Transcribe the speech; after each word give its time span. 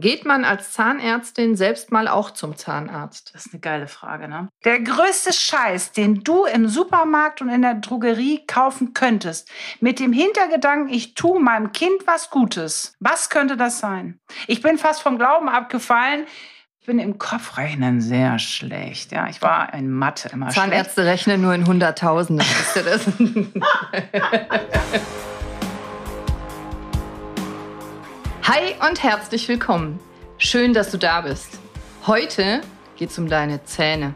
Geht 0.00 0.24
man 0.24 0.46
als 0.46 0.72
Zahnärztin 0.72 1.56
selbst 1.56 1.92
mal 1.92 2.08
auch 2.08 2.30
zum 2.30 2.56
Zahnarzt? 2.56 3.34
Das 3.34 3.46
ist 3.46 3.52
eine 3.52 3.60
geile 3.60 3.86
Frage, 3.86 4.28
ne? 4.28 4.48
Der 4.64 4.80
größte 4.80 5.32
Scheiß, 5.32 5.92
den 5.92 6.24
du 6.24 6.46
im 6.46 6.68
Supermarkt 6.68 7.42
und 7.42 7.50
in 7.50 7.60
der 7.60 7.74
Drogerie 7.74 8.46
kaufen 8.46 8.94
könntest, 8.94 9.50
mit 9.80 10.00
dem 10.00 10.14
Hintergedanken, 10.14 10.88
ich 10.88 11.12
tue 11.12 11.38
meinem 11.38 11.72
Kind 11.72 12.06
was 12.06 12.30
Gutes. 12.30 12.94
Was 12.98 13.28
könnte 13.28 13.58
das 13.58 13.78
sein? 13.78 14.18
Ich 14.46 14.62
bin 14.62 14.78
fast 14.78 15.02
vom 15.02 15.18
Glauben 15.18 15.50
abgefallen. 15.50 16.24
Ich 16.80 16.86
bin 16.86 16.98
im 16.98 17.18
Kopfrechnen 17.18 18.00
sehr 18.00 18.38
schlecht. 18.38 19.12
Ja, 19.12 19.28
ich 19.28 19.42
war 19.42 19.74
in 19.74 19.90
Mathe 19.90 20.30
immer 20.32 20.48
Zahnärzte 20.48 21.02
schlecht. 21.02 21.26
rechnen 21.26 21.42
nur 21.42 21.52
in 21.52 21.66
Hunderttausenden. 21.66 22.46
Wisst 22.46 22.76
ihr 22.76 22.84
das? 22.84 23.06
Hi 28.42 28.74
und 28.88 29.02
herzlich 29.02 29.48
willkommen. 29.48 30.00
Schön, 30.38 30.72
dass 30.72 30.90
du 30.90 30.96
da 30.96 31.20
bist. 31.20 31.58
Heute 32.06 32.62
geht 32.96 33.10
es 33.10 33.18
um 33.18 33.28
deine 33.28 33.62
Zähne. 33.64 34.14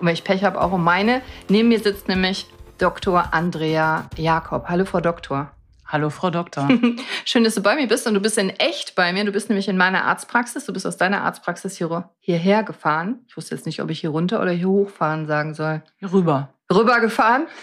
Und 0.00 0.06
wenn 0.06 0.14
ich 0.14 0.24
Pech 0.24 0.44
habe, 0.44 0.60
auch 0.60 0.72
um 0.72 0.82
meine. 0.82 1.20
Neben 1.48 1.68
mir 1.68 1.78
sitzt 1.78 2.08
nämlich 2.08 2.46
Dr. 2.78 3.32
Andrea 3.32 4.08
Jakob. 4.16 4.68
Hallo, 4.68 4.86
Frau 4.86 5.00
Doktor. 5.00 5.52
Hallo, 5.86 6.10
Frau 6.10 6.30
Doktor. 6.30 6.68
Schön, 7.24 7.44
dass 7.44 7.54
du 7.54 7.62
bei 7.62 7.76
mir 7.76 7.86
bist 7.86 8.06
und 8.06 8.14
du 8.14 8.20
bist 8.20 8.38
in 8.38 8.50
echt 8.50 8.94
bei 8.94 9.12
mir. 9.12 9.24
Du 9.24 9.30
bist 9.30 9.50
nämlich 9.50 9.68
in 9.68 9.76
meiner 9.76 10.04
Arztpraxis. 10.04 10.64
Du 10.64 10.72
bist 10.72 10.86
aus 10.86 10.96
deiner 10.96 11.22
Arztpraxis 11.22 11.76
hier, 11.76 12.10
hierher 12.18 12.62
gefahren. 12.64 13.20
Ich 13.28 13.36
wusste 13.36 13.54
jetzt 13.54 13.66
nicht, 13.66 13.82
ob 13.82 13.90
ich 13.90 14.00
hier 14.00 14.10
runter 14.10 14.40
oder 14.40 14.52
hier 14.52 14.68
hochfahren 14.68 15.26
sagen 15.26 15.54
soll. 15.54 15.82
Hier 15.98 16.12
rüber. 16.12 16.48
Rübergefahren. 16.72 17.46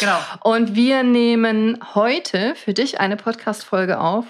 Genau. 0.00 0.18
Und 0.42 0.74
wir 0.74 1.02
nehmen 1.02 1.78
heute 1.94 2.54
für 2.54 2.74
dich 2.74 3.00
eine 3.00 3.16
Podcast-Folge 3.16 3.98
auf. 3.98 4.26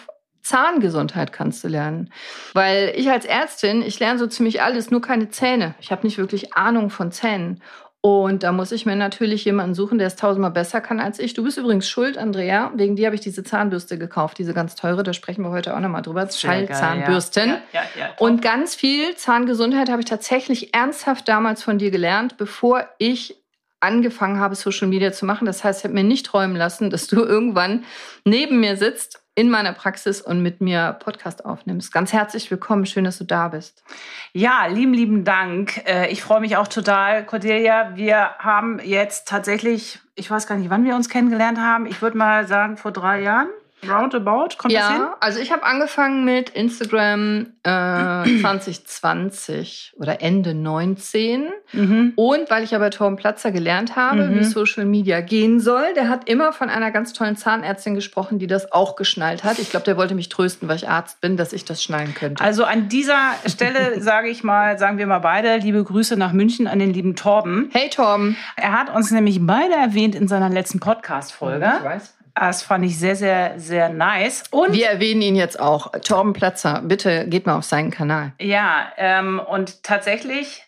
Zahngesundheit 0.46 1.32
kannst 1.32 1.64
du 1.64 1.68
lernen. 1.68 2.10
Weil 2.54 2.92
ich 2.94 3.10
als 3.10 3.24
Ärztin, 3.24 3.82
ich 3.82 3.98
lerne 3.98 4.18
so 4.18 4.26
ziemlich 4.26 4.62
alles, 4.62 4.90
nur 4.90 5.00
keine 5.00 5.28
Zähne. 5.28 5.74
Ich 5.80 5.90
habe 5.90 6.06
nicht 6.06 6.18
wirklich 6.18 6.54
Ahnung 6.54 6.90
von 6.90 7.10
Zähnen. 7.10 7.60
Und 8.00 8.44
da 8.44 8.52
muss 8.52 8.70
ich 8.70 8.86
mir 8.86 8.94
natürlich 8.94 9.44
jemanden 9.44 9.74
suchen, 9.74 9.98
der 9.98 10.06
es 10.06 10.14
tausendmal 10.14 10.52
besser 10.52 10.80
kann 10.80 11.00
als 11.00 11.18
ich. 11.18 11.34
Du 11.34 11.42
bist 11.42 11.58
übrigens 11.58 11.88
schuld, 11.88 12.16
Andrea. 12.16 12.70
Wegen 12.76 12.94
dir 12.94 13.06
habe 13.06 13.16
ich 13.16 13.20
diese 13.20 13.42
Zahnbürste 13.42 13.98
gekauft, 13.98 14.38
diese 14.38 14.54
ganz 14.54 14.76
teure. 14.76 15.02
Da 15.02 15.12
sprechen 15.12 15.42
wir 15.42 15.50
heute 15.50 15.74
auch 15.74 15.80
nochmal 15.80 16.02
drüber. 16.02 16.28
Schallzahnbürsten. 16.30 17.48
Ja, 17.48 17.60
ja, 17.72 17.82
ja. 17.98 18.10
Und 18.20 18.42
ganz 18.42 18.76
viel 18.76 19.16
Zahngesundheit 19.16 19.90
habe 19.90 20.02
ich 20.02 20.06
tatsächlich 20.06 20.72
ernsthaft 20.72 21.26
damals 21.26 21.64
von 21.64 21.78
dir 21.78 21.90
gelernt, 21.90 22.36
bevor 22.36 22.88
ich 22.98 23.42
angefangen 23.80 24.38
habe, 24.38 24.54
Social 24.54 24.86
Media 24.86 25.10
zu 25.10 25.26
machen. 25.26 25.44
Das 25.44 25.64
heißt, 25.64 25.80
ich 25.80 25.84
habe 25.84 25.94
mir 25.94 26.04
nicht 26.04 26.26
träumen 26.26 26.56
lassen, 26.56 26.90
dass 26.90 27.08
du 27.08 27.16
irgendwann 27.24 27.84
neben 28.24 28.60
mir 28.60 28.76
sitzt 28.76 29.25
in 29.36 29.50
meiner 29.50 29.74
Praxis 29.74 30.22
und 30.22 30.42
mit 30.42 30.60
mir 30.62 30.96
Podcast 30.98 31.44
aufnimmst. 31.44 31.92
Ganz 31.92 32.12
herzlich 32.12 32.50
willkommen. 32.50 32.86
Schön, 32.86 33.04
dass 33.04 33.18
du 33.18 33.24
da 33.24 33.48
bist. 33.48 33.84
Ja, 34.32 34.64
lieben, 34.66 34.94
lieben 34.94 35.24
Dank. 35.24 35.86
Äh, 35.86 36.10
Ich 36.10 36.22
freue 36.22 36.40
mich 36.40 36.56
auch 36.56 36.68
total, 36.68 37.24
Cordelia. 37.24 37.92
Wir 37.94 38.30
haben 38.38 38.80
jetzt 38.82 39.28
tatsächlich, 39.28 40.00
ich 40.14 40.30
weiß 40.30 40.46
gar 40.46 40.56
nicht, 40.56 40.70
wann 40.70 40.84
wir 40.84 40.96
uns 40.96 41.10
kennengelernt 41.10 41.58
haben. 41.58 41.84
Ich 41.86 42.00
würde 42.00 42.16
mal 42.16 42.48
sagen, 42.48 42.78
vor 42.78 42.92
drei 42.92 43.20
Jahren. 43.20 43.48
Roundabout, 43.88 44.56
kommt 44.58 44.74
das 44.74 44.88
hin? 44.88 45.00
Ja, 45.00 45.16
also 45.20 45.38
ich 45.38 45.52
habe 45.52 45.62
angefangen 45.64 46.24
mit 46.24 46.50
Instagram 46.50 47.46
äh, 47.62 48.24
2020 48.40 49.94
oder 49.98 50.22
Ende 50.22 50.54
19. 50.54 51.48
Mhm. 51.72 52.12
Und 52.16 52.50
weil 52.50 52.64
ich 52.64 52.74
aber 52.74 52.90
Torben 52.90 53.16
Platzer 53.16 53.52
gelernt 53.52 53.96
habe, 53.96 54.24
Mhm. 54.24 54.38
wie 54.38 54.44
Social 54.44 54.84
Media 54.86 55.20
gehen 55.20 55.60
soll, 55.60 55.94
der 55.94 56.08
hat 56.08 56.28
immer 56.28 56.52
von 56.52 56.70
einer 56.70 56.90
ganz 56.90 57.12
tollen 57.12 57.36
Zahnärztin 57.36 57.94
gesprochen, 57.94 58.38
die 58.38 58.46
das 58.46 58.72
auch 58.72 58.96
geschnallt 58.96 59.44
hat. 59.44 59.58
Ich 59.58 59.70
glaube, 59.70 59.84
der 59.84 59.96
wollte 59.96 60.14
mich 60.14 60.28
trösten, 60.28 60.68
weil 60.68 60.76
ich 60.76 60.88
Arzt 60.88 61.20
bin, 61.20 61.36
dass 61.36 61.52
ich 61.52 61.64
das 61.64 61.82
schnallen 61.82 62.14
könnte. 62.14 62.42
Also 62.42 62.64
an 62.64 62.88
dieser 62.88 63.32
Stelle 63.46 64.00
sage 64.00 64.28
ich 64.28 64.42
mal, 64.42 64.78
sagen 64.78 64.98
wir 64.98 65.06
mal 65.06 65.18
beide, 65.20 65.56
liebe 65.58 65.82
Grüße 65.84 66.16
nach 66.16 66.32
München 66.32 66.66
an 66.66 66.78
den 66.78 66.92
lieben 66.92 67.14
Torben. 67.16 67.70
hey 67.72 67.90
Torben. 67.90 68.36
Er 68.56 68.72
hat 68.72 68.94
uns 68.94 69.10
nämlich 69.10 69.38
beide 69.46 69.74
erwähnt 69.74 70.14
in 70.14 70.28
seiner 70.28 70.48
letzten 70.48 70.80
Podcast-Folge. 70.80 71.72
Ich 71.78 71.84
weiß. 71.84 72.15
Das 72.38 72.62
fand 72.62 72.84
ich 72.84 72.98
sehr, 72.98 73.16
sehr, 73.16 73.54
sehr 73.58 73.88
nice. 73.88 74.44
Und 74.50 74.74
Wir 74.74 74.88
erwähnen 74.88 75.22
ihn 75.22 75.36
jetzt 75.36 75.58
auch. 75.58 75.90
Torben 76.04 76.34
Platzer, 76.34 76.82
bitte 76.84 77.26
geht 77.28 77.46
mal 77.46 77.56
auf 77.56 77.64
seinen 77.64 77.90
Kanal. 77.90 78.32
Ja, 78.38 78.92
ähm, 78.98 79.40
und 79.40 79.82
tatsächlich, 79.82 80.62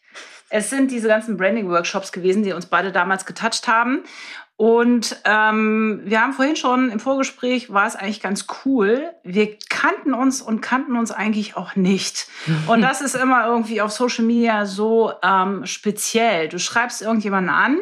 es 0.49 0.71
sind 0.71 0.91
diese 0.91 1.09
ganzen 1.09 1.37
Branding-Workshops 1.37 2.11
gewesen, 2.11 2.43
die 2.43 2.53
uns 2.53 2.67
beide 2.67 2.91
damals 2.91 3.27
getoucht 3.27 3.69
haben. 3.69 4.05
Und 4.57 5.21
ähm, 5.25 6.01
wir 6.05 6.21
haben 6.21 6.33
vorhin 6.33 6.57
schon 6.57 6.91
im 6.91 6.99
Vorgespräch, 6.99 7.73
war 7.73 7.87
es 7.87 7.95
eigentlich 7.95 8.21
ganz 8.21 8.47
cool. 8.65 9.11
Wir 9.23 9.57
kannten 9.69 10.15
uns 10.15 10.43
und 10.43 10.63
kannten 10.63 10.97
uns 10.97 11.13
eigentlich 11.13 11.57
auch 11.57 11.77
nicht. 11.77 12.27
Und 12.67 12.83
das 12.83 13.01
ist 13.01 13.15
immer 13.15 13.47
irgendwie 13.47 13.81
auf 13.81 13.93
Social 13.93 14.25
Media 14.25 14.67
so 14.67 15.13
ähm, 15.23 15.65
speziell. 15.65 16.49
Du 16.49 16.59
schreibst 16.59 17.03
irgendjemanden 17.03 17.55
an. 17.55 17.79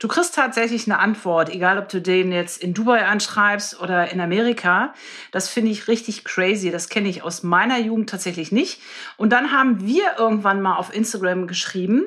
Du 0.00 0.08
kriegst 0.08 0.34
tatsächlich 0.34 0.86
eine 0.86 0.98
Antwort, 0.98 1.50
egal 1.50 1.76
ob 1.76 1.90
du 1.90 2.00
den 2.00 2.32
jetzt 2.32 2.62
in 2.62 2.72
Dubai 2.72 3.04
anschreibst 3.04 3.78
oder 3.80 4.10
in 4.10 4.18
Amerika. 4.18 4.94
Das 5.30 5.50
finde 5.50 5.70
ich 5.70 5.88
richtig 5.88 6.24
crazy. 6.24 6.70
Das 6.70 6.88
kenne 6.88 7.10
ich 7.10 7.22
aus 7.22 7.42
meiner 7.42 7.78
Jugend 7.78 8.08
tatsächlich 8.08 8.50
nicht. 8.50 8.80
Und 9.18 9.30
dann 9.30 9.52
haben 9.52 9.84
wir 9.84 10.04
irgendwann 10.16 10.62
mal 10.62 10.76
auf 10.76 10.94
Instagram 10.94 11.46
geschrieben, 11.46 12.06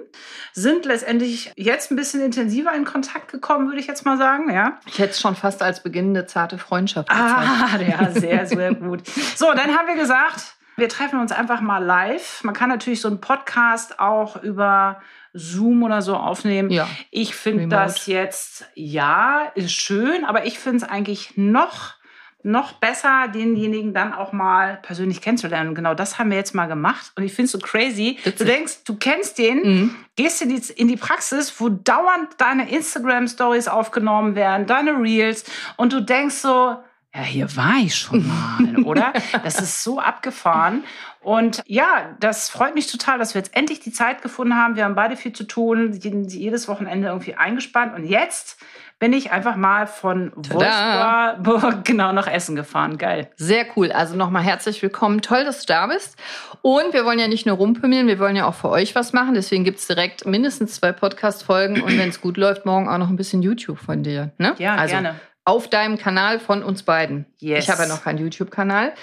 sind 0.53 0.85
letztendlich 0.85 1.51
jetzt 1.55 1.91
ein 1.91 1.95
bisschen 1.95 2.21
intensiver 2.21 2.73
in 2.73 2.83
Kontakt 2.83 3.31
gekommen, 3.31 3.67
würde 3.67 3.79
ich 3.79 3.85
jetzt 3.85 4.05
mal 4.05 4.17
sagen, 4.17 4.51
ja. 4.51 4.79
Ich 4.87 4.97
hätte 4.97 5.11
es 5.11 5.21
schon 5.21 5.35
fast 5.35 5.61
als 5.61 5.83
beginnende 5.83 6.25
zarte 6.25 6.57
Freundschaft 6.57 7.09
bezeichnet. 7.09 7.99
Ah, 7.99 8.05
ja, 8.05 8.11
sehr, 8.11 8.47
sehr 8.47 8.73
gut. 8.73 9.01
So, 9.35 9.53
dann 9.53 9.77
haben 9.77 9.87
wir 9.87 9.95
gesagt, 9.97 10.52
wir 10.75 10.89
treffen 10.89 11.19
uns 11.19 11.31
einfach 11.31 11.61
mal 11.61 11.83
live. 11.83 12.43
Man 12.43 12.53
kann 12.53 12.69
natürlich 12.69 13.01
so 13.01 13.07
einen 13.07 13.21
Podcast 13.21 13.99
auch 13.99 14.41
über 14.41 15.01
Zoom 15.33 15.83
oder 15.83 16.01
so 16.01 16.15
aufnehmen. 16.15 16.69
Ja. 16.69 16.87
Ich 17.11 17.35
finde 17.35 17.67
das 17.67 18.05
jetzt, 18.07 18.65
ja, 18.75 19.51
ist 19.55 19.71
schön, 19.71 20.25
aber 20.25 20.45
ich 20.45 20.59
finde 20.59 20.77
es 20.85 20.91
eigentlich 20.91 21.37
noch, 21.37 21.95
noch 22.43 22.73
besser, 22.73 23.27
denjenigen 23.33 23.93
dann 23.93 24.13
auch 24.13 24.33
mal 24.33 24.77
persönlich 24.83 25.21
kennenzulernen. 25.21 25.69
Und 25.69 25.75
genau 25.75 25.93
das 25.93 26.19
haben 26.19 26.29
wir 26.29 26.37
jetzt 26.37 26.53
mal 26.53 26.67
gemacht. 26.67 27.11
Und 27.15 27.23
ich 27.23 27.33
finde 27.33 27.45
es 27.45 27.51
so 27.53 27.57
crazy. 27.59 28.19
Du 28.23 28.29
Witzig. 28.31 28.47
denkst, 28.47 28.73
du 28.85 28.95
kennst 28.97 29.37
den, 29.37 29.57
Mhm. 29.63 29.95
gehst 30.17 30.41
in 30.41 30.49
die, 30.49 30.61
in 30.73 30.87
die 30.87 30.97
Praxis, 30.97 31.53
wo 31.59 31.69
dauernd 31.69 32.29
deine 32.37 32.69
Instagram-Stories 32.69 33.67
aufgenommen 33.69 34.35
werden, 34.35 34.67
deine 34.67 34.91
Reels, 34.99 35.45
und 35.77 35.93
du 35.93 36.01
denkst 36.01 36.35
so, 36.35 36.75
ja, 37.15 37.21
hier 37.21 37.55
war 37.55 37.75
ich 37.83 37.95
schon 37.95 38.27
mal, 38.59 38.83
oder? 38.83 39.13
Das 39.43 39.59
ist 39.61 39.83
so 39.83 39.99
abgefahren. 39.99 40.83
Und 41.21 41.61
ja, 41.67 42.15
das 42.19 42.49
freut 42.49 42.75
mich 42.75 42.91
total, 42.91 43.17
dass 43.17 43.33
wir 43.33 43.39
jetzt 43.39 43.55
endlich 43.55 43.79
die 43.79 43.91
Zeit 43.91 44.21
gefunden 44.21 44.55
haben. 44.55 44.75
Wir 44.75 44.83
haben 44.83 44.95
beide 44.95 45.15
viel 45.15 45.31
zu 45.31 45.45
tun, 45.45 45.93
jedes 45.93 46.67
Wochenende 46.67 47.07
irgendwie 47.07 47.35
eingespannt. 47.35 47.95
Und 47.95 48.05
jetzt 48.05 48.57
bin 48.99 49.13
ich 49.13 49.31
einfach 49.31 49.55
mal 49.55 49.87
von 49.87 50.33
Tada. 50.41 51.37
Wolfsburg 51.39 51.83
genau 51.85 52.11
nach 52.11 52.27
Essen 52.27 52.55
gefahren. 52.55 52.97
Geil. 52.97 53.29
Sehr 53.35 53.65
cool. 53.75 53.91
Also 53.91 54.15
nochmal 54.15 54.43
herzlich 54.43 54.81
willkommen. 54.81 55.21
Toll, 55.21 55.45
dass 55.45 55.61
du 55.61 55.67
da 55.67 55.87
bist. 55.87 56.17
Und 56.61 56.93
wir 56.93 57.05
wollen 57.05 57.19
ja 57.19 57.27
nicht 57.27 57.45
nur 57.45 57.55
rumpümmeln, 57.55 58.07
wir 58.07 58.19
wollen 58.19 58.35
ja 58.35 58.45
auch 58.45 58.55
für 58.55 58.69
euch 58.69 58.95
was 58.95 59.13
machen. 59.13 59.33
Deswegen 59.33 59.63
gibt 59.63 59.79
es 59.79 59.87
direkt 59.87 60.25
mindestens 60.25 60.75
zwei 60.75 60.91
Podcast-Folgen 60.91 61.81
und 61.81 61.97
wenn 61.97 62.09
es 62.09 62.21
gut 62.21 62.37
läuft, 62.37 62.65
morgen 62.65 62.89
auch 62.89 62.97
noch 62.97 63.09
ein 63.09 63.17
bisschen 63.17 63.41
YouTube 63.41 63.79
von 63.79 64.03
dir. 64.03 64.31
Ne? 64.37 64.55
Ja, 64.57 64.75
also 64.75 64.93
gerne. 64.93 65.15
Auf 65.45 65.67
deinem 65.67 65.97
Kanal 65.97 66.39
von 66.39 66.63
uns 66.63 66.83
beiden. 66.83 67.25
Yes. 67.39 67.65
Ich 67.65 67.69
habe 67.69 67.83
ja 67.83 67.87
noch 67.87 68.03
keinen 68.03 68.19
YouTube-Kanal. 68.19 68.93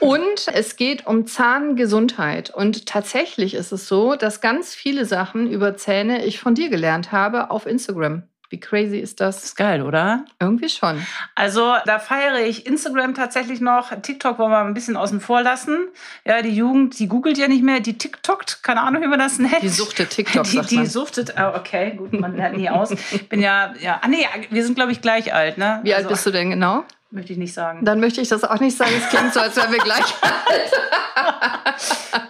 Und 0.00 0.48
es 0.52 0.74
geht 0.74 1.06
um 1.06 1.26
Zahngesundheit. 1.26 2.50
Und 2.50 2.86
tatsächlich 2.86 3.54
ist 3.54 3.70
es 3.70 3.86
so, 3.86 4.16
dass 4.16 4.40
ganz 4.40 4.74
viele 4.74 5.04
Sachen 5.04 5.48
über 5.48 5.76
Zähne 5.76 6.24
ich 6.24 6.40
von 6.40 6.54
dir 6.56 6.70
gelernt 6.70 7.12
habe 7.12 7.50
auf 7.50 7.66
Instagram. 7.66 8.24
Wie 8.52 8.60
crazy 8.60 8.98
ist 8.98 9.22
das? 9.22 9.44
Ist 9.44 9.56
geil, 9.56 9.80
oder? 9.80 10.26
Irgendwie 10.38 10.68
schon. 10.68 11.06
Also 11.34 11.74
da 11.86 11.98
feiere 11.98 12.40
ich 12.40 12.66
Instagram 12.66 13.14
tatsächlich 13.14 13.62
noch. 13.62 13.90
TikTok 14.02 14.38
wollen 14.38 14.50
wir 14.50 14.58
ein 14.58 14.74
bisschen 14.74 14.94
außen 14.98 15.22
vor 15.22 15.40
lassen. 15.40 15.88
Ja, 16.26 16.42
die 16.42 16.54
Jugend, 16.54 16.98
die 16.98 17.08
googelt 17.08 17.38
ja 17.38 17.48
nicht 17.48 17.64
mehr, 17.64 17.80
die 17.80 17.96
TikTokt, 17.96 18.62
keine 18.62 18.82
Ahnung, 18.82 19.00
wie 19.00 19.06
man 19.06 19.18
das 19.18 19.38
nennt. 19.38 19.62
Die 19.62 19.70
suchte 19.70 20.06
TikTok, 20.06 20.44
Die, 20.44 20.60
die 20.60 20.84
suchtet, 20.84 21.38
ah, 21.38 21.54
okay, 21.56 21.92
gut, 21.96 22.12
man 22.12 22.36
lernt 22.36 22.58
nie 22.58 22.68
aus. 22.68 22.90
Ich 22.90 23.26
bin 23.30 23.40
ja, 23.40 23.72
ja, 23.80 24.00
ah 24.02 24.08
nee, 24.08 24.26
wir 24.50 24.62
sind 24.64 24.74
glaube 24.74 24.92
ich 24.92 25.00
gleich 25.00 25.32
alt, 25.32 25.56
ne? 25.56 25.80
Wie 25.82 25.94
alt 25.94 26.06
bist 26.06 26.26
du 26.26 26.30
denn 26.30 26.50
genau? 26.50 26.84
Möchte 27.10 27.32
ich 27.32 27.38
nicht 27.38 27.54
sagen. 27.54 27.86
Dann 27.86 28.00
möchte 28.00 28.20
ich 28.20 28.28
das 28.28 28.44
auch 28.44 28.60
nicht 28.60 28.76
sagen. 28.76 28.92
Es 28.98 29.08
klingt 29.08 29.32
so, 29.32 29.40
als 29.40 29.56
wären 29.56 29.72
wir 29.72 29.78
gleich. 29.78 30.04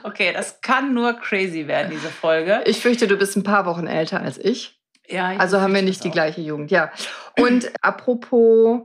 Okay, 0.04 0.32
das 0.32 0.60
kann 0.60 0.92
nur 0.92 1.14
crazy 1.14 1.66
werden, 1.66 1.90
diese 1.90 2.08
Folge. 2.08 2.60
Ich 2.66 2.80
fürchte, 2.80 3.06
du 3.06 3.16
bist 3.16 3.36
ein 3.36 3.42
paar 3.42 3.66
Wochen 3.66 3.86
älter 3.86 4.20
als 4.20 4.38
ich. 4.38 4.78
Ja, 5.08 5.28
Also 5.38 5.60
haben 5.60 5.75
wir 5.75 5.82
nicht 5.82 6.04
die 6.04 6.08
auch. 6.08 6.12
gleiche 6.12 6.40
Jugend. 6.40 6.70
Ja. 6.70 6.90
Und 7.38 7.70
apropos, 7.82 8.82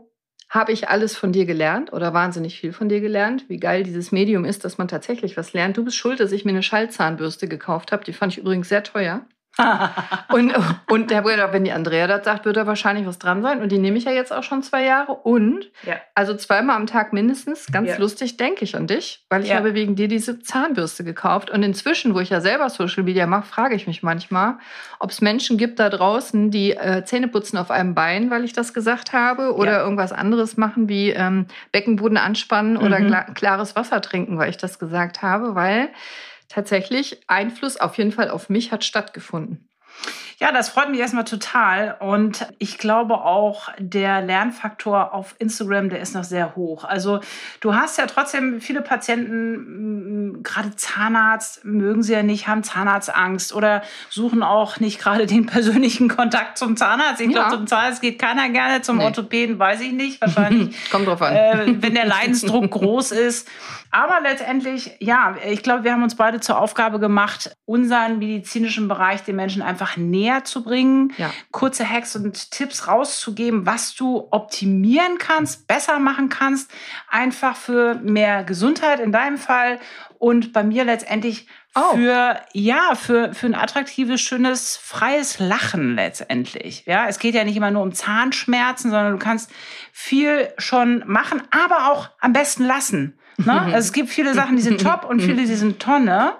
habe 0.49 0.71
ich 0.71 0.87
alles 0.87 1.17
von 1.17 1.33
dir 1.33 1.45
gelernt 1.45 1.91
oder 1.91 2.13
wahnsinnig 2.13 2.59
viel 2.59 2.71
von 2.71 2.87
dir 2.87 3.01
gelernt? 3.01 3.45
Wie 3.49 3.57
geil 3.57 3.83
dieses 3.83 4.11
Medium 4.13 4.45
ist, 4.45 4.63
dass 4.63 4.77
man 4.77 4.87
tatsächlich 4.87 5.35
was 5.35 5.51
lernt. 5.53 5.75
Du 5.75 5.83
bist 5.83 5.97
schuld, 5.97 6.19
dass 6.21 6.31
ich 6.31 6.45
mir 6.45 6.51
eine 6.51 6.63
Schallzahnbürste 6.63 7.47
gekauft 7.49 7.91
habe. 7.91 8.05
Die 8.05 8.13
fand 8.13 8.31
ich 8.33 8.39
übrigens 8.39 8.69
sehr 8.69 8.83
teuer. 8.83 9.25
und, 10.29 10.53
und 10.89 11.11
der 11.11 11.21
Bruder, 11.21 11.51
wenn 11.53 11.63
die 11.63 11.71
Andrea 11.71 12.07
das 12.07 12.23
sagt, 12.25 12.45
wird 12.45 12.57
da 12.57 12.67
wahrscheinlich 12.67 13.05
was 13.05 13.17
dran 13.19 13.41
sein. 13.41 13.61
Und 13.61 13.71
die 13.71 13.77
nehme 13.79 13.97
ich 13.97 14.05
ja 14.05 14.11
jetzt 14.11 14.31
auch 14.33 14.43
schon 14.43 14.63
zwei 14.63 14.83
Jahre. 14.85 15.13
Und 15.13 15.65
Ja. 15.83 15.95
also 16.15 16.35
zweimal 16.35 16.75
am 16.75 16.87
Tag 16.87 17.13
mindestens, 17.13 17.67
ganz 17.71 17.89
Ja. 17.89 17.97
lustig, 17.97 18.37
denke 18.37 18.63
ich 18.63 18.75
an 18.75 18.87
dich, 18.87 19.25
weil 19.29 19.41
ich 19.43 19.49
Ja. 19.49 19.57
habe 19.57 19.73
wegen 19.73 19.95
dir 19.95 20.07
diese 20.07 20.39
Zahnbürste 20.39 21.03
gekauft. 21.03 21.49
Und 21.49 21.63
inzwischen, 21.63 22.13
wo 22.13 22.19
ich 22.19 22.29
ja 22.29 22.41
selber 22.41 22.69
Social 22.69 23.03
Media 23.03 23.25
mache, 23.27 23.45
frage 23.45 23.75
ich 23.75 23.87
mich 23.87 24.03
manchmal, 24.03 24.55
ob 24.99 25.09
es 25.11 25.21
Menschen 25.21 25.57
gibt 25.57 25.79
da 25.79 25.89
draußen, 25.89 26.51
die 26.51 26.71
äh, 26.71 27.03
Zähne 27.05 27.27
putzen 27.27 27.57
auf 27.57 27.71
einem 27.71 27.95
Bein, 27.95 28.29
weil 28.29 28.43
ich 28.43 28.53
das 28.53 28.73
gesagt 28.73 29.13
habe, 29.13 29.55
oder 29.55 29.81
irgendwas 29.81 30.11
anderes 30.11 30.57
machen, 30.57 30.89
wie 30.89 31.11
ähm, 31.11 31.45
Beckenboden 31.71 32.17
anspannen 32.17 32.77
oder 32.77 32.99
Mhm. 32.99 33.07
kla- 33.13 33.33
klares 33.33 33.75
Wasser 33.75 34.01
trinken, 34.01 34.37
weil 34.37 34.49
ich 34.49 34.57
das 34.57 34.79
gesagt 34.79 35.21
habe, 35.21 35.55
weil 35.55 35.89
tatsächlich 36.47 37.21
Einfluss 37.27 37.77
auf 37.77 37.97
jeden 37.97 38.11
Fall 38.11 38.29
auf 38.29 38.49
mich 38.49 38.71
hat 38.71 38.83
stattgefunden. 38.83 39.69
Ja, 40.39 40.51
das 40.51 40.69
freut 40.69 40.91
mich 40.91 40.99
erstmal 40.99 41.23
total. 41.23 41.95
Und 41.99 42.45
ich 42.59 42.77
glaube 42.77 43.15
auch, 43.15 43.69
der 43.79 44.21
Lernfaktor 44.21 45.11
auf 45.13 45.33
Instagram, 45.39 45.89
der 45.89 45.99
ist 45.99 46.13
noch 46.13 46.23
sehr 46.23 46.55
hoch. 46.55 46.83
Also 46.83 47.21
du 47.59 47.73
hast 47.73 47.97
ja 47.97 48.05
trotzdem 48.05 48.61
viele 48.61 48.83
Patienten, 48.83 50.43
gerade 50.43 50.75
Zahnarzt, 50.75 51.65
mögen 51.65 52.03
sie 52.03 52.13
ja 52.13 52.21
nicht, 52.21 52.47
haben 52.47 52.61
Zahnarztangst 52.63 53.51
oder 53.51 53.81
suchen 54.11 54.43
auch 54.43 54.79
nicht 54.79 54.99
gerade 54.99 55.25
den 55.25 55.47
persönlichen 55.47 56.07
Kontakt 56.07 56.59
zum 56.59 56.77
Zahnarzt. 56.77 57.19
Ich 57.21 57.31
Ja. 57.31 57.47
glaube, 57.47 57.57
zum 57.57 57.67
Zahnarzt 57.67 58.01
geht 58.01 58.19
keiner 58.19 58.49
gerne, 58.49 58.81
zum 58.81 58.97
Nee. 58.97 59.05
Orthopäden 59.05 59.57
weiß 59.57 59.81
ich 59.81 59.91
nicht. 59.91 60.21
Wahrscheinlich 60.21 60.75
Kommt 60.91 61.07
drauf 61.07 61.21
an. 61.23 61.33
äh, 61.35 61.75
wenn 61.81 61.95
der 61.95 62.05
Leidensdruck 62.05 62.69
groß 62.69 63.11
ist. 63.11 63.47
Aber 63.89 64.19
letztendlich, 64.21 64.91
ja, 64.99 65.35
ich 65.49 65.63
glaube, 65.63 65.83
wir 65.85 65.93
haben 65.93 66.03
uns 66.03 66.15
beide 66.15 66.41
zur 66.41 66.59
Aufgabe 66.59 66.99
gemacht, 66.99 67.55
unseren 67.65 68.19
medizinischen 68.19 68.87
Bereich 68.87 69.23
den 69.23 69.37
Menschen 69.37 69.61
einfach 69.61 69.95
näher 69.97 70.26
zu 70.43 70.63
bringen, 70.63 71.13
Ja. 71.17 71.31
kurze 71.51 71.89
Hacks 71.89 72.15
und 72.15 72.51
Tipps 72.51 72.87
rauszugeben, 72.87 73.65
was 73.65 73.95
du 73.95 74.27
optimieren 74.31 75.17
kannst, 75.17 75.67
besser 75.67 75.99
machen 75.99 76.29
kannst, 76.29 76.71
einfach 77.09 77.55
für 77.55 77.95
mehr 77.95 78.43
Gesundheit 78.43 78.99
in 78.99 79.11
deinem 79.11 79.37
Fall 79.37 79.79
und 80.19 80.53
bei 80.53 80.63
mir 80.63 80.83
letztendlich 80.83 81.47
Oh. 81.79 81.95
für 81.95 82.41
ja 82.53 82.95
für 82.95 83.35
für 83.35 83.45
ein 83.45 83.53
attraktives 83.53 84.19
schönes 84.19 84.77
freies 84.77 85.37
Lachen 85.37 85.93
letztendlich 85.95 86.83
ja 86.87 87.07
es 87.07 87.19
geht 87.19 87.35
ja 87.35 87.43
nicht 87.43 87.55
immer 87.55 87.69
nur 87.69 87.83
um 87.83 87.93
Zahnschmerzen 87.93 88.89
sondern 88.89 89.11
du 89.11 89.19
kannst 89.19 89.51
viel 89.91 90.49
schon 90.57 91.03
machen 91.05 91.43
aber 91.51 91.91
auch 91.91 92.09
am 92.19 92.33
besten 92.33 92.63
lassen 92.65 93.19
ne? 93.37 93.61
also 93.61 93.77
es 93.77 93.93
gibt 93.93 94.09
viele 94.09 94.33
Sachen 94.33 94.55
die 94.55 94.63
sind 94.63 94.81
top 94.81 95.05
und 95.05 95.21
viele 95.21 95.45
die 95.45 95.53
sind 95.53 95.79
Tonne 95.79 96.33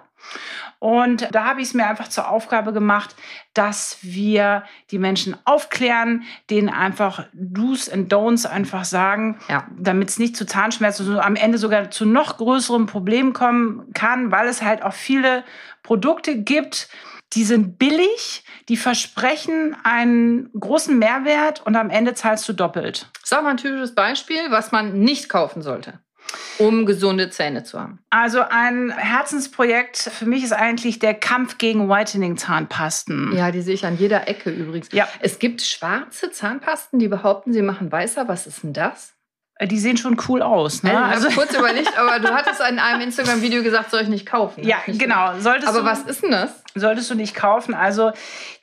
und 0.80 1.28
da 1.34 1.46
habe 1.46 1.62
ich 1.62 1.70
es 1.70 1.74
mir 1.74 1.88
einfach 1.88 2.08
zur 2.08 2.30
Aufgabe 2.30 2.72
gemacht, 2.74 3.16
dass 3.54 3.98
wir 4.02 4.64
die 4.92 5.00
Menschen 5.00 5.36
aufklären, 5.46 6.24
denen 6.50 6.70
einfach 6.70 7.26
Do's 7.34 7.90
and 7.90 8.14
Don'ts 8.14 8.46
einfach 8.46 8.86
sagen, 8.86 9.40
Ja. 9.50 9.68
damit 9.78 10.10
es 10.10 10.20
nicht 10.20 10.36
zu 10.38 10.46
Zahnschmerzen, 10.46 11.06
sondern 11.06 11.26
am 11.26 11.36
Ende 11.36 11.58
sogar 11.58 11.90
zu 11.90 12.06
noch 12.06 12.38
größeren 12.38 12.86
Problemen 12.86 13.34
kommen 13.34 13.92
kann, 13.94 14.32
weil 14.32 14.48
es 14.48 14.62
halt 14.62 14.84
auch 14.84 14.94
viele 14.94 15.44
Produkte 15.84 16.36
gibt, 16.38 16.90
die 17.34 17.44
sind 17.44 17.78
billig, 17.78 18.46
die 18.70 18.78
versprechen 18.78 19.76
einen 19.84 20.50
großen 20.58 20.98
Mehrwert 20.98 21.66
und 21.66 21.76
am 21.76 21.90
Ende 21.90 22.14
zahlst 22.14 22.48
du 22.48 22.54
doppelt. 22.54 23.10
Sag 23.24 23.44
mal 23.44 23.50
ein 23.52 23.58
typisches 23.58 23.96
Beispiel, 23.96 24.50
was 24.50 24.72
man 24.72 25.00
nicht 25.00 25.28
kaufen 25.28 25.62
sollte, 25.62 26.00
um 26.60 26.86
gesunde 26.86 27.30
Zähne 27.30 27.64
zu 27.64 27.80
haben. 27.80 28.00
Also 28.10 28.42
ein 28.50 28.92
Herzensprojekt 28.92 29.98
für 29.98 30.26
mich 30.26 30.44
ist 30.44 30.54
eigentlich 30.54 31.00
der 31.00 31.14
Kampf 31.14 31.58
gegen 31.58 31.90
Whitening-Zahnpasten. 31.90 33.36
Ja, 33.36 33.52
die 33.52 33.62
sehe 33.62 33.74
ich 33.76 33.86
an 33.86 33.98
jeder 33.98 34.28
Ecke 34.28 34.50
übrigens. 34.50 34.90
Ja. 34.92 35.08
Es 35.20 35.40
gibt 35.40 35.62
schwarze 35.62 36.32
Zahnpasten, 36.32 37.00
die 37.00 37.08
behaupten, 37.08 37.54
sie 37.54 37.62
machen 37.62 37.92
weißer. 37.92 38.28
Was 38.28 38.48
ist 38.48 38.64
denn 38.64 38.74
das? 38.74 39.14
Die 39.60 39.80
sehen 39.80 39.98
schon 39.98 40.18
cool 40.28 40.44
aus. 40.44 40.84
Ne? 40.84 40.96
also 41.04 41.30
kurz 41.30 41.56
überlegt, 41.58 41.98
aber 41.98 42.20
du 42.20 42.28
hattest 42.34 42.62
in 42.62 42.78
einem 42.78 43.02
Instagram-Video 43.02 43.64
gesagt, 43.64 43.90
soll 43.90 44.02
ich 44.02 44.08
nicht 44.08 44.28
kaufen. 44.28 44.64
ja, 44.64 44.78
Nicht 44.86 45.00
genau. 45.00 45.40
Solltest 45.40 45.68
Aber 45.68 45.80
du, 45.80 45.86
was 45.86 46.02
ist 46.02 46.22
denn 46.22 46.30
das? 46.32 46.52
solltest 46.76 47.10
du 47.10 47.16
nicht 47.16 47.34
kaufen. 47.36 47.74
Also 47.74 48.12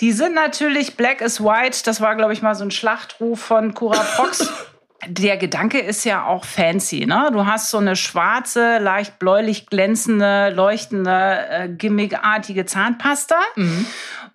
die 0.01 0.13
sind 0.13 0.35
natürlich 0.37 0.97
Black 0.97 1.21
is 1.21 1.41
White. 1.43 1.79
Das 1.85 2.01
war, 2.01 2.15
glaube 2.15 2.33
ich, 2.33 2.43
mal 2.43 2.55
so 2.55 2.65
ein 2.65 2.71
Schlachtruf 2.71 3.41
von 3.41 3.75
Cura 3.75 3.99
Prox. 4.15 4.49
Der 5.09 5.37
Gedanke 5.37 5.79
ist 5.79 6.05
ja 6.05 6.27
auch 6.27 6.45
fancy. 6.45 7.07
Ne? 7.07 7.31
Du 7.33 7.47
hast 7.47 7.71
so 7.71 7.79
eine 7.79 7.97
schwarze, 7.97 8.79
leicht 8.79 9.19
bläulich 9.19 9.67
glänzende, 9.67 10.51
leuchtende, 10.51 11.47
äh, 11.51 11.69
gimmickartige 11.69 12.67
Zahnpasta. 12.67 13.37
Mhm. 13.57 13.87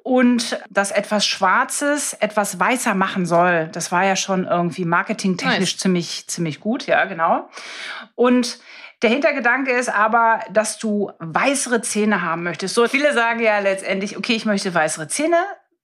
Und 0.03 0.59
das 0.69 0.91
etwas 0.91 1.25
Schwarzes 1.25 2.13
etwas 2.13 2.59
weißer 2.59 2.95
machen 2.95 3.25
soll. 3.25 3.69
Das 3.73 3.91
war 3.91 4.05
ja 4.05 4.15
schon 4.15 4.45
irgendwie 4.45 4.85
marketingtechnisch 4.85 5.73
Nice. 5.73 5.77
ziemlich, 5.77 6.27
ziemlich 6.27 6.59
gut, 6.59 6.87
ja, 6.87 7.05
genau. 7.05 7.49
Und 8.15 8.59
der 9.01 9.09
Hintergedanke 9.09 9.71
ist 9.71 9.89
aber, 9.89 10.41
dass 10.51 10.77
du 10.77 11.11
weißere 11.19 11.81
Zähne 11.81 12.21
haben 12.21 12.43
möchtest. 12.43 12.75
So 12.75 12.87
viele 12.87 13.13
sagen 13.13 13.39
ja 13.39 13.59
letztendlich, 13.59 14.17
okay, 14.17 14.33
ich 14.33 14.45
möchte 14.45 14.73
weißere 14.73 15.07
Zähne. 15.07 15.37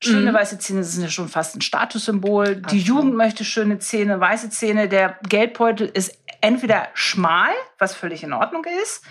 Schöne 0.03 0.31
Mhm. 0.31 0.36
weiße 0.36 0.59
Zähne 0.59 0.83
sind 0.83 1.03
ja 1.03 1.09
schon 1.09 1.30
fast 1.30 1.56
ein 1.56 1.62
Statussymbol. 1.62 2.57
Die 2.57 2.63
Absolut. 2.63 2.86
Jugend 2.86 3.15
möchte 3.15 3.44
schöne 3.45 3.80
Zähne, 3.80 4.19
weiße 4.19 4.50
Zähne. 4.50 4.89
Der 4.89 5.18
Geldbeutel 5.27 5.88
ist 5.88 6.18
entweder 6.42 6.89
schmal, 6.94 7.50
was 7.80 7.95
völlig 7.95 8.24
in 8.24 8.33
Ordnung 8.33 8.65
ist, 8.83 9.03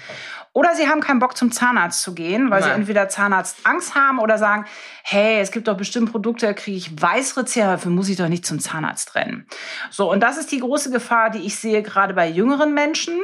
oder 0.54 0.76
sie 0.76 0.88
haben 0.88 1.00
keinen 1.00 1.18
Bock 1.18 1.36
zum 1.36 1.50
Zahnarzt 1.50 2.00
zu 2.00 2.14
gehen, 2.14 2.48
weil 2.48 2.62
sie 2.62 2.68
Nein. 2.68 2.82
entweder 2.82 3.08
Zahnarztangst 3.08 3.96
haben 3.96 4.20
oder 4.20 4.38
sagen, 4.38 4.64
hey, 5.02 5.40
es 5.40 5.50
gibt 5.50 5.66
doch 5.66 5.76
bestimmt 5.76 6.12
Produkte, 6.12 6.46
da 6.46 6.52
kriege 6.52 6.76
ich 6.76 7.02
weißere 7.02 7.44
Zähne, 7.44 7.72
dafür 7.72 7.90
muss 7.90 8.08
ich 8.08 8.16
doch 8.16 8.28
nicht 8.28 8.46
zum 8.46 8.60
Zahnarzt 8.60 9.16
rennen. 9.16 9.46
So, 9.90 10.10
und 10.10 10.20
das 10.20 10.38
ist 10.38 10.52
die 10.52 10.60
große 10.60 10.92
Gefahr, 10.92 11.30
die 11.30 11.40
ich 11.40 11.56
sehe, 11.56 11.82
gerade 11.82 12.14
bei 12.14 12.28
jüngeren 12.28 12.72
Menschen. 12.72 13.20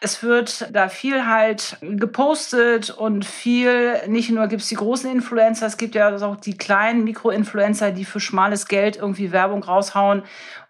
Es 0.00 0.22
wird 0.22 0.72
da 0.72 0.88
viel 0.88 1.26
halt 1.26 1.78
gepostet 1.82 2.90
und 2.90 3.24
viel, 3.24 4.00
nicht 4.06 4.30
nur 4.30 4.46
gibt 4.46 4.62
es 4.62 4.68
die 4.68 4.76
großen 4.76 5.10
Influencer, 5.10 5.66
es 5.66 5.78
gibt 5.78 5.96
ja 5.96 6.14
auch 6.16 6.36
die 6.36 6.56
kleinen 6.56 7.02
Mikroinfluencer, 7.02 7.90
die 7.90 8.04
für 8.04 8.20
schmales 8.20 8.68
Geld 8.68 8.96
irgendwie 8.96 9.32
Werbung 9.32 9.64
raushauen 9.64 10.22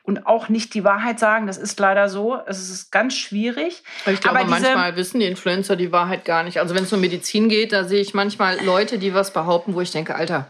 und 0.09 0.27
auch 0.27 0.49
nicht 0.49 0.73
die 0.73 0.85
Wahrheit 0.85 1.19
sagen. 1.19 1.47
Das 1.47 1.59
ist 1.59 1.79
leider 1.79 2.09
so. 2.09 2.39
Es 2.47 2.71
ist 2.71 2.91
ganz 2.91 3.15
schwierig. 3.15 3.83
Ich 4.07 4.23
glaube, 4.23 4.39
Aber 4.39 4.49
manchmal 4.49 4.97
wissen 4.97 5.21
die 5.21 5.27
Influencer 5.27 5.77
die 5.77 5.93
Wahrheit 5.93 6.25
gar 6.25 6.45
nicht. 6.45 6.61
Also 6.61 6.75
wenn 6.75 6.85
es 6.85 6.93
um 6.95 7.01
Medizin 7.03 7.51
geht, 7.51 7.73
da 7.73 7.85
sehe 7.85 8.01
ich 8.01 8.15
manchmal 8.15 8.65
Leute, 8.65 8.99
die 8.99 9.13
was 9.13 9.35
behaupten, 9.35 9.75
wo 9.75 9.83
ich 9.83 9.91
denke, 9.91 10.15
Alter, 10.15 10.47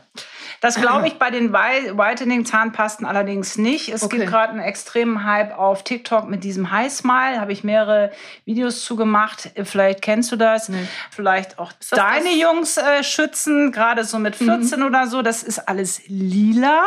Das 0.60 0.74
glaube 0.76 1.06
ich 1.06 1.14
bei 1.14 1.30
den 1.30 1.52
Whi- 1.52 1.96
Whitening-Zahnpasten 1.96 3.06
allerdings 3.06 3.58
nicht. 3.58 3.88
Es 3.90 4.02
Okay. 4.02 4.18
gibt 4.18 4.30
gerade 4.30 4.52
einen 4.52 4.60
extremen 4.62 5.24
Hype 5.24 5.56
auf 5.56 5.84
TikTok 5.84 6.28
mit 6.28 6.42
diesem 6.42 6.70
High 6.70 6.92
Smile. 6.92 7.40
Habe 7.40 7.52
ich 7.52 7.62
mehrere 7.62 8.10
Videos 8.44 8.84
zu 8.84 8.96
gemacht. 8.96 9.50
Vielleicht 9.64 10.02
kennst 10.02 10.32
du 10.32 10.36
das. 10.36 10.68
Nee. 10.68 10.86
Vielleicht 11.10 11.58
auch 11.58 11.72
deine 11.90 12.24
das? 12.24 12.34
Mhm. 12.34 12.40
Jungs 12.40 12.76
äh, 12.76 13.04
schützen, 13.04 13.70
gerade 13.72 14.04
so 14.04 14.18
mit 14.18 14.34
14 14.36 14.82
oder 14.82 15.06
so. 15.06 15.22
Das 15.22 15.42
ist 15.42 15.68
alles 15.68 16.00
lila. 16.08 16.82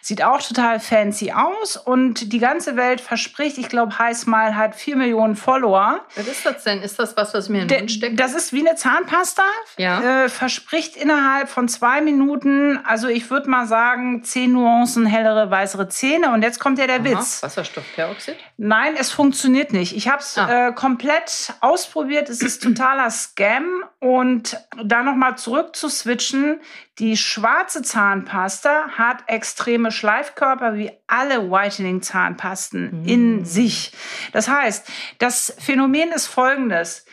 Sieht 0.00 0.22
auch 0.24 0.42
total 0.42 0.80
fancy 0.80 1.32
aus. 1.32 1.76
Und 1.76 2.32
die 2.32 2.38
ganze 2.38 2.76
Welt 2.76 3.00
verspricht, 3.00 3.58
ich 3.58 3.68
glaube, 3.68 3.98
High 3.98 4.16
Smile 4.16 4.56
hat 4.56 4.74
4 4.74 4.96
Millionen 4.96 5.36
Follower. 5.36 6.00
was 6.16 6.26
ist 6.26 6.44
das 6.46 6.64
denn? 6.64 6.82
Ist 6.82 6.98
das 6.98 7.16
was, 7.16 7.34
was 7.34 7.48
mir 7.48 7.62
in 7.62 7.68
den 7.68 7.78
Mund 7.80 7.92
stecke? 7.92 8.16
Das 8.16 8.34
ist 8.34 8.52
wie 8.52 8.66
eine 8.66 8.76
Zahnpasta. 8.76 9.42
Ja. 9.76 10.24
Äh, 10.24 10.28
verspricht 10.28 10.96
innerhalb 10.96 11.48
von 11.48 11.68
zwei 11.68 12.00
Minuten, 12.00 12.78
also 12.84 12.95
ich 13.08 13.30
würde 13.30 13.48
mal 13.50 13.66
sagen, 13.66 14.22
zehn 14.24 14.52
Nuancen 14.52 15.06
hellere, 15.06 15.50
weißere 15.50 15.88
Zähne. 15.88 16.32
Und 16.32 16.42
jetzt 16.42 16.58
kommt 16.60 16.78
ja 16.78 16.86
der 16.86 16.96
Aha, 16.96 17.04
Witz. 17.04 17.42
Wasserstoffperoxid? 17.42 18.36
Nein, 18.56 18.94
es 18.98 19.10
funktioniert 19.10 19.72
nicht. 19.72 19.96
Ich 19.96 20.08
habe 20.08 20.20
es 20.20 20.36
Ah. 20.38 20.68
äh, 20.68 20.72
komplett 20.72 21.52
ausprobiert. 21.60 22.28
Es 22.28 22.42
ist 22.42 22.62
totaler 22.62 23.10
Scam. 23.10 23.64
Und 23.98 24.56
da 24.84 25.02
nochmal 25.02 25.36
zurück 25.38 25.74
zu 25.74 25.88
switchen. 25.88 26.60
Die 26.98 27.16
schwarze 27.16 27.82
Zahnpasta 27.82 28.90
hat 28.96 29.24
extreme 29.26 29.90
Schleifkörper 29.90 30.74
wie 30.76 30.92
alle 31.06 31.50
Whitening-Zahnpasten 31.50 33.04
in 33.06 33.44
sich. 33.44 33.92
Das 34.32 34.48
heißt, 34.48 34.86
das 35.18 35.54
Phänomen 35.58 36.12
ist 36.12 36.26
folgendes. 36.26 37.05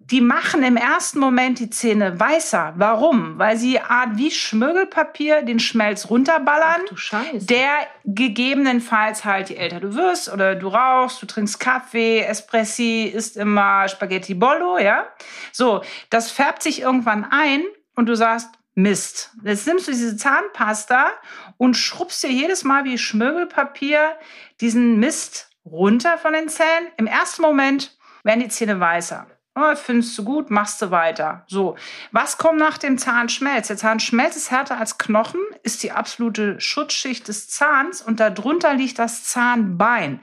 Die 0.00 0.20
machen 0.20 0.62
im 0.62 0.76
ersten 0.76 1.18
Moment 1.18 1.58
die 1.58 1.68
Zähne 1.70 2.18
weißer. 2.18 2.74
Warum? 2.76 3.38
Weil 3.38 3.56
sie 3.58 3.80
Art 3.80 4.10
wie 4.16 4.30
Schmirgelpapier 4.30 5.42
den 5.42 5.58
Schmelz 5.58 6.08
runterballern 6.08 6.82
Du 6.88 6.96
Scheiße. 6.96 7.46
der 7.46 7.68
gegebenenfalls 8.04 9.24
halt, 9.24 9.50
je 9.50 9.56
älter 9.56 9.80
du 9.80 9.94
wirst 9.94 10.32
oder 10.32 10.54
du 10.54 10.68
rauchst, 10.68 11.20
du 11.20 11.26
trinkst 11.26 11.60
Kaffee, 11.60 12.20
Espressi, 12.20 13.04
isst 13.04 13.36
immer 13.36 13.86
Spaghetti 13.88 14.34
Bollo, 14.34 14.78
ja. 14.78 15.06
So, 15.52 15.82
das 16.10 16.30
färbt 16.30 16.62
sich 16.62 16.80
irgendwann 16.80 17.26
ein 17.30 17.64
und 17.94 18.06
du 18.06 18.14
sagst, 18.14 18.48
Mist. 18.74 19.32
Jetzt 19.42 19.66
nimmst 19.66 19.88
du 19.88 19.90
diese 19.90 20.16
Zahnpasta 20.16 21.08
und 21.56 21.74
schrubbst 21.76 22.22
dir 22.22 22.30
jedes 22.30 22.62
Mal 22.62 22.84
wie 22.84 22.96
Schmirgelpapier 22.96 24.16
diesen 24.60 25.00
Mist 25.00 25.50
runter 25.66 26.16
von 26.16 26.32
den 26.32 26.48
Zähnen. 26.48 26.86
Im 26.96 27.08
ersten 27.08 27.42
Moment 27.42 27.98
werden 28.22 28.38
die 28.40 28.48
Zähne 28.48 28.78
weißer. 28.78 29.26
Oh, 29.60 29.74
findest 29.74 30.16
du 30.16 30.22
gut, 30.24 30.50
machst 30.50 30.80
du 30.82 30.90
weiter. 30.92 31.44
So, 31.48 31.76
was 32.12 32.38
kommt 32.38 32.58
nach 32.58 32.78
dem 32.78 32.96
Zahnschmelz? 32.96 33.66
Der 33.68 33.76
Zahnschmelz 33.76 34.36
ist 34.36 34.50
härter 34.52 34.78
als 34.78 34.98
Knochen, 34.98 35.40
ist 35.64 35.82
die 35.82 35.90
absolute 35.90 36.60
Schutzschicht 36.60 37.26
des 37.26 37.48
Zahns 37.48 38.00
und 38.02 38.20
darunter 38.20 38.74
liegt 38.74 38.98
das 39.00 39.24
Zahnbein. 39.24 40.20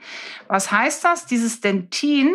Was 0.48 0.72
heißt 0.72 1.04
das? 1.04 1.26
Dieses 1.26 1.60
Dentin 1.60 2.34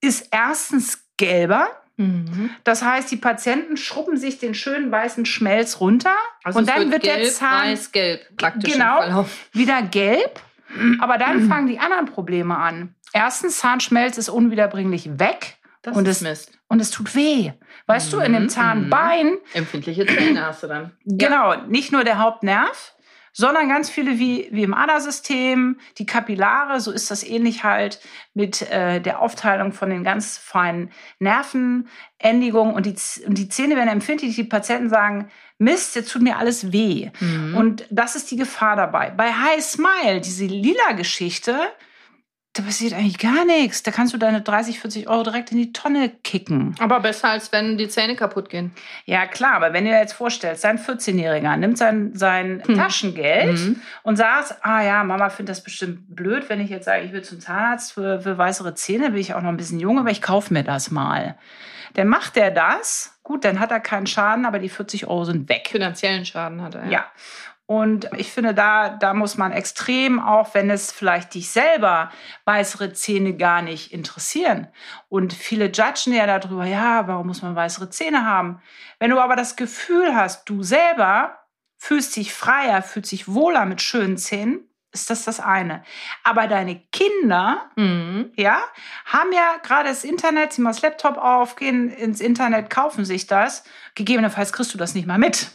ist 0.00 0.28
erstens 0.30 1.04
gelber. 1.16 1.68
Mhm. 1.96 2.50
Das 2.64 2.82
heißt, 2.82 3.10
die 3.10 3.16
Patienten 3.16 3.76
schrubben 3.76 4.16
sich 4.16 4.38
den 4.38 4.54
schönen 4.54 4.90
weißen 4.92 5.26
Schmelz 5.26 5.80
runter 5.80 6.14
Also 6.42 6.58
und 6.60 6.68
dann 6.68 6.90
wird, 6.90 7.02
gelb, 7.02 7.22
der 7.22 7.30
Zahn 7.32 7.72
weiß, 7.72 7.92
gelb 7.92 8.36
praktisch 8.36 8.72
Genau. 8.72 9.26
wieder 9.52 9.82
gelb. 9.82 10.40
Aber 11.00 11.18
dann 11.18 11.42
fangen 11.48 11.66
die 11.68 11.78
anderen 11.78 12.06
Probleme 12.06 12.56
an. 12.56 12.94
Erstens, 13.12 13.58
Zahnschmelz 13.58 14.18
ist 14.18 14.28
unwiederbringlich 14.28 15.18
weg 15.20 15.56
Das 15.84 15.96
Und 15.96 16.08
ist 16.08 16.16
es- 16.16 16.22
Mist. 16.22 16.58
und 16.68 16.80
es 16.80 16.90
tut 16.90 17.14
weh. 17.14 17.52
Weißt 17.86 18.12
du, 18.12 18.18
in 18.18 18.32
dem 18.32 18.44
Mhm, 18.44 18.48
Zahnbein, 18.48 19.36
Empfindliche 19.52 20.04
Zähne 20.06 20.44
hast 20.46 20.62
du 20.64 20.66
dann. 20.66 20.92
genau, 21.04 21.54
nicht 21.68 21.92
nur 21.92 22.02
der 22.04 22.18
Hauptnerv, 22.18 22.94
sondern 23.36 23.68
ganz 23.68 23.90
viele 23.90 24.18
wie, 24.18 24.48
wie 24.52 24.62
im 24.62 24.74
Adersystem, 24.74 25.78
die 25.98 26.06
Kapillare, 26.06 26.80
so 26.80 26.90
ist 26.92 27.10
das 27.10 27.24
ähnlich 27.24 27.64
halt 27.64 28.00
mit 28.32 28.62
äh, 28.70 29.00
der 29.00 29.20
Aufteilung 29.20 29.72
von 29.72 29.90
den 29.90 30.04
ganz 30.04 30.38
feinen 30.38 30.90
Nervenendigungen 31.18 32.74
und 32.74 32.86
die, 32.86 32.94
und 33.26 33.36
die 33.38 33.48
Zähne 33.48 33.76
werden 33.76 33.88
empfindlich. 33.88 34.36
Die 34.36 34.44
Patienten 34.44 34.88
sagen, 34.88 35.30
Mist, 35.58 35.94
jetzt 35.96 36.10
tut 36.12 36.22
mir 36.22 36.38
alles 36.38 36.72
weh. 36.72 37.10
Mhm. 37.20 37.56
Und 37.56 37.84
das 37.90 38.16
ist 38.16 38.30
die 38.30 38.36
Gefahr 38.36 38.76
dabei. 38.76 39.10
Bei 39.10 39.32
High 39.32 39.62
Smile, 39.62 40.20
diese 40.20 40.46
lila 40.46 40.92
Geschichte, 40.96 41.58
da 42.54 42.62
passiert 42.62 42.92
eigentlich 42.94 43.18
gar 43.18 43.44
nichts. 43.44 43.82
Da 43.82 43.90
kannst 43.90 44.14
du 44.14 44.18
deine 44.18 44.40
30, 44.40 44.78
40 44.80 45.08
Euro 45.08 45.24
direkt 45.24 45.50
in 45.50 45.58
die 45.58 45.72
Tonne 45.72 46.08
kicken. 46.08 46.76
Aber 46.78 47.00
besser, 47.00 47.30
als 47.30 47.50
wenn 47.50 47.76
die 47.76 47.88
Zähne 47.88 48.14
kaputt 48.14 48.48
gehen. 48.48 48.72
Ja, 49.06 49.26
klar, 49.26 49.54
aber 49.54 49.72
wenn 49.72 49.84
du 49.84 49.90
dir 49.90 49.98
jetzt 49.98 50.12
vorstellst, 50.12 50.62
sein 50.62 50.78
14-Jähriger 50.78 51.56
nimmt 51.56 51.76
sein, 51.78 52.12
sein 52.14 52.62
Hm. 52.64 52.76
Taschengeld 52.76 53.58
Mhm. 53.58 53.80
und 54.04 54.16
sagt, 54.16 54.54
ah 54.62 54.82
ja, 54.82 55.02
Mama 55.04 55.30
findet 55.30 55.50
das 55.56 55.64
bestimmt 55.64 56.14
blöd, 56.14 56.48
wenn 56.48 56.60
ich 56.60 56.70
jetzt 56.70 56.84
sage, 56.84 57.02
ich 57.04 57.12
will 57.12 57.22
zum 57.22 57.40
Zahnarzt 57.40 57.92
für, 57.92 58.20
für 58.20 58.38
weißere 58.38 58.74
Zähne, 58.74 59.10
bin 59.10 59.20
ich 59.20 59.34
auch 59.34 59.42
noch 59.42 59.48
ein 59.50 59.56
bisschen 59.56 59.80
jung, 59.80 59.98
aber 59.98 60.10
ich 60.10 60.22
kaufe 60.22 60.52
mir 60.54 60.62
das 60.62 60.90
mal. 60.92 61.36
Dann 61.94 62.08
macht 62.08 62.36
er 62.36 62.50
das, 62.52 63.18
gut, 63.24 63.44
dann 63.44 63.58
hat 63.60 63.70
er 63.72 63.80
keinen 63.80 64.06
Schaden, 64.06 64.46
aber 64.46 64.58
die 64.60 64.68
40 64.68 65.06
Euro 65.08 65.24
sind 65.24 65.48
weg. 65.48 65.68
Finanziellen 65.70 66.24
Schaden 66.24 66.62
hat 66.62 66.74
er. 66.76 66.86
Ja. 66.88 67.04
Und 67.66 68.10
ich 68.16 68.30
finde, 68.30 68.52
da, 68.52 68.90
da 68.90 69.14
muss 69.14 69.38
man 69.38 69.50
extrem, 69.52 70.20
auch 70.20 70.52
wenn 70.54 70.68
es 70.68 70.92
vielleicht 70.92 71.32
dich 71.32 71.50
selber 71.50 72.10
weißere 72.44 72.92
Zähne 72.92 73.36
gar 73.36 73.62
nicht 73.62 73.90
interessieren. 73.92 74.68
Und 75.08 75.32
viele 75.32 75.66
judgen 75.70 76.12
ja 76.12 76.26
darüber, 76.26 76.66
ja, 76.66 77.08
warum 77.08 77.28
muss 77.28 77.40
man 77.40 77.56
weißere 77.56 77.88
Zähne 77.88 78.26
haben? 78.26 78.60
Wenn 78.98 79.10
du 79.10 79.18
aber 79.18 79.34
das 79.34 79.56
Gefühl 79.56 80.14
hast, 80.14 80.44
du 80.48 80.62
selber 80.62 81.38
fühlst 81.78 82.16
dich 82.16 82.34
freier, 82.34 82.82
fühlst 82.82 83.12
dich 83.12 83.28
wohler 83.32 83.64
mit 83.64 83.80
schönen 83.80 84.18
Zähnen, 84.18 84.68
ist 84.92 85.08
das 85.10 85.24
das 85.24 85.40
eine. 85.40 85.82
Aber 86.22 86.46
deine 86.46 86.80
Kinder, 86.92 87.70
Mhm. 87.76 88.30
ja, 88.36 88.60
haben 89.06 89.32
ja 89.32 89.56
gerade 89.62 89.88
das 89.88 90.04
Internet, 90.04 90.52
sie 90.52 90.62
machen 90.62 90.74
das 90.74 90.82
Laptop 90.82 91.16
auf, 91.16 91.56
gehen 91.56 91.90
ins 91.90 92.20
Internet, 92.20 92.70
kaufen 92.70 93.04
sich 93.04 93.26
das. 93.26 93.64
Gegebenenfalls 93.94 94.52
kriegst 94.52 94.72
du 94.72 94.78
das 94.78 94.94
nicht 94.94 95.06
mal 95.06 95.18
mit. 95.18 95.48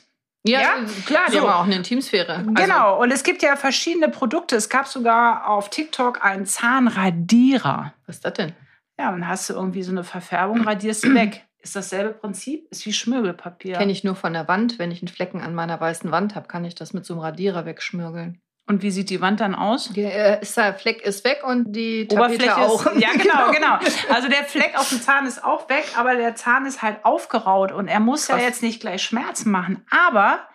Ja, 0.46 0.62
Ja? 0.62 0.70
klar, 1.06 1.24
die 1.28 1.34
So. 1.34 1.42
haben 1.42 1.50
auch 1.50 1.64
eine 1.66 1.76
Intimsphäre. 1.76 2.38
Also, 2.38 2.54
Genau, 2.54 3.02
und 3.02 3.12
es 3.12 3.24
gibt 3.24 3.42
ja 3.42 3.56
verschiedene 3.56 4.10
Produkte. 4.10 4.56
Es 4.56 4.70
gab 4.70 4.88
sogar 4.88 5.48
auf 5.48 5.70
TikTok 5.70 6.24
einen 6.24 6.46
Zahnradierer. 6.46 7.94
was 8.06 8.18
ist 8.18 8.26
das 8.26 8.34
denn? 8.34 8.54
Ja, 9.00 9.12
dann 9.12 9.28
hast 9.28 9.50
du 9.50 9.54
irgendwie 9.54 9.84
so 9.84 9.92
eine 9.92 10.04
Verfärbung, 10.04 10.62
radierst 10.62 11.04
du 11.06 11.14
weg. 11.14 11.46
Ist 11.62 11.76
dasselbe 11.76 12.14
Prinzip? 12.14 12.68
Ist 12.72 12.86
wie 12.86 12.94
Schmirgelpapier. 12.94 13.76
Kenne 13.78 13.92
ich 13.92 14.04
nur 14.06 14.16
von 14.16 14.32
der 14.34 14.48
Wand. 14.48 14.80
Wenn 14.80 14.92
ich 14.92 15.02
einen 15.02 15.10
Flecken 15.10 15.42
an 15.42 15.54
meiner 15.56 15.80
weißen 15.80 16.10
Wand 16.12 16.36
habe, 16.36 16.48
kann 16.48 16.64
ich 16.64 16.74
das 16.76 16.94
mit 16.94 17.06
so 17.06 17.14
einem 17.14 17.22
Radierer 17.22 17.66
wegschmürgeln. 17.66 18.42
Und 18.70 18.84
wie 18.84 18.92
sieht 18.92 19.10
die 19.10 19.20
Wand 19.20 19.40
dann 19.40 19.56
aus? 19.56 19.90
Der, 19.96 20.44
äh, 20.44 20.74
Fleck 20.74 21.02
ist 21.02 21.24
weg 21.24 21.42
und 21.44 21.74
die 21.74 22.08
Tapete 22.08 22.36
Oberfläche 22.36 22.58
auch. 22.58 22.86
Ist, 22.86 23.02
ja, 23.02 23.10
genau, 23.14 23.52
genau. 23.52 23.80
Also 24.14 24.30
der 24.30 24.44
Fleck 24.44 24.78
auf 24.78 24.90
dem 24.90 25.02
Zahn 25.02 25.26
ist 25.26 25.44
auch 25.44 25.68
weg, 25.70 25.86
aber 25.98 26.16
der 26.16 26.36
Zahn 26.36 26.68
ist 26.68 26.84
halt 26.84 27.04
aufgeraut 27.04 27.72
und 27.72 27.88
er 27.88 28.00
muss 28.00 28.28
Krass. 28.28 28.40
ja 28.40 28.46
jetzt 28.46 28.62
nicht 28.62 28.80
gleich 28.80 29.02
Schmerzen 29.02 29.50
machen. 29.50 29.84
Aber 29.90 30.48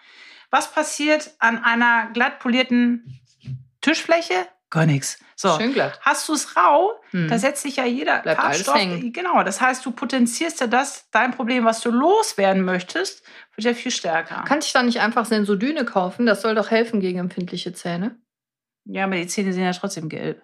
was 0.50 0.70
passiert 0.70 1.32
an 1.40 1.64
einer 1.64 2.10
glatt 2.12 2.38
polierten 2.38 3.20
Tischfläche? 3.80 4.46
Gar 4.74 4.86
nichts. 4.86 5.18
So. 5.36 5.56
Schön 5.56 5.72
glatt. 5.72 5.98
Hast 6.02 6.28
du 6.28 6.32
es 6.34 6.56
rau, 6.56 6.92
Hm. 7.10 7.28
da 7.28 7.38
setzt 7.38 7.62
sich 7.62 7.76
ja 7.76 7.84
jeder 7.84 8.18
Bleibt 8.20 8.40
alles 8.40 8.62
Farbstoff. 8.62 8.74
hängen. 8.76 9.12
Genau, 9.12 9.42
das 9.44 9.60
heißt, 9.60 9.86
du 9.86 9.92
potenzierst 9.92 10.60
ja 10.60 10.66
das, 10.66 11.08
dein 11.12 11.30
Problem, 11.32 11.64
was 11.64 11.80
du 11.80 11.90
loswerden 11.90 12.64
möchtest, 12.64 13.24
wird 13.54 13.64
ja 13.66 13.74
viel 13.74 13.92
stärker. 13.92 14.42
Kann 14.46 14.58
ich 14.58 14.72
da 14.72 14.82
nicht 14.82 15.00
einfach 15.00 15.24
Sensodyne 15.26 15.84
kaufen? 15.84 16.26
Das 16.26 16.42
soll 16.42 16.54
doch 16.56 16.70
helfen 16.72 17.00
gegen 17.00 17.18
empfindliche 17.20 17.72
Zähne. 17.72 18.16
ja, 18.84 19.04
aber 19.04 19.14
die 19.16 19.26
Zähne 19.28 19.52
sind 19.52 19.62
ja 19.64 19.72
trotzdem 19.72 20.08
gelb. 20.08 20.42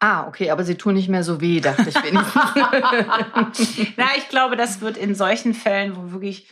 Ah, 0.00 0.26
okay, 0.28 0.50
aber 0.50 0.62
sie 0.62 0.76
tun 0.76 0.94
nicht 0.94 1.08
mehr 1.08 1.24
so 1.24 1.40
weh, 1.40 1.60
dachte 1.60 1.88
ich 1.88 1.94
wenigstens. 1.96 3.94
Na, 3.96 4.06
ich 4.16 4.28
glaube, 4.28 4.56
das 4.56 4.80
wird 4.80 4.96
in 4.96 5.14
solchen 5.14 5.54
Fällen, 5.54 5.96
wo 5.96 6.12
wirklich 6.12 6.48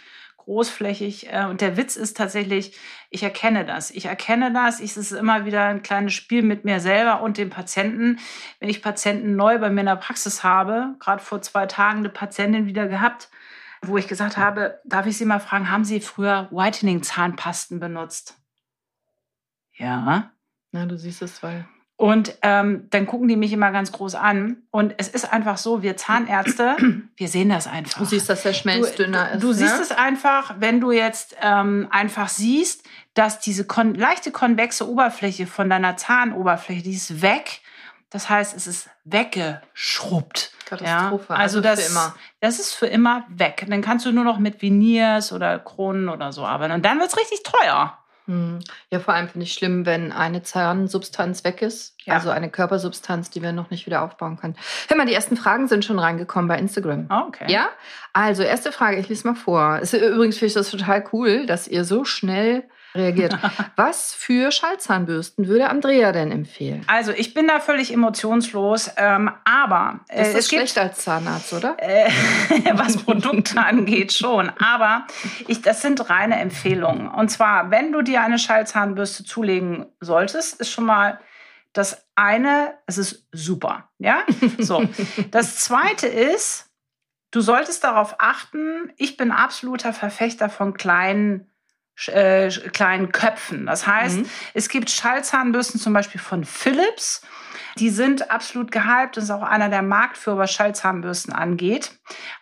großflächig, 0.46 1.32
äh, 1.32 1.44
und 1.44 1.60
der 1.60 1.76
Witz 1.76 1.96
ist 1.96 2.16
tatsächlich, 2.16 2.78
ich 3.10 3.22
erkenne 3.22 3.64
das. 3.64 3.90
Ich 3.90 4.06
erkenne 4.06 4.52
das. 4.52 4.80
Es 4.80 4.96
ist 4.96 5.10
immer 5.12 5.44
wieder 5.44 5.64
ein 5.64 5.82
kleines 5.82 6.14
Spiel 6.14 6.42
mit 6.42 6.64
mir 6.64 6.80
selber 6.80 7.20
und 7.20 7.36
dem 7.36 7.50
Patienten. 7.50 8.18
Wenn 8.60 8.68
ich 8.68 8.80
Patienten 8.80 9.36
neu 9.36 9.58
bei 9.58 9.70
mir 9.70 9.80
in 9.80 9.86
der 9.86 9.96
Praxis 9.96 10.44
habe, 10.44 10.94
gerade 11.00 11.22
vor 11.22 11.42
zwei 11.42 11.66
Tagen 11.66 11.98
eine 11.98 12.08
Patientin 12.08 12.66
wieder 12.66 12.86
gehabt, 12.86 13.28
wo 13.82 13.98
ich 13.98 14.08
gesagt 14.08 14.36
habe, 14.36 14.80
darf 14.84 15.06
ich 15.06 15.18
Sie 15.18 15.24
mal 15.24 15.40
fragen, 15.40 15.70
haben 15.70 15.84
Sie 15.84 16.00
früher 16.00 16.48
Whitening-Zahnpasten 16.50 17.80
benutzt? 17.80 18.38
Ja. 19.74 20.30
Na, 20.70 20.86
du 20.86 20.96
siehst 20.96 21.22
es, 21.22 21.42
weil. 21.42 21.66
Und 21.98 22.36
ähm, 22.42 22.88
dann 22.90 23.06
gucken 23.06 23.26
die 23.26 23.36
mich 23.36 23.54
immer 23.54 23.72
ganz 23.72 23.90
groß 23.90 24.16
an. 24.16 24.58
Und 24.70 24.94
es 24.98 25.08
ist 25.08 25.32
einfach 25.32 25.56
so, 25.56 25.82
wir 25.82 25.96
Zahnärzte, 25.96 26.76
wir 27.16 27.28
sehen 27.28 27.48
das 27.48 27.66
einfach. 27.66 28.00
Du 28.00 28.04
siehst, 28.04 28.28
dass 28.28 28.42
der 28.42 28.52
Schmelz 28.52 28.94
dünner 28.96 29.32
ist. 29.32 29.42
Du 29.42 29.52
siehst 29.54 29.76
ne? 29.76 29.82
es 29.82 29.92
einfach, 29.92 30.56
wenn 30.58 30.80
du 30.80 30.92
jetzt 30.92 31.36
ähm, 31.40 31.88
einfach 31.90 32.28
siehst, 32.28 32.84
dass 33.14 33.40
diese 33.40 33.64
kon 33.64 33.94
leichte 33.94 34.30
konvexe 34.30 34.86
Oberfläche 34.86 35.46
von 35.46 35.70
deiner 35.70 35.96
Zahnoberfläche, 35.96 36.82
die 36.82 36.94
ist 36.94 37.22
weg. 37.22 37.62
Das 38.10 38.28
heißt, 38.28 38.54
es 38.54 38.66
ist 38.66 38.90
weggeschrubbt. 39.04 40.52
Katastrophe. 40.66 41.32
Ja, 41.32 41.36
also 41.36 41.60
das, 41.60 41.82
für 41.82 41.90
immer. 41.90 42.14
das 42.40 42.58
ist 42.58 42.74
für 42.74 42.86
immer 42.86 43.24
weg. 43.28 43.64
Dann 43.68 43.80
kannst 43.80 44.04
du 44.04 44.12
nur 44.12 44.24
noch 44.24 44.38
mit 44.38 44.60
Veneers 44.60 45.32
oder 45.32 45.58
Kronen 45.58 46.08
oder 46.10 46.32
so 46.32 46.44
arbeiten. 46.44 46.74
Und 46.74 46.84
dann 46.84 46.98
wird 46.98 47.08
es 47.08 47.16
richtig 47.16 47.42
teuer. 47.42 47.96
Hm. 48.26 48.58
Ja, 48.90 49.00
vor 49.00 49.14
allem 49.14 49.28
finde 49.28 49.44
ich 49.44 49.52
schlimm, 49.52 49.86
wenn 49.86 50.12
eine 50.12 50.42
Zahnsubstanz 50.42 51.44
weg 51.44 51.62
ist. 51.62 51.94
Ja. 52.04 52.14
Also 52.14 52.30
eine 52.30 52.50
Körpersubstanz, 52.50 53.30
die 53.30 53.42
wir 53.42 53.52
noch 53.52 53.70
nicht 53.70 53.86
wieder 53.86 54.02
aufbauen 54.02 54.36
können. 54.36 54.56
Hör 54.88 54.96
mal, 54.96 55.06
die 55.06 55.14
ersten 55.14 55.36
Fragen 55.36 55.68
sind 55.68 55.84
schon 55.84 55.98
reingekommen 55.98 56.48
bei 56.48 56.58
Instagram. 56.58 57.06
Ah, 57.08 57.24
Okay. 57.28 57.50
Ja? 57.50 57.68
Also, 58.12 58.42
erste 58.42 58.72
Frage, 58.72 58.96
ich 58.98 59.08
lese 59.08 59.26
mal 59.28 59.34
vor. 59.34 59.78
Es, 59.82 59.92
übrigens 59.92 60.38
finde 60.38 60.46
ich 60.46 60.54
das 60.54 60.70
total 60.70 61.04
cool, 61.12 61.44
dass 61.46 61.68
ihr 61.68 61.84
so 61.84 62.04
schnell 62.04 62.64
reagiert. 62.96 63.36
Was 63.76 64.14
für 64.14 64.50
Schallzahnbürsten 64.50 65.48
würde 65.48 65.68
Andrea 65.68 66.12
denn 66.12 66.32
empfehlen? 66.32 66.82
Also 66.86 67.12
ich 67.12 67.34
bin 67.34 67.48
da 67.48 67.60
völlig 67.60 67.92
emotionslos, 67.92 68.90
ähm, 68.96 69.30
aber 69.44 70.00
äh, 70.08 70.18
Das 70.18 70.28
ist 70.28 70.34
es 70.36 70.48
gibt 70.48 70.60
schlecht 70.60 70.78
als 70.78 71.04
Zahnarzt, 71.04 71.52
oder? 71.52 71.76
äh, 71.78 72.10
was 72.72 72.96
Produkte 72.96 73.60
angeht 73.60 74.12
schon. 74.12 74.50
Aber 74.58 75.06
ich, 75.46 75.62
das 75.62 75.82
sind 75.82 76.08
reine 76.10 76.38
Empfehlungen. 76.38 77.08
Und 77.08 77.30
zwar, 77.30 77.70
wenn 77.70 77.92
du 77.92 78.02
dir 78.02 78.22
eine 78.22 78.38
Schallzahnbürste 78.38 79.24
zulegen 79.24 79.86
solltest, 80.00 80.60
ist 80.60 80.70
schon 80.70 80.84
mal 80.84 81.20
das 81.76 82.06
eine, 82.14 82.78
es 82.86 82.96
ist 82.96 83.26
super. 83.32 83.90
Ja, 83.98 84.22
so. 84.58 84.82
Das 85.30 85.56
zweite 85.56 86.06
ist, 86.06 86.70
du 87.30 87.40
solltest 87.40 87.84
darauf 87.84 88.16
achten. 88.18 88.92
Ich 88.96 89.16
bin 89.16 89.30
absoluter 89.30 89.92
Verfechter 89.92 90.48
von 90.48 90.74
kleinen 90.74 91.50
äh, 92.08 92.48
kleinen 92.72 93.10
Köpfen. 93.12 93.66
Das 93.66 93.86
heißt, 93.86 94.18
Mhm. 94.18 94.26
es 94.54 94.68
gibt 94.68 94.90
Schallzahnbürsten 94.90 95.80
zum 95.80 95.92
Beispiel 95.92 96.20
von 96.20 96.44
Philips. 96.44 97.22
Die 97.78 97.90
sind 97.90 98.30
absolut 98.30 98.72
gehypt. 98.72 99.16
Das 99.16 99.24
ist 99.24 99.30
auch 99.30 99.42
einer 99.42 99.68
der 99.68 99.82
Marktführer, 99.82 100.38
was 100.38 100.52
Schallzahnbürsten 100.52 101.32
angeht. 101.34 101.90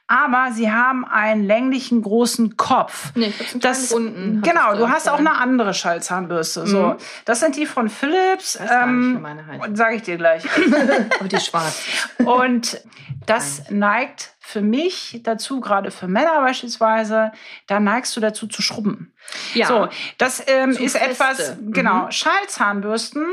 Aber 0.07 0.51
sie 0.53 0.71
haben 0.71 1.05
einen 1.05 1.43
länglichen, 1.45 2.03
großen 2.03 2.57
Kopf. 2.57 3.11
Nee, 3.15 3.33
Das, 3.55 3.79
kleinen 3.89 3.93
runden. 3.93 4.43
genau, 4.43 4.77
du 4.77 4.89
hast 4.89 5.09
auch 5.09 5.19
eine 5.19 5.37
andere 5.37 5.73
Schallzahnbürste. 5.75 6.67
So, 6.67 6.83
Mhm. 6.89 6.97
das 7.25 7.41
sind 7.41 7.57
die 7.57 7.67
von 7.67 7.89
Philips. 7.89 8.59
wie 8.61 8.69
Ähm. 8.69 9.27
Sage 9.75 9.97
ich 9.97 10.03
dir 10.03 10.17
gleich. 10.19 10.45
Aber 11.19 11.29
die 11.29 11.37
ist 11.37 11.47
schwarz. 11.47 11.83
Und 12.25 12.81
das 13.27 13.63
neigt 13.71 14.34
für 14.55 14.63
mich 14.63 15.21
dazu, 15.25 15.61
gerade 15.61 15.91
für 15.91 16.07
Männer 16.07 16.41
beispielsweise, 16.41 17.33
da 17.67 17.81
neigst 17.81 18.17
du 18.17 18.21
dazu 18.21 18.47
zu 18.47 18.63
schrubben. 18.63 19.13
Ja. 19.53 19.67
So, 19.67 19.89
das 20.17 20.45
ähm, 20.47 20.71
ist 20.71 20.97
feste. 20.97 21.01
etwas, 21.01 21.57
Mhm. 21.57 21.73
genau, 21.73 22.11
Schallzahnbürsten 22.11 23.27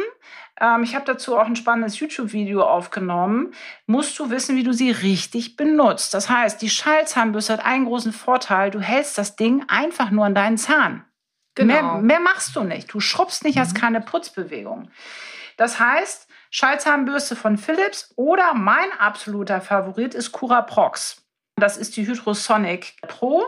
ähm, 0.59 0.83
ich 0.83 0.95
habe 0.95 1.05
dazu 1.05 1.37
auch 1.37 1.45
ein 1.45 1.55
spannendes 1.55 1.99
YouTube-Video 1.99 2.63
aufgenommen, 2.63 3.53
musst 3.85 4.17
du 4.17 4.29
wissen, 4.31 4.55
wie 4.55 4.63
du 4.63 4.73
sie 4.73 4.91
richtig 4.91 5.57
benutzt. 5.57 6.13
Das 6.13 6.29
heißt, 6.29 6.61
die 6.61 6.69
Schallzahnbürste 6.69 7.53
hat 7.53 7.65
einen 7.65 7.85
großen 7.85 8.13
Vorteil, 8.13 8.71
du 8.71 8.79
hältst 8.79 9.17
das 9.17 9.35
Ding 9.35 9.63
einfach 9.67 10.11
nur 10.11 10.25
an 10.25 10.35
deinen 10.35 10.57
Zahn. 10.57 11.05
Genau. 11.55 11.73
Mehr, 11.73 12.01
mehr 12.01 12.19
machst 12.19 12.55
du 12.55 12.63
nicht. 12.63 12.93
Du 12.93 12.99
schrubbst 12.99 13.43
nicht, 13.43 13.57
hast 13.57 13.75
mhm. 13.75 13.79
keine 13.79 14.01
Putzbewegung. 14.01 14.89
Das 15.57 15.79
heißt, 15.79 16.27
Schallzahnbürste 16.53 17.37
von 17.37 17.57
Philips 17.57 18.11
oder 18.17 18.53
mein 18.53 18.91
absoluter 18.99 19.61
Favorit 19.61 20.13
ist 20.13 20.33
Cura 20.33 20.61
Prox. 20.61 21.20
Das 21.61 21.77
ist 21.77 21.95
die 21.95 22.05
Hydrosonic 22.05 22.93
Pro 23.07 23.43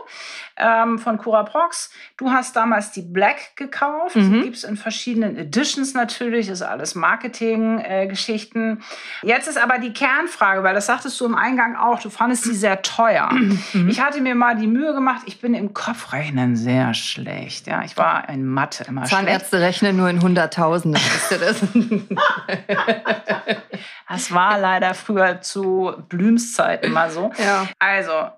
ähm, 0.56 0.98
von 0.98 1.18
Curaprox. 1.18 1.90
Du 2.16 2.30
hast 2.30 2.56
damals 2.56 2.92
die 2.92 3.02
Black 3.02 3.56
gekauft. 3.56 4.16
Mhm. 4.16 4.32
Die 4.32 4.42
gibt 4.42 4.56
es 4.56 4.64
in 4.64 4.76
verschiedenen 4.76 5.36
Editions 5.36 5.94
natürlich. 5.94 6.46
Das 6.46 6.60
ist 6.60 6.66
alles 6.66 6.94
Marketing-Geschichten. 6.94 8.82
Äh, 9.22 9.26
Jetzt 9.26 9.48
ist 9.48 9.58
aber 9.58 9.78
die 9.78 9.92
Kernfrage, 9.92 10.62
weil 10.62 10.74
das 10.74 10.86
sagtest 10.86 11.20
du 11.20 11.26
im 11.26 11.34
Eingang 11.34 11.76
auch, 11.76 12.00
du 12.00 12.10
fandest 12.10 12.44
sie 12.44 12.54
sehr 12.54 12.82
teuer. 12.82 13.30
Mhm. 13.32 13.88
Ich 13.88 14.00
hatte 14.00 14.20
mir 14.20 14.34
mal 14.34 14.56
die 14.56 14.66
Mühe 14.66 14.94
gemacht, 14.94 15.22
ich 15.26 15.40
bin 15.40 15.54
im 15.54 15.74
Kopfrechnen 15.74 16.56
sehr 16.56 16.94
schlecht. 16.94 17.66
Ja, 17.66 17.82
ich 17.84 17.96
war 17.96 18.28
in 18.28 18.46
Mathe 18.46 18.84
immer 18.88 19.04
Zahnärzte 19.04 19.56
schlecht. 19.56 19.82
rechnen 19.82 19.96
nur 19.96 20.08
in 20.08 20.22
Hunderttausenden. 20.22 21.00
das? 21.40 21.62
das 24.08 24.32
war 24.32 24.58
leider 24.58 24.94
früher 24.94 25.40
zu 25.40 25.92
Blüms 26.08 26.52
Zeit 26.52 26.84
immer 26.84 27.10
so. 27.10 27.30
Ja. 27.38 27.66
Also, 27.78 28.30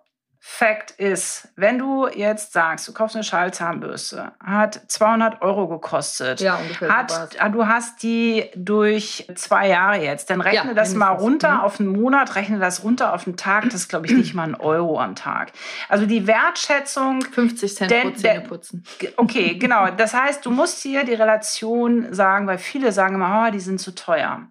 Fakt 0.48 0.92
ist, 0.92 1.48
wenn 1.56 1.76
du 1.76 2.06
jetzt 2.06 2.52
sagst, 2.52 2.86
du 2.86 2.94
kaufst 2.94 3.16
eine 3.16 3.24
Schallzahnbürste, 3.24 4.30
hat 4.42 4.80
200 4.86 5.42
Euro 5.42 5.66
gekostet, 5.66 6.40
ja, 6.40 6.60
hat, 6.88 7.36
ah, 7.40 7.48
du 7.48 7.66
hast 7.66 8.00
die 8.04 8.48
durch 8.54 9.28
zwei 9.34 9.68
Jahre 9.68 9.96
jetzt, 9.96 10.30
dann 10.30 10.40
rechne 10.40 10.68
ja, 10.68 10.74
das 10.74 10.94
mal 10.94 11.10
runter 11.10 11.56
mhm. 11.56 11.60
auf 11.60 11.80
einen 11.80 11.88
Monat, 11.88 12.36
rechne 12.36 12.60
das 12.60 12.84
runter 12.84 13.12
auf 13.12 13.26
einen 13.26 13.36
Tag, 13.36 13.64
das 13.64 13.74
ist, 13.74 13.88
glaube 13.88 14.06
ich, 14.06 14.12
nicht 14.12 14.34
mal 14.34 14.44
ein 14.44 14.54
Euro 14.54 15.00
am 15.00 15.16
Tag. 15.16 15.50
Also 15.88 16.06
die 16.06 16.28
Wertschätzung... 16.28 17.22
50 17.22 17.74
Cent 17.74 17.92
pro 18.02 18.10
Zähne 18.12 18.40
putzen. 18.42 18.84
Okay, 19.16 19.56
genau. 19.56 19.90
Das 19.90 20.14
heißt, 20.14 20.46
du 20.46 20.52
musst 20.52 20.80
hier 20.80 21.04
die 21.04 21.14
Relation 21.14 22.14
sagen, 22.14 22.46
weil 22.46 22.58
viele 22.58 22.92
sagen 22.92 23.16
immer, 23.16 23.46
oh, 23.48 23.50
die 23.50 23.60
sind 23.60 23.80
zu 23.80 23.94
teuer. 23.94 24.42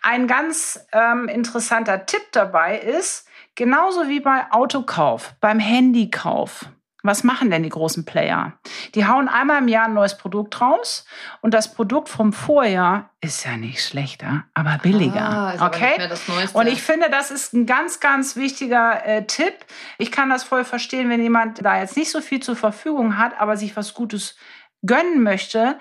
Ein 0.00 0.28
ganz 0.28 0.86
ähm, 0.92 1.28
interessanter 1.28 2.06
Tipp 2.06 2.22
dabei 2.30 2.78
ist, 2.78 3.26
Genauso 3.56 4.08
wie 4.08 4.20
bei 4.20 4.50
Autokauf, 4.50 5.34
beim 5.40 5.58
Handykauf. 5.58 6.66
Was 7.04 7.22
machen 7.22 7.50
denn 7.50 7.62
die 7.62 7.68
großen 7.68 8.06
Player? 8.06 8.54
Die 8.94 9.06
hauen 9.06 9.28
einmal 9.28 9.60
im 9.60 9.68
Jahr 9.68 9.84
ein 9.84 9.92
neues 9.92 10.16
Produkt 10.16 10.58
raus 10.62 11.04
und 11.42 11.52
das 11.52 11.74
Produkt 11.74 12.08
vom 12.08 12.32
Vorjahr 12.32 13.10
ist 13.20 13.44
ja 13.44 13.58
nicht 13.58 13.84
schlechter, 13.84 14.44
aber 14.54 14.78
billiger. 14.82 15.20
Ah, 15.20 15.66
okay? 15.66 16.08
und 16.54 16.66
ich 16.66 16.82
finde, 16.82 17.10
das 17.10 17.30
ist 17.30 17.52
ein 17.52 17.66
ganz, 17.66 18.00
ganz 18.00 18.36
wichtiger 18.36 19.04
äh, 19.04 19.26
Tipp. 19.26 19.52
Ich 19.98 20.10
kann 20.10 20.30
das 20.30 20.44
voll 20.44 20.64
verstehen, 20.64 21.10
wenn 21.10 21.20
jemand 21.20 21.62
da 21.62 21.78
jetzt 21.78 21.98
nicht 21.98 22.10
so 22.10 22.22
viel 22.22 22.40
zur 22.40 22.56
Verfügung 22.56 23.18
hat, 23.18 23.38
aber 23.38 23.58
sich 23.58 23.76
was 23.76 23.92
Gutes 23.92 24.36
gönnen 24.80 25.22
möchte. 25.22 25.78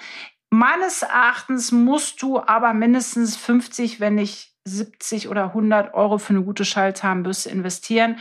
Meines 0.50 1.04
Erachtens 1.04 1.72
musst 1.72 2.22
du 2.22 2.42
aber 2.42 2.74
mindestens 2.74 3.38
50, 3.38 4.02
wenn 4.02 4.16
nicht 4.16 4.53
70 4.66 5.28
oder 5.28 5.46
100 5.46 5.94
Euro 5.94 6.18
für 6.18 6.34
eine 6.34 6.44
gute 6.44 6.64
Schallzahnbürste 6.64 7.50
investieren, 7.50 8.18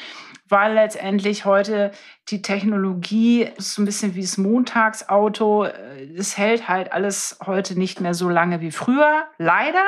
weil 0.49 0.75
letztendlich 0.75 1.45
heute 1.45 1.93
die 2.29 2.43
Technologie 2.43 3.45
ist 3.57 3.75
so 3.75 3.83
ein 3.83 3.85
bisschen 3.85 4.15
wie 4.17 4.23
das 4.23 4.39
Montagsauto. 4.39 5.67
Es 6.17 6.37
hält 6.37 6.69
halt 6.69 6.93
alles 6.93 7.39
heute 7.47 7.79
nicht 7.79 8.01
mehr 8.01 8.15
so 8.15 8.29
lange 8.29 8.61
wie 8.61 8.73
früher, 8.73 9.29
leider. 9.39 9.85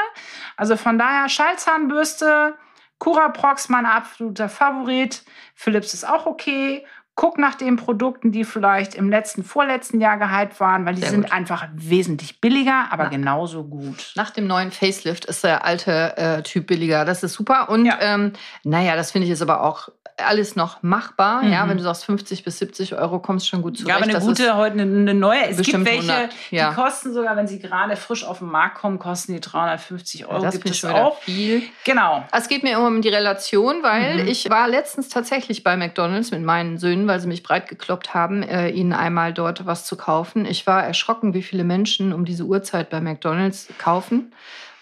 Also 0.57 0.77
von 0.77 0.97
daher 0.99 1.29
Schallzahnbürste, 1.29 2.55
Curaprox 2.99 3.69
mein 3.69 3.85
absoluter 3.85 4.49
Favorit. 4.49 5.25
Philips 5.55 5.93
ist 5.93 6.09
auch 6.09 6.27
okay. 6.27 6.87
Guck 7.17 7.39
nach 7.39 7.55
den 7.55 7.77
Produkten, 7.77 8.33
die 8.33 8.45
vielleicht 8.45 8.95
im 8.95 9.09
letzten, 9.09 9.45
vorletzten 9.45 10.01
Jahr 10.01 10.19
gehypt 10.19 10.59
waren, 10.59 10.85
weil 10.85 10.95
die 10.95 11.03
Sehr 11.03 11.11
sind 11.11 11.23
gut. 11.23 11.33
einfach 11.33 11.69
wesentlich 11.73 12.41
billiger, 12.41 12.87
aber 12.91 13.05
Na, 13.05 13.09
genauso 13.11 13.65
gut. 13.65 14.13
Nach 14.17 14.31
dem 14.31 14.49
neuen 14.49 14.73
Facelift 14.73 15.25
ist 15.27 15.45
der 15.45 15.65
alte 15.65 16.17
äh, 16.17 16.43
Typ 16.43 16.67
billiger. 16.67 17.05
Das 17.05 17.23
ist 17.23 17.35
super. 17.35 17.69
Und 17.69 17.87
ja. 17.87 17.99
ähm, 18.01 18.33
naja, 18.65 18.97
das 18.97 19.13
finde 19.13 19.27
ich 19.27 19.31
jetzt 19.31 19.43
aber 19.43 19.63
auch 19.63 19.91
alles 20.17 20.55
noch 20.55 20.83
machbar. 20.83 21.43
Mhm. 21.43 21.53
Ja, 21.53 21.69
wenn 21.69 21.77
du 21.77 21.83
sagst 21.83 22.05
50 22.05 22.45
bis 22.45 22.59
70 22.59 22.97
Euro, 22.97 23.19
kommst 23.19 23.49
schon 23.49 23.63
gut 23.63 23.79
zurecht. 23.79 23.89
Ja, 23.89 23.97
aber 23.97 24.05
eine 24.05 24.25
gute, 24.25 24.57
heute 24.57 24.75
eine, 24.75 24.83
eine 24.83 25.15
neue. 25.15 25.49
Es 25.49 25.57
gibt 25.63 25.85
welche, 25.85 26.13
100, 26.13 26.31
ja. 26.51 26.71
die 26.71 26.75
kosten 26.77 27.13
sogar, 27.13 27.37
wenn 27.37 27.47
sie 27.47 27.59
gerade 27.59 27.97
frisch 27.97 28.25
auf 28.25 28.39
den 28.39 28.49
Markt 28.49 28.79
kommen, 28.79 28.99
kosten 28.99 29.33
die 29.33 29.41
350 29.41 30.27
Euro. 30.27 30.37
Ja, 30.37 30.51
das 30.51 30.61
gibt 30.61 30.71
es 30.71 30.85
auch. 30.85 31.21
viel. 31.21 31.63
Genau. 31.85 32.25
Es 32.33 32.49
geht 32.49 32.63
mir 32.63 32.75
immer 32.77 32.87
um 32.87 33.03
die 33.03 33.09
Relation, 33.09 33.83
weil 33.83 34.23
mhm. 34.23 34.29
ich 34.29 34.49
war 34.51 34.69
letztens 34.69 35.09
tatsächlich 35.09 35.65
bei 35.65 35.77
McDonalds 35.77 36.31
mit 36.31 36.43
meinen 36.43 36.79
Söhnen, 36.79 37.09
weil 37.09 37.21
sie 37.21 37.27
mich 37.27 37.43
breit 37.43 37.69
gekloppt 37.69 38.15
haben, 38.15 38.43
äh, 38.43 38.71
ihnen 38.71 38.93
einmal 38.93 39.33
dort 39.33 39.67
was 39.67 39.85
zu 39.85 39.97
kaufen. 39.97 40.47
Ich 40.47 40.67
war 40.67 40.85
erschrocken, 40.85 41.35
wie 41.35 41.43
viele 41.43 41.65
Menschen 41.65 42.13
um 42.13 42.25
diese 42.25 42.45
Uhrzeit 42.45 42.91
bei 42.91 43.01
McDonalds 43.01 43.69
kaufen, 43.79 44.33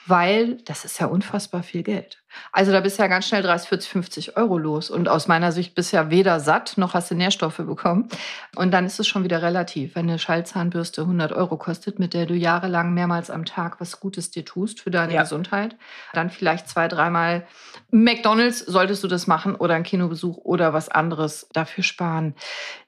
weil 0.07 0.57
das 0.65 0.85
ist 0.85 1.01
ja 1.01 1.07
unfassbar 1.07 1.63
viel 1.63 1.83
Geld. 1.83 2.22
Also 2.53 2.73
da 2.73 2.81
bist 2.81 2.99
du 2.99 3.03
ja 3.03 3.09
ganz 3.09 3.27
schnell 3.27 3.43
30, 3.43 3.69
40, 3.69 3.91
50 3.91 4.37
Euro 4.37 4.59
los. 4.59 4.91
Und 4.91 5.09
aus 5.09 5.29
meiner 5.29 5.53
Sicht 5.53 5.75
bist 5.75 5.93
du 5.93 5.97
ja 5.97 6.11
weder 6.11 6.41
satt, 6.41 6.75
noch 6.77 6.95
hast 6.95 7.11
du 7.11 7.15
Nährstoffe 7.15 7.59
bekommen. 7.59 8.09
Und 8.57 8.73
dann 8.73 8.87
ist 8.87 9.01
es 9.01 9.07
schon 9.07 9.25
wieder 9.25 9.43
relativ. 9.43 9.95
Wenn 9.95 10.09
eine 10.09 10.19
Schallzahnbürste 10.19 11.03
100 11.03 11.33
Euro 11.33 11.57
kostet, 11.57 11.99
mit 11.99 12.15
der 12.15 12.27
du 12.27 12.35
jahrelang 12.35 12.95
mehrmals 12.95 13.31
am 13.31 13.45
Tag 13.45 13.81
was 13.81 14.01
Gutes 14.01 14.31
dir 14.31 14.45
tust 14.45 14.81
für 14.81 14.91
deine 14.91 15.15
ja. 15.15 15.23
Gesundheit, 15.23 15.77
dann 16.13 16.31
vielleicht 16.31 16.69
zwei, 16.69 16.89
dreimal 16.89 17.47
McDonalds 17.91 18.61
solltest 18.61 19.05
du 19.05 19.09
das 19.09 19.27
machen 19.27 19.55
oder 19.55 19.75
ein 19.75 19.83
Kinobesuch 19.83 20.39
oder 20.39 20.73
was 20.73 20.89
anderes 20.89 21.47
dafür 21.53 21.85
sparen. 21.85 22.35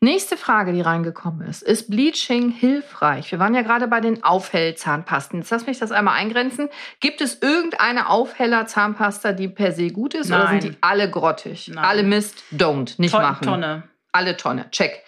Nächste 0.01 0.37
Frage, 0.37 0.73
die 0.73 0.81
reingekommen 0.81 1.47
ist. 1.47 1.63
Ist 1.63 1.91
Bleaching 1.91 2.51
hilfreich? 2.51 3.31
Wir 3.31 3.39
waren 3.39 3.55
ja 3.55 3.63
gerade 3.63 3.87
bei 3.87 4.01
den 4.01 4.25
Aufhellzahnpasten. 4.25 5.41
Jetzt 5.41 5.51
lass 5.51 5.67
mich 5.67 5.79
das 5.79 5.93
einmal 5.93 6.15
eingrenzen. 6.15 6.69
Gibt 7.01 7.21
es 7.21 7.43
irgendeine 7.43 8.09
Aufheller-Zahnpasta, 8.09 9.33
die 9.35 9.49
per 9.49 9.73
se 9.73 9.91
gut 9.91 10.15
ist? 10.15 10.29
Nein. 10.29 10.41
Oder 10.41 10.51
sind 10.51 10.65
die 10.65 10.77
alle 10.81 11.11
grottig? 11.11 11.69
Nein. 11.69 11.85
Alle 11.85 12.03
Mist, 12.03 12.43
don't, 12.53 12.95
nicht 12.99 13.13
Ton 13.13 13.23
machen. 13.23 13.45
Tonne. 13.45 13.83
Alle 14.13 14.37
Tonne, 14.37 14.71
check. 14.71 15.03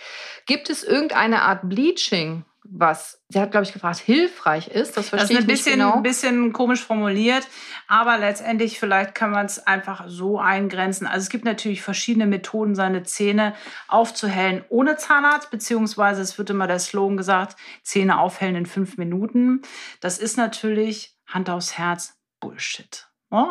Gibt 0.46 0.70
es 0.70 0.84
irgendeine 0.84 1.42
Art 1.42 1.68
Bleaching, 1.68 2.44
was, 2.70 3.22
sie 3.28 3.40
hat, 3.40 3.50
glaube 3.50 3.64
ich, 3.64 3.72
gefragt, 3.72 3.98
hilfreich 3.98 4.68
ist. 4.68 4.96
Das 4.96 5.08
verstehe 5.08 5.36
das 5.36 5.44
ist 5.44 5.44
ein 5.44 5.46
bisschen, 5.46 5.72
genau. 5.74 5.94
ein 5.94 6.02
bisschen 6.02 6.52
komisch 6.52 6.84
formuliert, 6.84 7.46
aber 7.86 8.18
letztendlich 8.18 8.78
vielleicht 8.78 9.14
kann 9.14 9.30
man 9.30 9.46
es 9.46 9.66
einfach 9.66 10.04
so 10.08 10.38
eingrenzen. 10.38 11.06
Also 11.06 11.24
es 11.24 11.30
gibt 11.30 11.44
natürlich 11.44 11.82
verschiedene 11.82 12.26
Methoden, 12.26 12.74
seine 12.74 13.02
Zähne 13.02 13.54
aufzuhellen 13.88 14.64
ohne 14.68 14.96
Zahnarzt, 14.96 15.50
beziehungsweise 15.50 16.22
es 16.22 16.38
wird 16.38 16.50
immer 16.50 16.66
der 16.66 16.78
Slogan 16.78 17.16
gesagt, 17.16 17.56
Zähne 17.82 18.18
aufhellen 18.18 18.56
in 18.56 18.66
fünf 18.66 18.96
Minuten. 18.98 19.62
Das 20.00 20.18
ist 20.18 20.36
natürlich 20.36 21.16
Hand 21.26 21.50
aufs 21.50 21.78
Herz 21.78 22.14
Bullshit. 22.40 23.08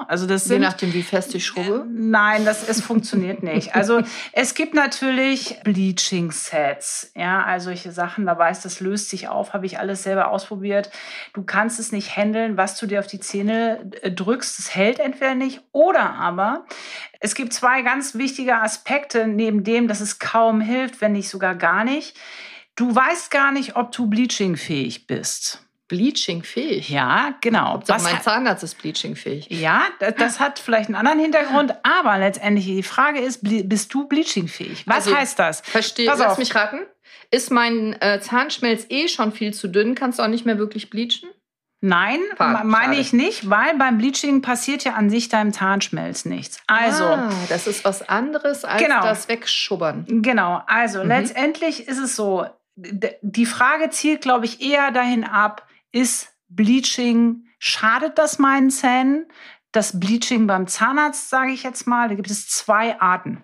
Also 0.08 0.26
das 0.26 0.46
sind, 0.46 0.62
Je 0.62 0.68
nachdem, 0.68 0.94
wie 0.94 1.04
fest 1.04 1.36
ich 1.36 1.46
schrubbe? 1.46 1.86
Äh, 1.86 1.92
nein, 1.92 2.46
das, 2.46 2.68
es 2.68 2.82
funktioniert 2.82 3.44
nicht. 3.44 3.76
Also 3.76 4.02
es 4.32 4.54
gibt 4.54 4.74
natürlich 4.74 5.58
Bleaching-Sets, 5.64 7.12
ja, 7.16 7.44
also 7.44 7.66
solche 7.66 7.92
Sachen, 7.92 8.26
da 8.26 8.38
weiß, 8.38 8.62
das 8.62 8.80
löst 8.80 9.10
sich 9.10 9.28
auf, 9.28 9.54
habe 9.54 9.66
ich 9.66 9.78
alles 9.78 10.04
selber 10.04 10.30
ausprobiert. 10.30 10.92
Du 11.34 11.44
kannst 11.44 11.80
es 11.80 11.92
nicht 11.92 12.16
handeln, 12.16 12.56
was 12.56 12.80
du 12.80 12.86
dir 12.86 13.00
auf 13.00 13.08
die 13.08 13.20
Zähne 13.20 13.92
äh, 14.02 14.12
drückst, 14.12 14.60
es 14.60 14.74
hält 14.74 15.00
entweder 15.00 15.36
nicht 15.36 15.62
oder 15.74 16.14
aber 16.14 16.66
es 17.20 17.36
gibt 17.36 17.52
zwei 17.52 17.82
ganz 17.82 18.16
wichtige 18.16 18.56
Aspekte, 18.56 19.28
neben 19.28 19.66
dem, 19.66 19.90
dass 19.90 20.00
es 20.00 20.20
kaum 20.20 20.62
hilft, 20.62 21.02
wenn 21.02 21.12
nicht 21.12 21.28
sogar 21.28 21.56
gar 21.56 21.84
nicht. 21.84 22.16
Du 22.76 22.94
weißt 22.94 23.30
gar 23.30 23.52
nicht, 23.52 23.76
ob 23.76 23.92
du 23.92 24.08
bleaching-fähig 24.08 25.08
bist. 25.08 25.65
Bleaching-fähig. 25.88 26.90
Ja, 26.90 27.36
genau. 27.42 27.82
Was 27.86 28.04
mein 28.04 28.22
Zahnarzt 28.22 28.64
ist 28.64 28.76
bleaching-fähig. 28.82 29.48
Ja, 29.50 29.84
das, 30.00 30.16
das, 30.16 30.40
hat 30.40 30.58
vielleicht 30.58 30.88
einen 30.88 30.96
anderen 30.96 31.20
Hintergrund, 31.20 31.76
aber 31.84 32.18
letztendlich 32.18 32.66
die 32.66 32.84
Frage 32.84 33.20
ist, 33.20 33.40
bist 33.42 33.94
du 33.94 34.08
bleaching-fähig? 34.08 34.88
Was 34.88 35.06
also, 35.06 35.16
heißt 35.16 35.38
das? 35.38 35.62
Verstehe. 35.62 36.08
Lass 36.08 36.22
auf. 36.22 36.38
mich 36.38 36.56
raten. 36.56 36.80
Ist 37.30 37.52
mein 37.52 38.00
äh, 38.02 38.20
Zahnschmelz 38.20 38.88
eh 38.90 39.08
schon 39.08 39.32
viel 39.32 39.54
zu 39.54 39.68
dünn? 39.68 39.94
Kannst 39.94 40.20
du 40.20 40.24
auch 40.24 40.28
nicht 40.28 40.46
mehr 40.46 40.58
wirklich 40.58 40.90
bleachen? 40.90 41.30
Nein, 41.82 42.20
meine 42.64 42.98
ich 42.98 43.14
nicht, 43.14 43.48
weil 43.48 43.78
beim 43.78 44.00
Bleaching 44.00 44.42
passiert 44.42 44.84
ja 44.86 44.94
an 44.94 45.12
sich 45.12 45.30
deinem 45.30 45.54
Zahnschmelz 45.54 46.26
nichts. 46.26 46.60
Also, 46.66 47.04
ah, 47.04 47.30
das 47.48 47.68
ist 47.68 47.86
was 47.86 48.10
anderes 48.10 48.66
als 48.66 48.82
genau. 48.82 49.04
das 49.04 49.28
Wegschubbern. 49.30 50.06
Genau, 50.08 50.64
also 50.66 51.04
mhm. 51.04 51.10
letztendlich 51.10 51.88
ist 51.88 52.00
es 52.00 52.16
so, 52.16 52.48
die 52.76 53.46
Frage 53.46 53.92
zielt, 53.92 54.22
glaube 54.22 54.46
ich, 54.46 54.62
eher 54.62 54.90
dahin 54.92 55.26
ab, 55.26 55.68
ist 55.96 56.28
Bleaching, 56.50 57.46
schadet 57.58 58.18
das 58.18 58.38
meinen 58.38 58.70
Zähnen? 58.70 59.26
Das 59.72 60.00
Bleaching 60.00 60.46
beim 60.46 60.68
Zahnarzt, 60.68 61.30
sage 61.30 61.52
ich 61.52 61.64
jetzt 61.64 61.88
mal, 61.88 62.10
da 62.10 62.16
gibt 62.16 62.30
es 62.30 62.48
zwei 62.48 63.00
Arten. 63.00 63.44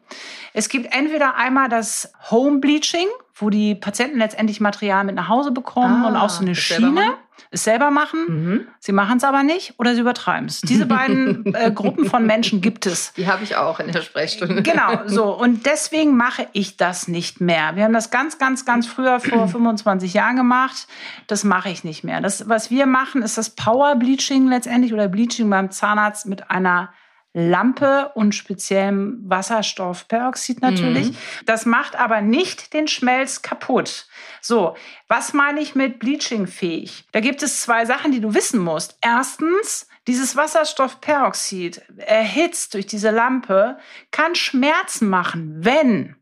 Es 0.54 0.70
gibt 0.70 0.94
entweder 0.94 1.36
einmal 1.36 1.70
das 1.70 2.14
Home 2.30 2.60
Bleaching, 2.60 3.08
wo 3.36 3.50
die 3.50 3.76
Patienten 3.76 4.18
letztendlich 4.18 4.60
Material 4.60 5.04
mit 5.04 5.16
nach 5.16 5.30
Hause 5.30 5.52
bekommen 5.52 6.04
ah, 6.04 6.08
und 6.10 6.16
auch 6.16 6.30
so 6.30 6.42
eine 6.42 6.56
Schiene. 6.56 7.16
Es 7.50 7.64
selber 7.64 7.92
machen, 7.92 8.20
Mhm. 8.28 8.68
sie 8.80 8.92
machen 8.92 9.18
es 9.18 9.24
aber 9.24 9.44
nicht 9.44 9.74
oder 9.78 9.96
sie 9.96 10.02
übertreiben 10.02 10.48
es. 10.48 10.62
Diese 10.62 10.86
beiden 10.86 11.46
äh, 11.56 11.72
Gruppen 11.72 12.06
von 12.06 12.26
Menschen 12.26 12.62
gibt 12.62 12.86
es. 12.86 13.14
Die 13.14 13.28
habe 13.28 13.44
ich 13.44 13.56
auch 13.56 13.80
in 13.80 13.92
der 13.92 14.02
Sprechstunde. 14.02 14.62
Genau, 14.62 15.08
so. 15.08 15.34
Und 15.36 15.66
deswegen 15.66 16.16
mache 16.18 16.48
ich 16.54 16.78
das 16.78 17.08
nicht 17.08 17.42
mehr. 17.42 17.76
Wir 17.76 17.84
haben 17.86 17.94
das 17.94 18.12
ganz, 18.12 18.38
ganz, 18.38 18.66
ganz 18.66 18.86
früher 18.88 19.20
vor 19.20 19.48
25 19.48 20.14
Jahren 20.14 20.36
gemacht. 20.36 20.88
Das 21.28 21.44
mache 21.44 21.70
ich 21.70 21.84
nicht 21.84 22.04
mehr. 22.04 22.22
Das, 22.22 22.48
was 22.48 22.70
wir 22.70 22.86
machen, 22.86 23.22
ist 23.22 23.38
das 23.38 23.50
Power 23.52 23.96
Bleaching 23.96 24.48
letztendlich 24.48 24.94
oder 24.94 25.08
Bleaching 25.08 25.50
beim 25.50 25.72
Zahnarzt 25.72 26.26
mit 26.28 26.52
einer 26.52 26.94
Lampe 27.34 28.12
und 28.16 28.36
speziellem 28.36 29.22
Wasserstoffperoxid 29.26 30.62
natürlich. 30.62 31.14
Das 31.46 31.66
macht 31.66 31.96
aber 31.98 32.20
nicht 32.22 32.74
den 32.74 32.88
Schmelz 32.90 33.42
kaputt. 33.42 34.08
So, 34.42 34.76
was 35.08 35.34
meine 35.34 35.62
ich 35.62 35.76
mit 35.76 36.00
Bleaching 36.00 36.48
fähig? 36.48 37.06
Da 37.12 37.20
gibt 37.20 37.44
es 37.44 37.62
zwei 37.62 37.86
Sachen, 37.86 38.12
die 38.12 38.20
du 38.22 38.34
wissen 38.34 38.60
musst. 38.60 38.98
Erstens, 39.02 39.88
dieses 40.08 40.36
Wasserstoffperoxid 40.36 41.82
erhitzt 41.98 42.74
durch 42.74 42.88
diese 42.88 43.12
Lampe 43.12 43.78
kann 44.12 44.36
Schmerzen 44.36 45.10
machen, 45.10 45.64
wenn 45.64 46.16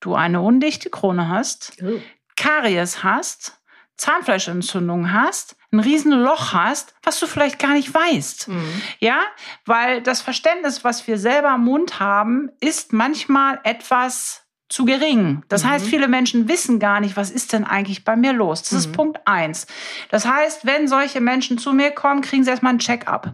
du 0.00 0.14
eine 0.14 0.40
undichte 0.40 0.90
Krone 0.90 1.28
hast, 1.28 1.74
Oh. 1.82 2.00
Karies 2.36 3.04
hast, 3.04 3.60
Zahnfleischentzündung 3.98 5.12
hast, 5.12 5.56
ein 5.72 5.80
Riesenloch 5.80 6.52
hast, 6.54 6.94
was 7.02 7.20
du 7.20 7.26
vielleicht 7.26 7.58
gar 7.58 7.74
nicht 7.74 7.92
weißt. 7.92 8.48
Mhm. 8.48 8.82
Ja, 8.98 9.20
weil 9.66 10.02
das 10.02 10.22
Verständnis, 10.22 10.82
was 10.84 11.06
wir 11.06 11.18
selber 11.18 11.54
im 11.54 11.64
Mund 11.64 12.00
haben, 12.00 12.50
ist 12.60 12.92
manchmal 12.94 13.60
etwas 13.64 14.46
zu 14.70 14.84
gering. 14.86 15.42
Das 15.48 15.64
Mhm. 15.64 15.70
heißt, 15.70 15.86
viele 15.86 16.08
Menschen 16.08 16.48
wissen 16.48 16.78
gar 16.78 17.00
nicht, 17.00 17.16
was 17.16 17.30
ist 17.30 17.52
denn 17.52 17.64
eigentlich 17.64 18.04
bei 18.04 18.16
mir 18.16 18.32
los. 18.32 18.62
Das 18.62 18.72
ist 18.72 18.86
Mhm. 18.88 18.92
Punkt 18.92 19.20
eins. 19.26 19.66
Das 20.10 20.24
heißt, 20.24 20.64
wenn 20.64 20.88
solche 20.88 21.20
Menschen 21.20 21.58
zu 21.58 21.72
mir 21.72 21.90
kommen, 21.90 22.22
kriegen 22.22 22.44
sie 22.44 22.50
erstmal 22.50 22.70
einen 22.70 22.78
Check-up. 22.78 23.32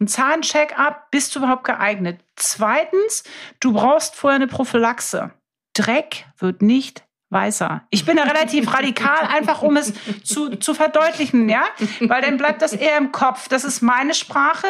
Ein 0.00 0.08
Zahncheck-up, 0.08 1.10
bist 1.10 1.34
du 1.34 1.38
überhaupt 1.38 1.64
geeignet? 1.64 2.20
Zweitens, 2.36 3.22
du 3.60 3.72
brauchst 3.72 4.16
vorher 4.16 4.36
eine 4.36 4.48
Prophylaxe. 4.48 5.30
Dreck 5.76 6.26
wird 6.38 6.60
nicht 6.62 7.04
weißer. 7.30 7.82
Ich 7.90 8.04
bin 8.04 8.16
da 8.16 8.22
relativ 8.32 8.72
radikal, 8.74 9.26
einfach 9.28 9.62
um 9.62 9.76
es 9.76 9.92
zu, 10.24 10.50
zu 10.56 10.74
verdeutlichen, 10.74 11.48
ja, 11.48 11.62
weil 12.00 12.22
dann 12.22 12.36
bleibt 12.36 12.62
das 12.62 12.72
eher 12.72 12.96
im 12.98 13.12
Kopf. 13.12 13.48
Das 13.48 13.64
ist 13.64 13.80
meine 13.82 14.14
Sprache 14.14 14.66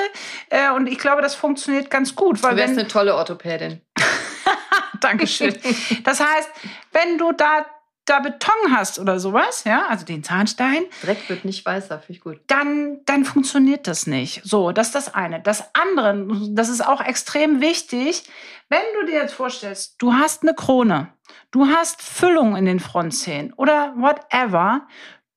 äh, 0.51 0.71
und 0.71 0.87
ich 0.87 0.99
glaube, 0.99 1.21
das 1.23 1.35
funktioniert 1.35 1.91
ganz 1.91 2.15
gut, 2.15 2.43
weil 2.43 2.53
Du 2.53 2.57
wärst 2.59 2.73
wenn 2.73 2.79
eine 2.81 2.89
tolle 2.89 3.15
Orthopädin. 3.17 3.81
Dankeschön. 5.05 5.55
Das 6.05 6.21
heißt, 6.21 6.51
wenn 6.93 7.19
du 7.19 7.33
da 7.33 7.67
da 8.07 8.21
Beton 8.21 8.71
hast 8.71 8.99
oder 8.99 9.19
sowas, 9.19 9.65
ja, 9.65 9.87
also 9.89 10.05
den 10.05 10.23
Zahnstein, 10.23 10.85
Dreck 11.03 11.29
wird 11.29 11.45
nicht 11.45 11.65
weißer, 11.65 11.99
finde 12.01 12.13
ich 12.13 12.21
gut. 12.21 12.41
dann, 12.49 13.01
dann 13.07 13.25
funktioniert 13.25 13.87
das 13.87 14.07
nicht. 14.07 14.43
So, 14.45 14.73
das 14.73 14.89
ist 14.89 14.95
das 14.95 15.15
eine. 15.15 15.41
Das 15.41 15.75
andere, 15.75 16.27
das 16.51 16.69
ist 16.69 16.87
auch 16.87 17.01
extrem 17.01 17.61
wichtig, 17.61 18.25
wenn 18.69 18.83
du 19.01 19.07
dir 19.07 19.21
jetzt 19.21 19.35
vorstellst, 19.35 19.97
du 19.99 20.13
hast 20.13 20.43
eine 20.43 20.55
Krone, 20.55 21.09
du 21.51 21.67
hast 21.67 22.03
Füllung 22.03 22.57
in 22.57 22.67
den 22.67 22.81
Frontzähnen 22.81 23.53
oder 23.55 23.95
whatever, 23.97 24.87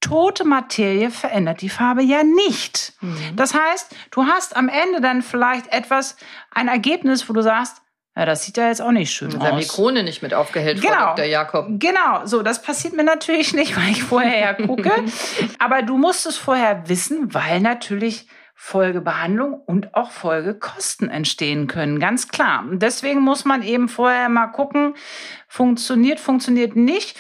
tote 0.02 0.44
Materie 0.44 1.10
verändert 1.10 1.62
die 1.62 1.70
Farbe 1.70 2.04
ja 2.04 2.24
nicht. 2.24 2.94
Mhm. 3.02 3.36
Das 3.36 3.54
heißt, 3.54 3.96
du 4.12 4.26
hast 4.26 4.56
am 4.56 4.70
Ende 4.70 5.02
dann 5.02 5.22
vielleicht 5.22 5.72
etwas, 5.74 6.18
ein 6.52 6.68
Ergebnis, 6.68 7.28
wo 7.30 7.34
du 7.34 7.42
sagst, 7.42 7.82
ja, 8.18 8.26
das 8.26 8.44
sieht 8.44 8.58
ja 8.58 8.68
jetzt 8.68 8.82
auch 8.82 8.92
nicht 8.92 9.12
schön 9.12 9.36
aus. 9.40 9.54
Mikrone 9.54 10.04
nicht 10.04 10.22
mit 10.24 10.34
aufgehellt, 10.34 10.82
Genau. 10.82 11.14
Dr. 11.16 11.26
Jakob. 11.26 11.68
Genau, 11.70 12.26
so, 12.26 12.42
das 12.42 12.62
passiert 12.62 12.96
mir 12.96 13.04
natürlich 13.04 13.54
nicht, 13.62 13.78
weil 13.78 13.92
ich 13.92 14.04
vorher 14.04 14.40
ja 14.40 14.54
gucke. 14.54 14.92
Aber 15.60 15.84
du 15.84 15.98
musst 15.98 16.26
es 16.26 16.36
vorher 16.38 16.90
wissen, 16.90 17.34
weil 17.34 17.60
natürlich 17.60 18.28
Folgebehandlung 18.60 19.54
und 19.54 19.94
auch 19.94 20.10
Folgekosten 20.10 21.10
entstehen 21.12 21.68
können, 21.68 22.00
ganz 22.00 22.28
klar. 22.28 22.66
Und 22.68 22.82
deswegen 22.82 23.22
muss 23.22 23.46
man 23.46 23.62
eben 23.62 23.88
vorher 23.88 24.30
mal 24.30 24.48
gucken, 24.48 24.96
funktioniert, 25.48 26.20
funktioniert 26.20 26.76
nicht. 26.76 27.16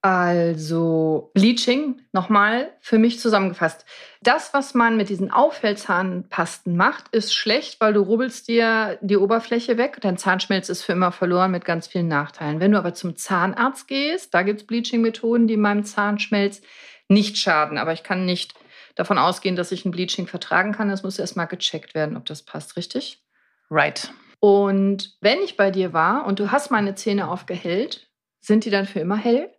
Also 0.00 1.32
Bleaching, 1.34 2.02
nochmal 2.12 2.72
für 2.80 2.98
mich 2.98 3.18
zusammengefasst. 3.18 3.84
Das, 4.22 4.54
was 4.54 4.74
man 4.74 4.96
mit 4.96 5.08
diesen 5.08 5.32
Aufhellzahnpasten 5.32 6.76
macht, 6.76 7.08
ist 7.08 7.34
schlecht, 7.34 7.80
weil 7.80 7.94
du 7.94 8.02
rubbelst 8.02 8.46
dir 8.46 8.98
die 9.00 9.16
Oberfläche 9.16 9.76
weg. 9.76 9.98
Dein 10.00 10.16
Zahnschmelz 10.16 10.68
ist 10.68 10.84
für 10.84 10.92
immer 10.92 11.10
verloren 11.10 11.50
mit 11.50 11.64
ganz 11.64 11.88
vielen 11.88 12.06
Nachteilen. 12.06 12.60
Wenn 12.60 12.72
du 12.72 12.78
aber 12.78 12.94
zum 12.94 13.16
Zahnarzt 13.16 13.88
gehst, 13.88 14.32
da 14.34 14.42
gibt 14.42 14.60
es 14.60 14.66
Bleaching-Methoden, 14.68 15.48
die 15.48 15.56
meinem 15.56 15.84
Zahnschmelz 15.84 16.62
nicht 17.08 17.36
schaden. 17.36 17.76
Aber 17.76 17.92
ich 17.92 18.04
kann 18.04 18.24
nicht 18.24 18.54
davon 18.94 19.18
ausgehen, 19.18 19.56
dass 19.56 19.72
ich 19.72 19.84
ein 19.84 19.90
Bleaching 19.90 20.28
vertragen 20.28 20.72
kann. 20.72 20.90
Das 20.90 21.02
muss 21.02 21.18
erstmal 21.18 21.48
gecheckt 21.48 21.94
werden, 21.94 22.16
ob 22.16 22.24
das 22.24 22.44
passt, 22.44 22.76
richtig? 22.76 23.24
Right. 23.68 24.12
Und 24.38 25.16
wenn 25.20 25.40
ich 25.42 25.56
bei 25.56 25.72
dir 25.72 25.92
war 25.92 26.24
und 26.24 26.38
du 26.38 26.52
hast 26.52 26.70
meine 26.70 26.94
Zähne 26.94 27.28
aufgehellt, 27.28 28.08
sind 28.40 28.64
die 28.64 28.70
dann 28.70 28.86
für 28.86 29.00
immer 29.00 29.16
hell? 29.16 29.50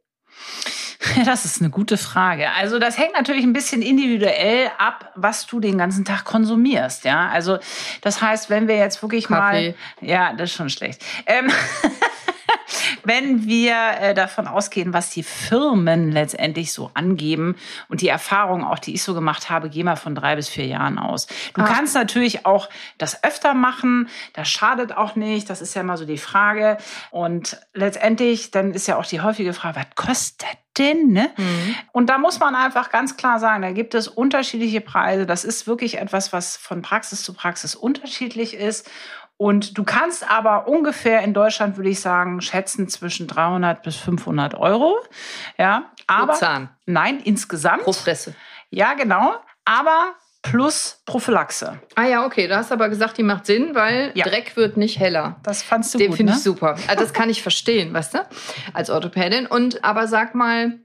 Das 1.26 1.46
ist 1.46 1.62
eine 1.62 1.70
gute 1.70 1.98
Frage. 1.98 2.52
Also 2.52 2.80
das 2.80 2.98
hängt 2.98 3.14
natürlich 3.14 3.44
ein 3.44 3.54
bisschen 3.54 3.82
individuell 3.82 4.70
ab, 4.78 5.12
was 5.16 5.48
du 5.48 5.60
den 5.60 5.78
ganzen 5.78 6.06
Tag 6.06 6.26
konsumierst. 6.26 7.06
Ja, 7.06 7.30
also 7.30 7.58
das 8.02 8.22
heißt, 8.22 8.50
wenn 8.50 8.68
wir 8.68 8.78
jetzt 8.78 9.02
wirklich 9.02 9.28
Kaffee. 9.28 9.76
mal, 10.02 10.08
ja, 10.08 10.34
das 10.34 10.52
ist 10.52 10.56
schon 10.56 10.70
schlecht. 10.70 11.04
Ähm, 11.26 11.50
wenn 13.10 13.48
wir 13.48 13.76
äh, 14.00 14.14
davon 14.14 14.48
ausgehen, 14.48 14.94
was 14.94 15.10
die 15.10 15.24
Firmen 15.24 16.12
letztendlich 16.12 16.72
so 16.72 16.92
angeben 16.94 17.56
und 17.90 18.02
die 18.02 18.08
Erfahrungen 18.08 18.64
auch, 18.64 18.80
die 18.80 18.94
ich 18.94 19.02
so 19.04 19.14
gemacht 19.16 19.50
habe, 19.50 19.70
gehen 19.70 19.86
wir 19.86 19.96
von 19.96 20.14
drei 20.14 20.36
bis 20.36 20.48
vier 20.48 20.68
Jahren 20.68 21.00
aus. 21.00 21.26
Du 21.56 21.62
Ah. 21.62 21.66
kannst 21.66 21.96
natürlich 21.96 22.46
auch 22.46 22.70
das 23.00 23.24
öfter 23.24 23.54
machen. 23.56 24.10
Das 24.34 24.48
schadet 24.48 24.96
auch 24.96 25.16
nicht. 25.16 25.50
Das 25.50 25.60
ist 25.62 25.74
ja 25.74 25.82
immer 25.82 25.98
so 25.98 26.06
die 26.06 26.20
Frage. 26.20 26.78
Und 27.10 27.58
letztendlich, 27.74 28.52
dann 28.52 28.74
ist 28.74 28.88
ja 28.88 28.98
auch 28.98 29.06
die 29.06 29.22
häufige 29.22 29.54
Frage, 29.54 29.78
was 29.80 29.88
kostet 30.08 30.48
denn? 30.78 31.08
Ne? 31.12 31.32
Und 31.92 32.10
da 32.12 32.20
muss 32.20 32.40
man 32.40 32.54
einfach 32.56 32.90
ganz 32.92 33.18
klar 33.18 33.40
sagen, 33.40 33.64
da 33.64 33.72
gibt 33.72 33.96
es 33.96 34.08
unterschiedliche 34.08 34.82
Preise. 34.82 35.26
Das 35.26 35.44
ist 35.44 35.68
wirklich 35.68 35.98
etwas, 35.98 36.32
was 36.32 36.56
von 36.58 36.82
Praxis 36.84 37.24
zu 37.24 37.34
Praxis 37.34 37.76
unterschiedlich 37.76 38.54
ist. 38.54 38.90
Und 39.42 39.78
du 39.78 39.86
kannst 39.86 40.30
aber 40.30 40.68
ungefähr 40.68 41.22
in 41.22 41.34
Deutschland, 41.34 41.78
würde 41.78 41.90
ich 41.90 42.02
sagen, 42.02 42.42
schätzen 42.42 42.90
zwischen 42.90 43.26
300 43.26 43.82
bis 43.84 43.96
500 43.96 44.54
Euro. 44.56 44.98
Ja, 45.58 45.86
aber 46.08 46.34
Pro 46.34 46.40
Zahn, 46.40 46.70
nein, 46.86 47.22
insgesamt. 47.24 47.84
pro 47.84 47.94
Fresse. 47.94 48.36
Ja, 48.70 48.96
genau. 48.96 49.36
Aber 49.64 50.16
plus 50.42 51.02
Prophylaxe. 51.06 51.80
Ah 51.96 52.04
ja, 52.04 52.26
okay. 52.26 52.50
Du 52.50 52.56
hast 52.58 52.74
aber 52.74 52.90
gesagt, 52.90 53.18
die 53.18 53.24
macht 53.24 53.46
Sinn, 53.46 53.76
weil 53.76 54.12
Ja. 54.14 54.26
Dreck 54.26 54.58
wird 54.58 54.76
nicht 54.76 55.00
heller. 55.00 55.38
Das 55.44 55.64
fandst 55.64 55.94
du 55.94 56.00
Den 56.00 56.10
gut, 56.10 56.18
finde 56.18 56.34
ne? 56.34 56.38
ich 56.38 56.44
super. 56.44 56.76
Also 56.90 57.04
das 57.04 57.14
kann 57.14 57.30
ich 57.30 57.42
verstehen, 57.42 57.94
weißt 57.94 58.16
du, 58.16 58.28
als 58.74 58.90
Orthopädin. 58.90 59.46
Und 59.48 59.86
aber 59.86 60.08
sag 60.08 60.36
mal, 60.36 60.80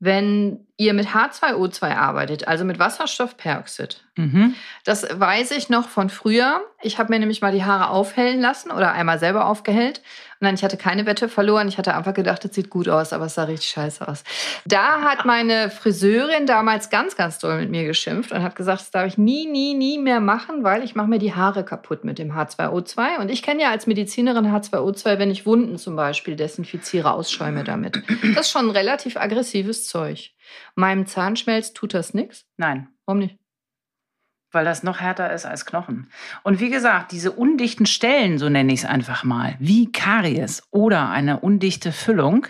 wenn 0.00 0.66
ihr 0.78 0.94
mit 0.94 1.08
H2O2 1.08 1.94
arbeitet, 1.94 2.48
also 2.48 2.64
mit 2.64 2.78
Wasserstoffperoxid, 2.78 4.02
Mhm. 4.16 4.54
das 4.84 5.06
weiß 5.18 5.52
ich 5.52 5.68
noch 5.68 5.88
von 5.88 6.10
früher. 6.10 6.60
Ich 6.82 6.98
habe 6.98 7.12
mir 7.12 7.18
nämlich 7.18 7.42
mal 7.42 7.52
die 7.52 7.64
Haare 7.64 7.90
aufhellen 7.90 8.40
lassen 8.40 8.70
oder 8.70 8.92
einmal 8.92 9.18
selber 9.18 9.46
aufgehellt. 9.46 10.02
Dann, 10.40 10.54
ich 10.54 10.64
hatte 10.64 10.78
keine 10.78 11.04
Wette 11.04 11.28
verloren. 11.28 11.68
Ich 11.68 11.76
hatte 11.76 11.94
einfach 11.94 12.14
gedacht, 12.14 12.42
das 12.44 12.54
sieht 12.54 12.70
gut 12.70 12.88
aus, 12.88 13.12
aber 13.12 13.26
es 13.26 13.34
sah 13.34 13.44
richtig 13.44 13.68
scheiße 13.68 14.08
aus. 14.08 14.24
Da 14.64 15.02
hat 15.02 15.26
meine 15.26 15.70
Friseurin 15.70 16.46
damals 16.46 16.88
ganz, 16.88 17.14
ganz 17.14 17.38
doll 17.38 17.60
mit 17.60 17.70
mir 17.70 17.84
geschimpft 17.84 18.32
und 18.32 18.42
hat 18.42 18.56
gesagt, 18.56 18.80
das 18.80 18.90
darf 18.90 19.06
ich 19.06 19.18
nie, 19.18 19.46
nie, 19.46 19.74
nie 19.74 19.98
mehr 19.98 20.20
machen, 20.20 20.64
weil 20.64 20.82
ich 20.82 20.94
mache 20.94 21.08
mir 21.08 21.18
die 21.18 21.34
Haare 21.34 21.62
kaputt 21.62 22.04
mit 22.04 22.18
dem 22.18 22.32
H2O2. 22.32 23.18
Und 23.18 23.30
ich 23.30 23.42
kenne 23.42 23.60
ja 23.62 23.70
als 23.70 23.86
Medizinerin 23.86 24.46
H2O2, 24.46 25.18
wenn 25.18 25.30
ich 25.30 25.44
Wunden 25.44 25.76
zum 25.76 25.94
Beispiel 25.94 26.36
desinfiziere, 26.36 27.12
ausschäume 27.12 27.62
damit. 27.62 28.02
Das 28.34 28.46
ist 28.46 28.50
schon 28.50 28.66
ein 28.66 28.70
relativ 28.70 29.18
aggressives 29.18 29.86
Zeug. 29.86 30.30
Meinem 30.74 31.06
Zahnschmelz 31.06 31.74
tut 31.74 31.92
das 31.92 32.14
nichts. 32.14 32.46
Nein. 32.56 32.88
Warum 33.04 33.18
nicht? 33.18 33.39
Weil 34.52 34.64
das 34.64 34.82
noch 34.82 35.00
härter 35.00 35.32
ist 35.32 35.46
als 35.46 35.66
Knochen. 35.66 36.10
Und 36.42 36.60
wie 36.60 36.70
gesagt, 36.70 37.12
diese 37.12 37.32
undichten 37.32 37.86
Stellen, 37.86 38.38
so 38.38 38.48
nenne 38.48 38.72
ich 38.72 38.80
es 38.80 38.86
einfach 38.86 39.24
mal, 39.24 39.54
wie 39.58 39.90
Karies 39.92 40.62
oder 40.70 41.10
eine 41.10 41.40
undichte 41.40 41.92
Füllung, 41.92 42.46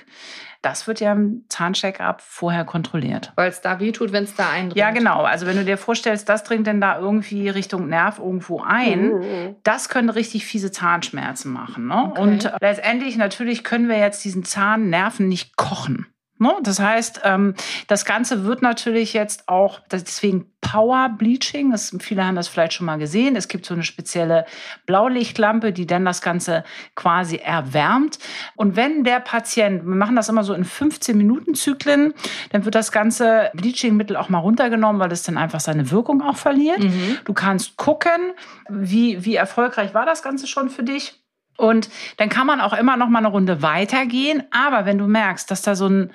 das 0.63 0.87
wird 0.87 1.01
ja 1.01 1.13
im 1.13 1.45
Zahncheck-up 1.49 2.21
vorher 2.21 2.65
kontrolliert. 2.65 3.33
Weil 3.35 3.49
es 3.49 3.63
da 3.63 3.81
weh 3.81 3.93
tut, 3.93 4.13
wenn 4.13 4.25
es 4.25 4.35
da 4.35 4.51
eindringt. 4.51 4.77
Ja, 4.77 4.91
genau. 4.91 5.23
Also 5.23 5.47
wenn 5.47 5.57
du 5.57 5.65
dir 5.65 5.79
vorstellst, 5.79 6.29
das 6.29 6.45
dringt 6.45 6.67
denn 6.67 6.83
da 6.83 6.99
irgendwie 6.99 7.49
Richtung 7.49 7.89
Nerv 7.89 8.19
irgendwo 8.19 8.61
ein, 8.61 9.57
das 9.63 9.89
können 9.89 10.11
richtig 10.11 10.45
fiese 10.45 10.71
Zahnschmerzen 10.71 11.51
machen. 11.51 11.87
Ne? 11.87 12.09
Okay. 12.11 12.21
Und 12.21 12.53
letztendlich 12.61 13.17
natürlich 13.17 13.65
können 13.65 13.89
wir 13.89 13.99
jetzt 13.99 14.23
diesen 14.25 14.45
Zahnnerven 14.45 15.29
nicht 15.29 15.57
kochen. 15.57 16.07
Ne? 16.41 16.55
Das 16.63 16.81
heißt, 16.81 17.21
ähm, 17.25 17.55
das 17.87 18.07
Ganze 18.07 18.45
wird 18.45 18.63
natürlich 18.63 19.13
jetzt 19.13 19.47
auch, 19.47 19.81
deswegen 19.91 20.47
Power 20.63 21.11
Bleaching, 21.11 21.71
das, 21.71 21.95
viele 22.01 22.25
haben 22.25 22.37
das 22.37 22.49
vielleicht 22.49 22.73
schon 22.73 22.87
mal 22.87 22.97
gesehen. 22.97 23.37
Es 23.37 23.49
gibt 23.49 23.67
so 23.67 23.75
eine 23.75 23.83
spezielle 23.83 24.47
Blaulichtlampe, 24.87 25.73
die 25.73 25.87
dann 25.87 26.07
das 26.07 26.23
Ganze 26.23 26.65
quasi 26.95 27.37
erwärmt. 27.37 28.19
Und 28.57 28.75
wenn 28.75 29.05
der 29.05 29.21
Patient, 29.21 29.85
wir 29.85 29.95
machen 29.95 30.17
das 30.17 30.31
immer 30.31 30.43
so 30.43 30.55
in 30.55 30.65
15 30.65 31.17
Minuten 31.17 31.55
Zyklen, 31.55 32.15
dann 32.53 32.65
wird 32.65 32.75
das 32.75 32.91
ganze 32.91 33.51
Bleachingmittel 33.53 34.17
auch 34.17 34.31
mal 34.31 34.39
runtergenommen, 34.39 34.99
weil 34.99 35.11
das 35.11 35.23
dann 35.23 35.37
einfach 35.37 35.61
seine 35.61 35.91
Wirkung 35.91 36.23
auch 36.23 36.37
verliert. 36.37 36.79
Mhm. 36.79 37.19
Du 37.27 37.35
kannst 37.35 37.77
gucken, 37.77 38.33
wie, 38.71 39.27
wie 39.27 39.35
erfolgreich 39.35 39.93
war 39.93 40.07
das 40.07 40.23
Ganze 40.23 40.47
schon 40.47 40.71
für 40.71 40.85
dich. 40.85 41.20
Und 41.61 41.91
dann 42.17 42.29
kann 42.29 42.47
man 42.47 42.61
auch 42.61 42.73
immer 42.73 42.97
noch 42.97 43.09
mal 43.09 43.19
eine 43.19 43.29
Runde 43.29 43.63
weitergehen. 43.63 44.43
Aber 44.51 44.87
wenn 44.87 44.99
du 44.99 45.07
merkst, 45.07 45.51
dass 45.51 45.63
da 45.63 45.75
so 45.75 45.89
ein 45.89 46.13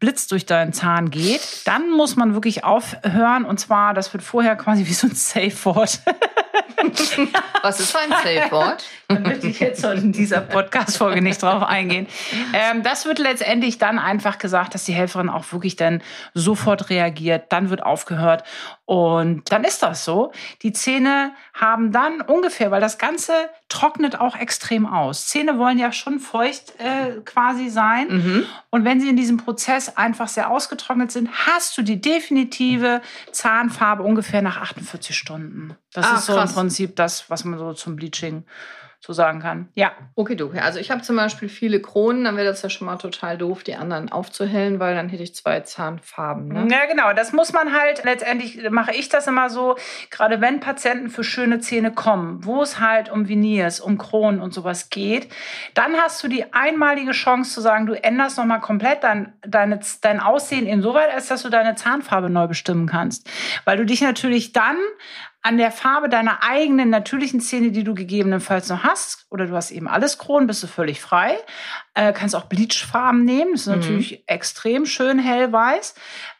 Blitz 0.00 0.26
durch 0.26 0.46
deinen 0.46 0.72
Zahn 0.72 1.10
geht, 1.10 1.66
dann 1.66 1.90
muss 1.90 2.16
man 2.16 2.34
wirklich 2.34 2.64
aufhören. 2.64 3.44
Und 3.44 3.60
zwar, 3.60 3.94
das 3.94 4.12
wird 4.12 4.24
vorher 4.24 4.56
quasi 4.56 4.86
wie 4.86 4.94
so 4.94 5.06
ein 5.06 5.14
Safe 5.14 5.64
Word. 5.64 6.00
Was 7.62 7.80
ist 7.80 7.94
ein 7.94 8.10
Safe 8.10 8.50
Word? 8.50 8.84
Da 9.10 9.18
möchte 9.18 9.48
ich 9.48 9.58
jetzt 9.58 9.84
in 9.84 10.12
dieser 10.12 10.40
Podcast-Folge 10.40 11.20
nicht 11.20 11.42
drauf 11.42 11.64
eingehen. 11.64 12.06
Ähm, 12.52 12.84
das 12.84 13.06
wird 13.06 13.18
letztendlich 13.18 13.78
dann 13.78 13.98
einfach 13.98 14.38
gesagt, 14.38 14.74
dass 14.74 14.84
die 14.84 14.92
Helferin 14.92 15.28
auch 15.28 15.52
wirklich 15.52 15.74
dann 15.74 16.00
sofort 16.32 16.90
reagiert. 16.90 17.52
Dann 17.52 17.70
wird 17.70 17.82
aufgehört. 17.82 18.44
Und 18.84 19.50
dann 19.50 19.64
ist 19.64 19.82
das 19.82 20.04
so. 20.04 20.32
Die 20.62 20.72
Zähne 20.72 21.32
haben 21.54 21.90
dann 21.92 22.20
ungefähr, 22.20 22.70
weil 22.70 22.80
das 22.80 22.98
Ganze 22.98 23.32
trocknet 23.68 24.20
auch 24.20 24.36
extrem 24.36 24.86
aus. 24.86 25.26
Zähne 25.26 25.58
wollen 25.58 25.78
ja 25.78 25.92
schon 25.92 26.20
feucht 26.20 26.74
äh, 26.78 27.20
quasi 27.24 27.68
sein. 27.68 28.08
Mhm. 28.08 28.46
Und 28.70 28.84
wenn 28.84 29.00
sie 29.00 29.08
in 29.08 29.16
diesem 29.16 29.36
Prozess 29.38 29.96
einfach 29.96 30.28
sehr 30.28 30.50
ausgetrocknet 30.50 31.10
sind, 31.10 31.30
hast 31.46 31.76
du 31.78 31.82
die 31.82 32.00
definitive 32.00 33.00
Zahnfarbe 33.32 34.02
ungefähr 34.02 34.42
nach 34.42 34.60
48 34.60 35.16
Stunden. 35.16 35.76
Das 35.92 36.06
ah, 36.06 36.14
ist 36.16 36.26
so 36.26 36.34
krass. 36.34 36.50
im 36.50 36.56
Prinzip 36.56 36.96
das, 36.96 37.30
was 37.30 37.44
man 37.44 37.58
so 37.58 37.72
zum 37.72 37.96
Bleaching 37.96 38.44
so 39.02 39.14
sagen 39.14 39.40
kann. 39.40 39.68
Ja. 39.74 39.92
Okay, 40.14 40.34
du. 40.34 40.50
Also 40.50 40.78
ich 40.78 40.90
habe 40.90 41.00
zum 41.00 41.16
Beispiel 41.16 41.48
viele 41.48 41.80
Kronen, 41.80 42.24
dann 42.24 42.36
wäre 42.36 42.46
das 42.46 42.60
ja 42.60 42.68
schon 42.68 42.86
mal 42.86 42.96
total 42.96 43.38
doof, 43.38 43.62
die 43.62 43.74
anderen 43.74 44.12
aufzuhellen, 44.12 44.78
weil 44.78 44.94
dann 44.94 45.08
hätte 45.08 45.22
ich 45.22 45.34
zwei 45.34 45.60
Zahnfarben. 45.60 46.48
Ne? 46.48 46.68
Ja, 46.70 46.84
genau. 46.84 47.14
Das 47.14 47.32
muss 47.32 47.54
man 47.54 47.72
halt, 47.72 48.04
letztendlich 48.04 48.68
mache 48.70 48.92
ich 48.94 49.08
das 49.08 49.26
immer 49.26 49.48
so, 49.48 49.76
gerade 50.10 50.42
wenn 50.42 50.60
Patienten 50.60 51.08
für 51.08 51.24
schöne 51.24 51.60
Zähne 51.60 51.92
kommen, 51.92 52.44
wo 52.44 52.60
es 52.60 52.78
halt 52.78 53.10
um 53.10 53.26
Veneers, 53.26 53.80
um 53.80 53.96
Kronen 53.96 54.38
und 54.38 54.52
sowas 54.52 54.90
geht, 54.90 55.32
dann 55.72 55.96
hast 55.96 56.22
du 56.22 56.28
die 56.28 56.52
einmalige 56.52 57.12
Chance 57.12 57.54
zu 57.54 57.62
sagen, 57.62 57.86
du 57.86 57.94
änderst 57.94 58.36
nochmal 58.36 58.60
komplett 58.60 59.02
dein, 59.02 59.32
deine, 59.40 59.80
dein 60.02 60.20
Aussehen 60.20 60.66
insoweit, 60.66 61.10
als 61.14 61.28
dass 61.28 61.42
du 61.42 61.48
deine 61.48 61.74
Zahnfarbe 61.74 62.28
neu 62.28 62.46
bestimmen 62.48 62.86
kannst. 62.86 63.30
Weil 63.64 63.78
du 63.78 63.86
dich 63.86 64.02
natürlich 64.02 64.52
dann 64.52 64.76
an 65.42 65.56
der 65.56 65.72
Farbe 65.72 66.08
deiner 66.08 66.42
eigenen 66.42 66.90
natürlichen 66.90 67.40
Zähne, 67.40 67.70
die 67.70 67.84
du 67.84 67.94
gegebenenfalls 67.94 68.68
noch 68.68 68.84
hast, 68.84 69.26
oder 69.30 69.46
du 69.46 69.54
hast 69.56 69.70
eben 69.70 69.88
alles 69.88 70.18
Kronen, 70.18 70.46
bist 70.46 70.62
du 70.62 70.66
völlig 70.66 71.00
frei. 71.00 71.38
Äh, 71.94 72.12
kannst 72.12 72.36
auch 72.36 72.44
Bleachfarben 72.44 73.24
nehmen, 73.24 73.52
das 73.52 73.62
ist 73.62 73.66
mhm. 73.68 73.74
natürlich 73.76 74.24
extrem 74.28 74.84
schön 74.84 75.18
hellweiß. 75.18 75.94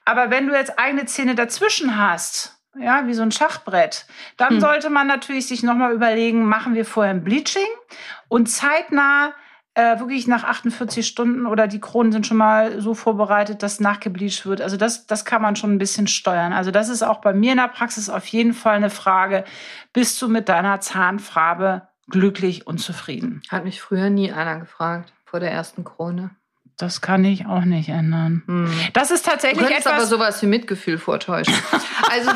Aber 0.04 0.30
wenn 0.30 0.46
du 0.46 0.54
jetzt 0.54 0.78
eigene 0.78 1.06
Zähne 1.06 1.34
dazwischen 1.34 1.96
hast, 1.96 2.60
ja, 2.78 3.06
wie 3.06 3.14
so 3.14 3.22
ein 3.22 3.32
Schachbrett, 3.32 4.06
dann 4.36 4.56
mhm. 4.56 4.60
sollte 4.60 4.90
man 4.90 5.06
natürlich 5.06 5.48
sich 5.48 5.62
nochmal 5.62 5.92
überlegen, 5.92 6.44
machen 6.44 6.74
wir 6.74 6.84
vorher 6.84 7.12
ein 7.12 7.24
Bleaching 7.24 7.68
und 8.28 8.48
zeitnah 8.48 9.32
äh, 9.74 9.98
wirklich 10.00 10.26
nach 10.26 10.44
48 10.44 11.06
Stunden 11.06 11.46
oder 11.46 11.68
die 11.68 11.80
Kronen 11.80 12.12
sind 12.12 12.26
schon 12.26 12.37
mal 12.37 12.80
so 12.80 12.94
vorbereitet, 12.94 13.62
dass 13.62 13.78
nachgebleached 13.78 14.44
wird. 14.46 14.61
Also 14.61 14.76
das, 14.76 15.06
das 15.06 15.24
kann 15.24 15.42
man 15.42 15.56
schon 15.56 15.72
ein 15.72 15.78
bisschen 15.78 16.06
steuern. 16.06 16.52
Also 16.52 16.70
das 16.70 16.88
ist 16.88 17.02
auch 17.02 17.20
bei 17.20 17.33
mir 17.33 17.52
in 17.52 17.59
der 17.59 17.68
Praxis 17.68 18.11
auf 18.11 18.26
jeden 18.26 18.52
Fall 18.52 18.76
eine 18.76 18.90
Frage. 18.90 19.44
Bist 19.92 20.20
du 20.20 20.28
mit 20.28 20.48
deiner 20.48 20.80
Zahnfarbe 20.80 21.88
glücklich 22.09 22.66
und 22.66 22.78
zufrieden? 22.78 23.42
Hat 23.48 23.64
mich 23.64 23.80
früher 23.80 24.11
nie 24.11 24.33
einer 24.33 24.59
gefragt 24.59 25.12
vor 25.24 25.38
der 25.38 25.52
ersten 25.52 25.85
Krone. 25.85 26.30
Das 26.76 27.00
kann 27.00 27.24
ich 27.24 27.46
auch 27.46 27.64
nicht 27.64 27.90
ändern. 27.90 28.42
Hm. 28.46 28.72
Das 28.94 29.11
ist 29.11 29.26
tatsächlich 29.26 29.68
du 29.68 29.72
etwas. 29.72 29.87
aber 29.87 30.06
sowas 30.06 30.42
wie 30.42 30.46
Mitgefühl 30.46 30.98
vortäuschen. 30.98 31.54
also 32.11 32.30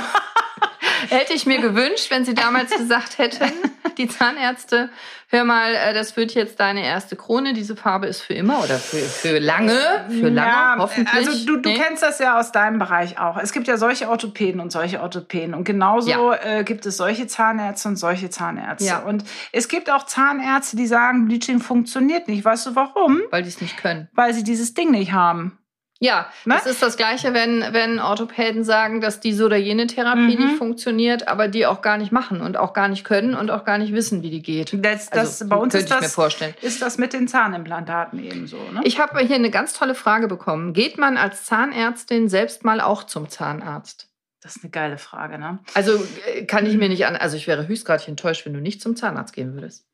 hätte 1.09 1.33
ich 1.33 1.47
mir 1.47 1.61
gewünscht, 1.61 2.11
wenn 2.11 2.25
Sie 2.25 2.35
damals 2.35 2.71
gesagt 2.77 3.19
hätten, 3.19 3.53
die 3.99 4.09
Zahnärzte, 4.09 4.91
hör 5.29 5.45
mal, 5.45 5.75
äh, 5.75 5.95
das 5.95 6.17
wird 6.17 6.35
jetzt 6.35 6.61
deine 6.61 6.85
erste 6.85 7.17
Krone, 7.17 7.53
diese 7.53 7.77
Farbe 7.77 8.07
ist 8.07 8.21
für 8.21 8.35
immer 8.35 8.63
oder 8.63 8.79
für, 8.79 8.99
für 8.99 9.39
lange, 9.39 9.79
für 10.09 10.29
lange, 10.29 10.51
ja, 10.51 10.77
hoffentlich. 10.79 11.15
Also 11.15 11.47
du, 11.47 11.57
du 11.57 11.71
nee? 11.71 11.77
kennst 11.77 12.03
das 12.03 12.19
ja 12.19 12.39
aus 12.39 12.53
deinem 12.53 12.79
Bereich 12.79 13.19
auch. 13.19 13.37
Es 13.37 13.53
gibt 13.53 13.67
ja 13.67 13.77
solche 13.77 14.09
Orthopäden 14.09 14.61
und 14.61 14.73
solche 14.73 15.01
Orthopäden 15.01 15.55
und 15.55 15.65
genauso 15.65 16.11
ja. 16.33 16.59
äh, 16.59 16.65
gibt 16.65 16.87
es 16.87 16.97
solche 16.97 17.27
Zahnärzte 17.27 17.89
und 17.89 17.97
solche 17.97 18.31
Zahnärzte. 18.31 18.87
Ja. 18.87 18.99
Und 19.01 19.25
es 19.53 19.69
gibt 19.69 19.91
auch 19.91 20.07
Zahnärzte, 20.07 20.77
die 20.77 20.87
sagen, 20.87 21.27
Bleaching 21.27 21.61
funktioniert 21.61 22.29
nicht. 22.29 22.45
Weißt 22.45 22.67
du 22.67 22.75
warum? 22.75 23.21
Weil 23.31 23.43
die 23.43 23.49
es 23.49 23.61
nicht 23.61 23.77
können. 23.77 24.09
Weil 24.13 24.35
sie 24.35 24.45
dieses 24.45 24.75
Ding 24.75 24.91
nicht 24.91 25.13
haben. 25.13 25.59
Ja, 26.01 26.27
ne? 26.45 26.55
das 26.57 26.67
ist 26.67 26.83
das 26.83 26.97
Gleiche, 26.97 27.35
wenn, 27.35 27.65
wenn 27.71 28.01
Orthopäden 28.01 28.65
sagen, 28.65 29.01
dass 29.01 29.21
diese 29.21 29.45
oder 29.47 29.57
jene 29.57 29.87
Therapie 29.87 30.37
mhm. 30.37 30.47
nicht 30.47 30.59
funktioniert, 30.59 31.29
aber 31.29 31.49
die 31.49 31.67
auch 31.67 31.83
gar 31.83 31.99
nicht 31.99 32.13
machen 32.13 32.41
und 32.41 32.57
auch 32.57 32.73
gar 32.73 32.89
nicht 32.89 33.05
können 33.05 33.35
und 33.35 33.51
auch 33.51 33.65
gar 33.65 33.79
nicht 33.79 33.93
wissen, 33.93 34.23
wie 34.23 34.31
die 34.31 34.43
geht. 34.43 34.73
Das, 34.85 35.09
das, 35.09 35.41
also, 35.41 35.49
bei 35.49 35.57
uns 35.57 35.75
ist 35.75 35.91
das, 35.91 36.19
ist 36.63 36.83
das 36.83 36.99
mit 36.99 37.13
den 37.13 37.29
Zahnimplantaten 37.29 38.23
ebenso. 38.23 38.59
Ne? 38.73 38.81
Ich 38.85 38.99
habe 38.99 39.19
hier 39.21 39.37
eine 39.37 39.51
ganz 39.51 39.73
tolle 39.73 39.95
Frage 39.95 40.27
bekommen. 40.27 40.73
Geht 40.73 40.99
man 40.99 41.17
als 41.17 41.45
Zahnärztin 41.45 42.29
selbst 42.29 42.65
mal 42.65 42.81
auch 42.81 43.05
zum 43.05 43.29
Zahnarzt? 43.29 44.09
Das 44.45 44.57
ist 44.57 44.65
eine 44.65 44.71
geile 44.71 44.99
Frage, 44.99 45.39
ne? 45.39 45.59
Also 45.73 46.05
äh, 46.35 46.45
kann 46.45 46.67
ich 46.67 46.77
mir 46.77 46.91
nicht 46.91 47.07
an. 47.07 47.17
Also 47.17 47.39
ich 47.39 47.47
wäre 47.47 47.67
höchstgradig 47.67 48.09
enttäuscht, 48.09 48.45
wenn 48.45 48.53
du 48.53 48.61
nicht 48.61 48.83
zum 48.83 48.95
Zahnarzt 48.95 49.33
gehen 49.33 49.55
würdest. 49.55 49.87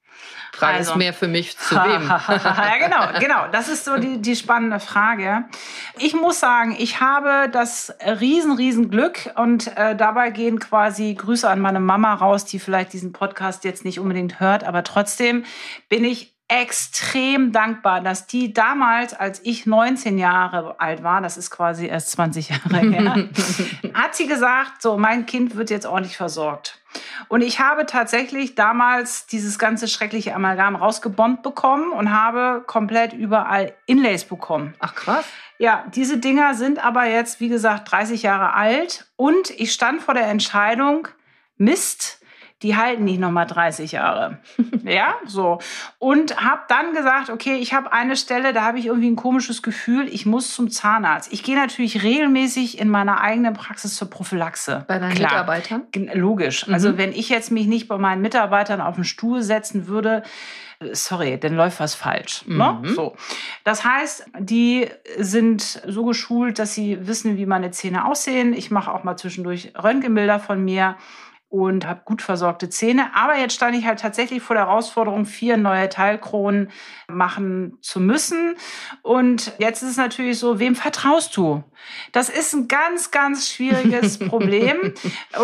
Frage 0.52 0.78
also. 0.78 0.92
ist 0.92 0.96
mehr 0.96 1.14
für 1.14 1.28
mich 1.28 1.56
zu 1.56 1.74
wem. 1.74 2.08
ja, 2.08 2.78
genau, 2.78 3.18
genau. 3.20 3.46
Das 3.52 3.68
ist 3.68 3.84
so 3.84 3.96
die, 3.96 4.20
die 4.20 4.36
spannende 4.36 4.80
Frage. 4.80 5.44
Ich 5.98 6.14
muss 6.14 6.40
sagen, 6.40 6.74
ich 6.78 7.00
habe 7.00 7.48
das 7.50 7.94
riesen, 8.20 8.52
riesen 8.52 8.90
Glück 8.90 9.30
und 9.36 9.74
äh, 9.76 9.96
dabei 9.96 10.30
gehen 10.30 10.58
quasi 10.58 11.14
Grüße 11.14 11.48
an 11.48 11.60
meine 11.60 11.80
Mama 11.80 12.14
raus, 12.14 12.44
die 12.44 12.58
vielleicht 12.58 12.92
diesen 12.92 13.12
Podcast 13.12 13.64
jetzt 13.64 13.84
nicht 13.84 14.00
unbedingt 14.00 14.40
hört, 14.40 14.64
aber 14.64 14.84
trotzdem 14.84 15.44
bin 15.88 16.04
ich 16.04 16.34
extrem 16.50 17.52
dankbar, 17.52 18.00
dass 18.00 18.26
die 18.26 18.52
damals, 18.52 19.14
als 19.14 19.40
ich 19.44 19.66
19 19.66 20.18
Jahre 20.18 20.80
alt 20.80 21.04
war, 21.04 21.20
das 21.20 21.36
ist 21.36 21.50
quasi 21.52 21.86
erst 21.86 22.10
20 22.10 22.48
Jahre 22.48 22.78
her, 22.90 23.28
hat 23.94 24.16
sie 24.16 24.26
gesagt, 24.26 24.82
so, 24.82 24.98
mein 24.98 25.26
Kind 25.26 25.54
wird 25.54 25.70
jetzt 25.70 25.86
ordentlich 25.86 26.16
versorgt. 26.16 26.80
Und 27.28 27.42
ich 27.42 27.60
habe 27.60 27.86
tatsächlich 27.86 28.56
damals 28.56 29.26
dieses 29.26 29.60
ganze 29.60 29.86
schreckliche 29.86 30.34
Amalgam 30.34 30.74
rausgebombt 30.74 31.44
bekommen 31.44 31.92
und 31.92 32.10
habe 32.10 32.64
komplett 32.66 33.12
überall 33.12 33.72
Inlays 33.86 34.24
bekommen. 34.24 34.74
Ach 34.80 34.96
krass. 34.96 35.24
Ja, 35.58 35.84
diese 35.94 36.18
Dinger 36.18 36.54
sind 36.54 36.84
aber 36.84 37.04
jetzt, 37.04 37.38
wie 37.38 37.48
gesagt, 37.48 37.92
30 37.92 38.24
Jahre 38.24 38.54
alt 38.54 39.06
und 39.14 39.50
ich 39.50 39.72
stand 39.72 40.02
vor 40.02 40.14
der 40.14 40.26
Entscheidung, 40.26 41.06
Mist, 41.58 42.19
die 42.62 42.76
halten 42.76 43.04
nicht 43.04 43.20
noch 43.20 43.30
mal 43.30 43.46
30 43.46 43.92
Jahre. 43.92 44.38
ja, 44.84 45.14
so. 45.24 45.58
Und 45.98 46.36
habe 46.36 46.62
dann 46.68 46.92
gesagt, 46.92 47.30
okay, 47.30 47.56
ich 47.56 47.72
habe 47.72 47.92
eine 47.92 48.16
Stelle, 48.16 48.52
da 48.52 48.62
habe 48.62 48.78
ich 48.78 48.86
irgendwie 48.86 49.10
ein 49.10 49.16
komisches 49.16 49.62
Gefühl, 49.62 50.08
ich 50.08 50.26
muss 50.26 50.54
zum 50.54 50.70
Zahnarzt. 50.70 51.32
Ich 51.32 51.42
gehe 51.42 51.56
natürlich 51.56 52.02
regelmäßig 52.02 52.78
in 52.78 52.88
meiner 52.88 53.20
eigenen 53.20 53.54
Praxis 53.54 53.96
zur 53.96 54.10
Prophylaxe. 54.10 54.84
Bei 54.88 54.98
deinen 54.98 55.14
Klar. 55.14 55.30
Mitarbeitern? 55.30 55.82
Logisch. 56.14 56.66
Mhm. 56.66 56.74
Also 56.74 56.98
wenn 56.98 57.12
ich 57.12 57.30
jetzt 57.30 57.50
mich 57.50 57.66
nicht 57.66 57.88
bei 57.88 57.96
meinen 57.96 58.20
Mitarbeitern 58.20 58.80
auf 58.80 58.94
den 58.94 59.04
Stuhl 59.04 59.42
setzen 59.42 59.86
würde, 59.86 60.22
sorry, 60.92 61.38
dann 61.38 61.54
läuft 61.54 61.80
was 61.80 61.94
falsch. 61.94 62.44
Ne? 62.46 62.78
Mhm. 62.82 62.94
So. 62.94 63.16
Das 63.64 63.84
heißt, 63.84 64.26
die 64.38 64.88
sind 65.18 65.82
so 65.86 66.04
geschult, 66.04 66.58
dass 66.58 66.74
sie 66.74 67.06
wissen, 67.06 67.36
wie 67.36 67.46
meine 67.46 67.70
Zähne 67.70 68.06
aussehen. 68.06 68.52
Ich 68.52 68.70
mache 68.70 68.92
auch 68.92 69.04
mal 69.04 69.16
zwischendurch 69.16 69.72
Röntgenbilder 69.82 70.40
von 70.40 70.64
mir 70.64 70.96
und 71.50 71.84
habe 71.84 72.02
gut 72.04 72.22
versorgte 72.22 72.68
Zähne. 72.68 73.10
Aber 73.12 73.36
jetzt 73.36 73.54
stand 73.54 73.76
ich 73.76 73.84
halt 73.84 73.98
tatsächlich 73.98 74.40
vor 74.40 74.54
der 74.54 74.66
Herausforderung, 74.66 75.26
vier 75.26 75.56
neue 75.56 75.88
Teilkronen 75.88 76.70
machen 77.08 77.76
zu 77.80 77.98
müssen. 77.98 78.54
Und 79.02 79.52
jetzt 79.58 79.82
ist 79.82 79.90
es 79.90 79.96
natürlich 79.96 80.38
so, 80.38 80.60
wem 80.60 80.76
vertraust 80.76 81.36
du? 81.36 81.64
Das 82.12 82.28
ist 82.28 82.52
ein 82.54 82.68
ganz, 82.68 83.10
ganz 83.10 83.48
schwieriges 83.48 84.18
Problem. 84.28 84.94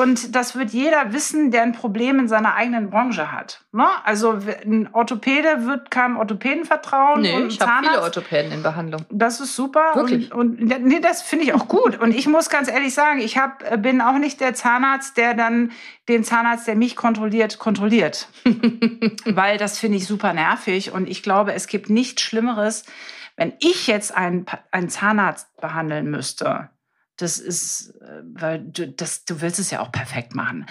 Und 0.01 0.37
das 0.37 0.57
wird 0.57 0.71
jeder 0.71 1.13
wissen, 1.13 1.51
der 1.51 1.63
ein 1.63 1.73
Problem 1.73 2.21
in 2.21 2.29
seiner 2.29 2.55
eigenen 2.55 2.91
Branche 2.91 3.33
hat. 3.33 3.65
Ne? 3.73 3.87
Also 4.05 4.39
ein 4.65 4.89
Orthopäde 4.93 5.67
wird 5.67 5.91
keinem 5.91 6.19
Orthopäden 6.19 6.65
vertrauen. 6.65 7.23
Nee, 7.23 7.35
und 7.35 7.49
ich 7.49 7.61
habe 7.61 7.85
viele 7.85 8.03
Orthopäden 8.03 8.53
in 8.53 8.63
Behandlung. 8.63 9.05
Das 9.11 9.41
ist 9.41 9.57
super. 9.57 9.91
Wirklich? 9.95 10.33
Und, 10.33 10.61
und 10.61 10.85
nee, 10.85 11.01
das 11.01 11.23
finde 11.23 11.47
ich 11.47 11.53
auch 11.53 11.67
gut. 11.67 11.99
Und 11.99 12.15
ich 12.15 12.29
muss 12.29 12.49
ganz 12.49 12.71
ehrlich 12.71 12.95
sagen, 12.95 13.19
ich 13.19 13.39
hab, 13.39 13.83
bin 13.83 14.01
auch 14.01 14.19
nicht 14.19 14.41
der 14.41 14.55
Zahnarzt, 14.55 15.17
der 15.17 15.35
dann 15.35 15.73
den 16.09 16.25
Zahnarzt, 16.25 16.67
der 16.67 16.77
mich 16.77 16.97
kontrolliert, 16.97 17.59
kontrolliert. 17.59 18.29
Weil 19.25 19.59
das 19.59 19.79
finde 19.79 19.99
ich 19.99 20.07
super 20.07 20.33
nervig 20.33 20.93
und 20.93 21.09
ich 21.09 21.23
glaube, 21.23 21.55
es 21.55 21.67
gibt 21.67 21.91
nichts 21.91 22.23
Schlimmeres, 22.23 22.85
Wenn 23.37 23.53
ich 23.59 23.87
jetzt 23.87 24.17
einen, 24.17 24.47
einen 24.71 24.89
Zahnarzt 24.89 25.61
behandeln 25.61 26.11
müsste, 26.11 26.71
das 27.17 27.39
ist, 27.39 27.95
äh, 28.03 28.23
weil 28.35 28.61
du, 28.61 28.89
das, 28.89 29.25
du 29.25 29.41
willst 29.41 29.59
es 29.59 29.71
ja 29.71 29.81
auch 29.81 29.91
perfekt 29.91 30.35
machen. 30.35 30.67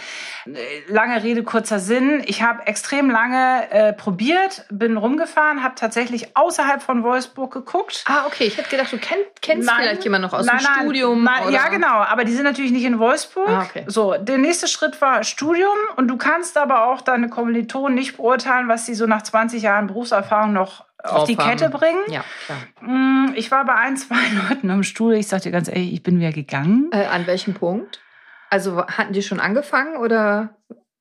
Lange 0.87 1.23
Rede, 1.23 1.43
kurzer 1.43 1.79
Sinn. 1.79 2.21
Ich 2.25 2.43
habe 2.43 2.67
extrem 2.67 3.09
lange 3.09 3.69
äh, 3.71 3.93
probiert, 3.93 4.65
bin 4.69 4.97
rumgefahren, 4.97 5.63
habe 5.63 5.75
tatsächlich 5.75 6.37
außerhalb 6.37 6.83
von 6.83 7.03
Wolfsburg 7.03 7.51
geguckt. 7.51 8.03
Ah, 8.07 8.25
okay. 8.27 8.45
Ich 8.45 8.57
hätte 8.57 8.69
gedacht, 8.69 8.93
du 8.93 8.97
kenn, 8.97 9.17
kennst 9.41 9.67
nein, 9.67 9.77
vielleicht 9.81 10.03
jemanden 10.03 10.27
noch 10.27 10.33
aus 10.33 10.45
nein, 10.45 10.57
dem 10.57 10.63
nein, 10.63 10.83
Studium. 10.83 11.23
Nein, 11.23 11.51
ja, 11.51 11.67
genau. 11.69 12.01
Aber 12.01 12.25
die 12.25 12.33
sind 12.33 12.43
natürlich 12.43 12.71
nicht 12.71 12.85
in 12.85 12.99
Wolfsburg. 12.99 13.49
Ah, 13.49 13.63
okay. 13.63 13.85
So, 13.87 14.13
der 14.13 14.37
nächste 14.37 14.67
Schritt 14.67 15.01
war 15.01 15.23
Studium. 15.23 15.77
Und 15.95 16.07
du 16.07 16.17
kannst 16.17 16.57
aber 16.57 16.85
auch 16.85 17.01
deine 17.01 17.29
Kommilitonen 17.29 17.95
nicht 17.95 18.17
beurteilen, 18.17 18.67
was 18.67 18.85
sie 18.85 18.93
so 18.93 19.07
nach 19.07 19.23
20 19.23 19.63
Jahren 19.63 19.87
Berufserfahrung 19.87 20.53
noch 20.53 20.85
auf 21.09 21.27
die 21.27 21.35
Kette 21.35 21.69
bringen. 21.69 22.03
Ja, 22.07 22.23
klar. 22.45 22.57
Mm, 22.81 23.33
ich 23.35 23.51
war 23.51 23.65
bei 23.65 23.75
ein, 23.75 23.97
zwei 23.97 24.15
Leuten 24.49 24.69
am 24.69 24.83
Stuhl. 24.83 25.15
Ich 25.15 25.27
sagte 25.27 25.51
ganz 25.51 25.67
ehrlich, 25.67 25.93
ich 25.93 26.03
bin 26.03 26.19
wieder 26.19 26.31
gegangen. 26.31 26.89
Äh, 26.91 27.05
an 27.05 27.27
welchem 27.27 27.53
Punkt? 27.53 28.01
Also 28.49 28.85
hatten 28.85 29.13
die 29.13 29.21
schon 29.21 29.39
angefangen 29.39 29.97
oder? 29.97 30.55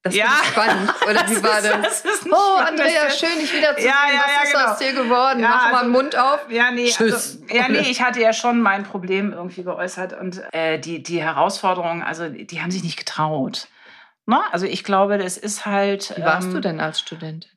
Das 0.04 0.14
ja. 0.14 0.26
spannend. 0.44 0.92
Oder 1.08 1.26
wie 1.30 1.42
war 1.42 1.62
das? 1.62 2.02
das 2.02 2.26
oh, 2.30 2.58
Andrea, 2.58 3.08
schön, 3.08 3.38
dich 3.40 3.54
wieder 3.54 3.74
zu 3.74 3.80
sehen. 3.80 3.90
Ja, 3.90 4.12
ja, 4.12 4.20
Was 4.20 4.44
ist 4.44 4.52
genau. 4.52 4.64
aus 4.66 4.78
dir 4.78 4.92
geworden? 4.92 5.40
Ja, 5.40 5.48
Mach 5.48 5.64
also, 5.64 5.76
mal 5.76 5.82
den 5.84 5.92
Mund 5.92 6.18
auf. 6.18 6.40
Ja, 6.50 6.70
nee. 6.72 6.90
Tschüss. 6.90 7.14
Also, 7.14 7.38
ja, 7.48 7.68
nee, 7.68 7.88
ich 7.90 8.02
hatte 8.02 8.20
ja 8.20 8.34
schon 8.34 8.60
mein 8.60 8.84
Problem 8.84 9.32
irgendwie 9.32 9.62
geäußert. 9.62 10.12
Und 10.12 10.42
äh, 10.52 10.78
die, 10.78 11.02
die 11.02 11.22
Herausforderungen, 11.22 12.02
also 12.02 12.28
die 12.28 12.60
haben 12.60 12.70
sich 12.70 12.82
nicht 12.82 12.98
getraut. 12.98 13.68
Na? 14.26 14.40
Ne? 14.40 14.44
Also 14.52 14.66
ich 14.66 14.84
glaube, 14.84 15.16
das 15.16 15.38
ist 15.38 15.64
halt. 15.64 16.12
Wie 16.16 16.22
warst 16.22 16.48
ähm, 16.48 16.54
du 16.54 16.60
denn 16.60 16.80
als 16.80 17.00
Student? 17.00 17.53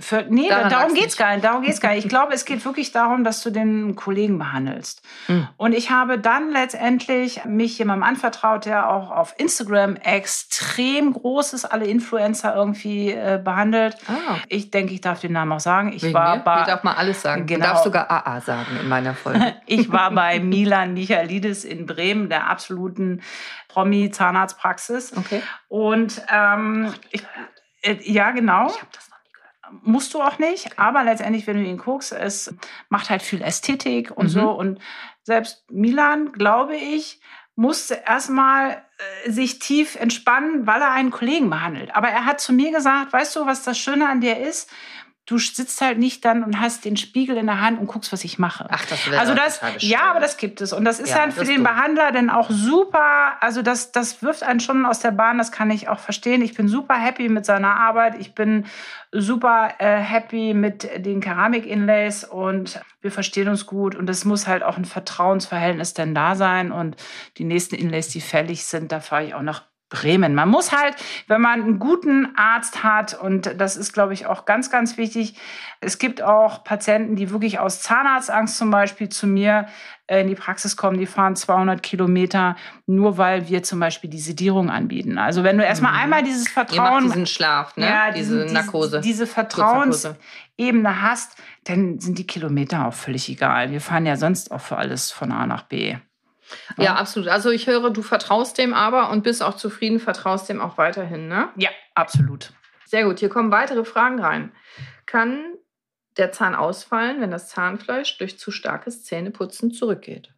Für, 0.00 0.26
nee, 0.28 0.48
Daran 0.48 0.70
darum 0.70 0.94
geht 0.94 1.08
es 1.08 1.16
gar 1.16 1.32
nicht. 1.32 1.44
Darum 1.44 1.62
geht's 1.62 1.80
gar 1.80 1.94
nicht. 1.94 2.04
Ich 2.04 2.08
glaube, 2.08 2.34
es 2.34 2.44
geht 2.44 2.64
wirklich 2.64 2.92
darum, 2.92 3.24
dass 3.24 3.42
du 3.42 3.50
den 3.50 3.96
Kollegen 3.96 4.38
behandelst. 4.38 5.02
Mhm. 5.28 5.48
Und 5.56 5.72
ich 5.72 5.90
habe 5.90 6.18
dann 6.18 6.50
letztendlich 6.50 7.44
mich 7.44 7.78
jemandem 7.78 8.08
anvertraut, 8.08 8.66
der 8.66 8.90
auch 8.90 9.10
auf 9.10 9.34
Instagram 9.38 9.96
extrem 9.96 11.12
großes, 11.12 11.64
alle 11.64 11.86
Influencer 11.86 12.54
irgendwie 12.54 13.10
äh, 13.12 13.40
behandelt. 13.42 13.96
Ah. 14.08 14.36
Ich 14.48 14.70
denke, 14.70 14.94
ich 14.94 15.00
darf 15.00 15.20
den 15.20 15.32
Namen 15.32 15.52
auch 15.52 15.60
sagen. 15.60 15.92
Ich 15.92 16.02
Wegen 16.02 16.14
war 16.14 16.36
mir? 16.36 16.42
bei. 16.42 16.60
Ich 16.60 16.66
darf 16.66 16.82
mal 16.82 16.94
alles 16.94 17.22
sagen. 17.22 17.46
Genau. 17.46 17.64
Du 17.64 17.70
darfst 17.70 17.84
sogar 17.84 18.10
AA 18.10 18.40
sagen 18.40 18.78
in 18.80 18.88
meiner 18.88 19.14
Folge. 19.14 19.54
ich 19.66 19.90
war 19.92 20.10
bei 20.10 20.40
Milan 20.40 20.94
Michalidis 20.94 21.64
in 21.64 21.86
Bremen, 21.86 22.28
der 22.28 22.48
absoluten 22.48 23.22
Promi-Zahnarztpraxis. 23.68 25.16
Okay. 25.16 25.42
Und 25.68 26.22
ähm, 26.32 26.92
ich, 27.10 27.22
äh, 27.82 27.96
ja, 28.02 28.30
genau. 28.32 28.66
Ich 28.66 28.80
habe 28.80 28.88
das 28.92 29.07
musst 29.82 30.14
du 30.14 30.20
auch 30.20 30.38
nicht, 30.38 30.78
aber 30.78 31.04
letztendlich, 31.04 31.46
wenn 31.46 31.56
du 31.56 31.64
ihn 31.64 31.78
guckst, 31.78 32.12
es 32.12 32.54
macht 32.88 33.10
halt 33.10 33.22
viel 33.22 33.42
Ästhetik 33.42 34.10
und 34.10 34.26
mhm. 34.26 34.30
so. 34.30 34.50
Und 34.50 34.78
selbst 35.22 35.64
Milan, 35.70 36.32
glaube 36.32 36.76
ich, 36.76 37.20
musste 37.54 38.02
erstmal 38.06 38.84
äh, 39.24 39.30
sich 39.30 39.58
tief 39.58 39.96
entspannen, 39.96 40.66
weil 40.66 40.80
er 40.80 40.92
einen 40.92 41.10
Kollegen 41.10 41.50
behandelt. 41.50 41.94
Aber 41.94 42.08
er 42.08 42.24
hat 42.24 42.40
zu 42.40 42.52
mir 42.52 42.70
gesagt, 42.70 43.12
weißt 43.12 43.34
du, 43.34 43.46
was 43.46 43.64
das 43.64 43.78
Schöne 43.78 44.08
an 44.08 44.20
der 44.20 44.40
ist? 44.40 44.70
Du 45.28 45.36
sitzt 45.38 45.82
halt 45.82 45.98
nicht 45.98 46.24
dann 46.24 46.42
und 46.42 46.58
hast 46.58 46.86
den 46.86 46.96
Spiegel 46.96 47.36
in 47.36 47.46
der 47.46 47.60
Hand 47.60 47.78
und 47.78 47.86
guckst, 47.86 48.12
was 48.14 48.24
ich 48.24 48.38
mache. 48.38 48.66
Ach, 48.70 48.86
das 48.86 49.10
wäre 49.10 49.20
Also 49.20 49.34
das, 49.34 49.60
ja, 49.80 50.10
aber 50.10 50.20
das 50.20 50.38
gibt 50.38 50.62
es. 50.62 50.72
Und 50.72 50.86
das 50.86 51.00
ist 51.00 51.10
ja, 51.10 51.18
dann 51.18 51.32
für 51.32 51.44
den 51.44 51.62
Behandler 51.62 52.12
dann 52.12 52.30
auch 52.30 52.48
super. 52.48 53.36
Also 53.40 53.60
das, 53.60 53.92
das 53.92 54.22
wirft 54.22 54.42
einen 54.42 54.58
schon 54.58 54.86
aus 54.86 55.00
der 55.00 55.10
Bahn, 55.10 55.36
das 55.36 55.52
kann 55.52 55.70
ich 55.70 55.88
auch 55.88 55.98
verstehen. 55.98 56.40
Ich 56.40 56.54
bin 56.54 56.66
super 56.66 56.94
happy 56.94 57.28
mit 57.28 57.44
seiner 57.44 57.76
Arbeit. 57.76 58.14
Ich 58.18 58.34
bin 58.34 58.64
super 59.12 59.74
äh, 59.78 59.98
happy 59.98 60.54
mit 60.54 60.88
den 61.04 61.20
Keramik-Inlays 61.20 62.24
und 62.24 62.80
wir 63.02 63.12
verstehen 63.12 63.48
uns 63.48 63.66
gut. 63.66 63.94
Und 63.94 64.08
es 64.08 64.24
muss 64.24 64.46
halt 64.46 64.62
auch 64.62 64.78
ein 64.78 64.86
Vertrauensverhältnis 64.86 65.92
denn 65.92 66.14
da 66.14 66.36
sein. 66.36 66.72
Und 66.72 66.96
die 67.36 67.44
nächsten 67.44 67.74
Inlays, 67.74 68.08
die 68.08 68.22
fällig 68.22 68.64
sind, 68.64 68.92
da 68.92 69.00
fahre 69.00 69.26
ich 69.26 69.34
auch 69.34 69.42
nach 69.42 69.67
Bremen. 69.90 70.34
Man 70.34 70.48
muss 70.48 70.72
halt, 70.72 70.96
wenn 71.28 71.40
man 71.40 71.62
einen 71.62 71.78
guten 71.78 72.36
Arzt 72.36 72.84
hat, 72.84 73.18
und 73.18 73.54
das 73.58 73.76
ist, 73.76 73.92
glaube 73.92 74.12
ich, 74.12 74.26
auch 74.26 74.44
ganz, 74.44 74.70
ganz 74.70 74.98
wichtig, 74.98 75.34
es 75.80 75.98
gibt 75.98 76.22
auch 76.22 76.62
Patienten, 76.64 77.16
die 77.16 77.30
wirklich 77.30 77.58
aus 77.58 77.80
Zahnarztangst 77.80 78.58
zum 78.58 78.70
Beispiel 78.70 79.08
zu 79.08 79.26
mir 79.26 79.66
äh, 80.06 80.20
in 80.20 80.28
die 80.28 80.34
Praxis 80.34 80.76
kommen, 80.76 80.98
die 80.98 81.06
fahren 81.06 81.36
200 81.36 81.82
Kilometer, 81.82 82.56
nur 82.86 83.16
weil 83.16 83.48
wir 83.48 83.62
zum 83.62 83.80
Beispiel 83.80 84.10
die 84.10 84.18
Sedierung 84.18 84.70
anbieten. 84.70 85.16
Also 85.16 85.42
wenn 85.42 85.56
du 85.56 85.64
erstmal 85.64 85.92
mhm. 85.92 85.98
einmal 85.98 86.22
dieses 86.22 86.48
Vertrauen... 86.48 87.04
diesen 87.04 87.26
Schlaf, 87.26 87.76
ne? 87.76 87.86
Ja, 87.86 88.10
diese 88.10 88.46
Narkose. 88.46 89.00
Diese, 89.00 89.24
diese 89.24 89.26
Vertrauensebene 89.26 91.02
hast, 91.02 91.36
dann 91.64 91.98
sind 92.00 92.18
die 92.18 92.26
Kilometer 92.26 92.86
auch 92.86 92.94
völlig 92.94 93.28
egal. 93.28 93.70
Wir 93.70 93.80
fahren 93.80 94.04
ja 94.04 94.16
sonst 94.16 94.50
auch 94.50 94.60
für 94.60 94.76
alles 94.76 95.10
von 95.10 95.32
A 95.32 95.46
nach 95.46 95.62
B. 95.62 95.96
Ja, 96.76 96.94
absolut. 96.94 97.28
Also 97.28 97.50
ich 97.50 97.66
höre, 97.66 97.90
du 97.90 98.02
vertraust 98.02 98.58
dem 98.58 98.74
aber 98.74 99.10
und 99.10 99.22
bist 99.22 99.42
auch 99.42 99.56
zufrieden, 99.56 100.00
vertraust 100.00 100.48
dem 100.48 100.60
auch 100.60 100.78
weiterhin, 100.78 101.28
ne? 101.28 101.50
Ja, 101.56 101.70
absolut. 101.94 102.52
Sehr 102.86 103.04
gut. 103.04 103.18
Hier 103.18 103.28
kommen 103.28 103.50
weitere 103.50 103.84
Fragen 103.84 104.18
rein. 104.20 104.52
Kann 105.06 105.54
der 106.16 106.32
Zahn 106.32 106.54
ausfallen, 106.54 107.20
wenn 107.20 107.30
das 107.30 107.48
Zahnfleisch 107.48 108.18
durch 108.18 108.38
zu 108.38 108.50
starkes 108.50 109.04
Zähneputzen 109.04 109.72
zurückgeht? 109.72 110.32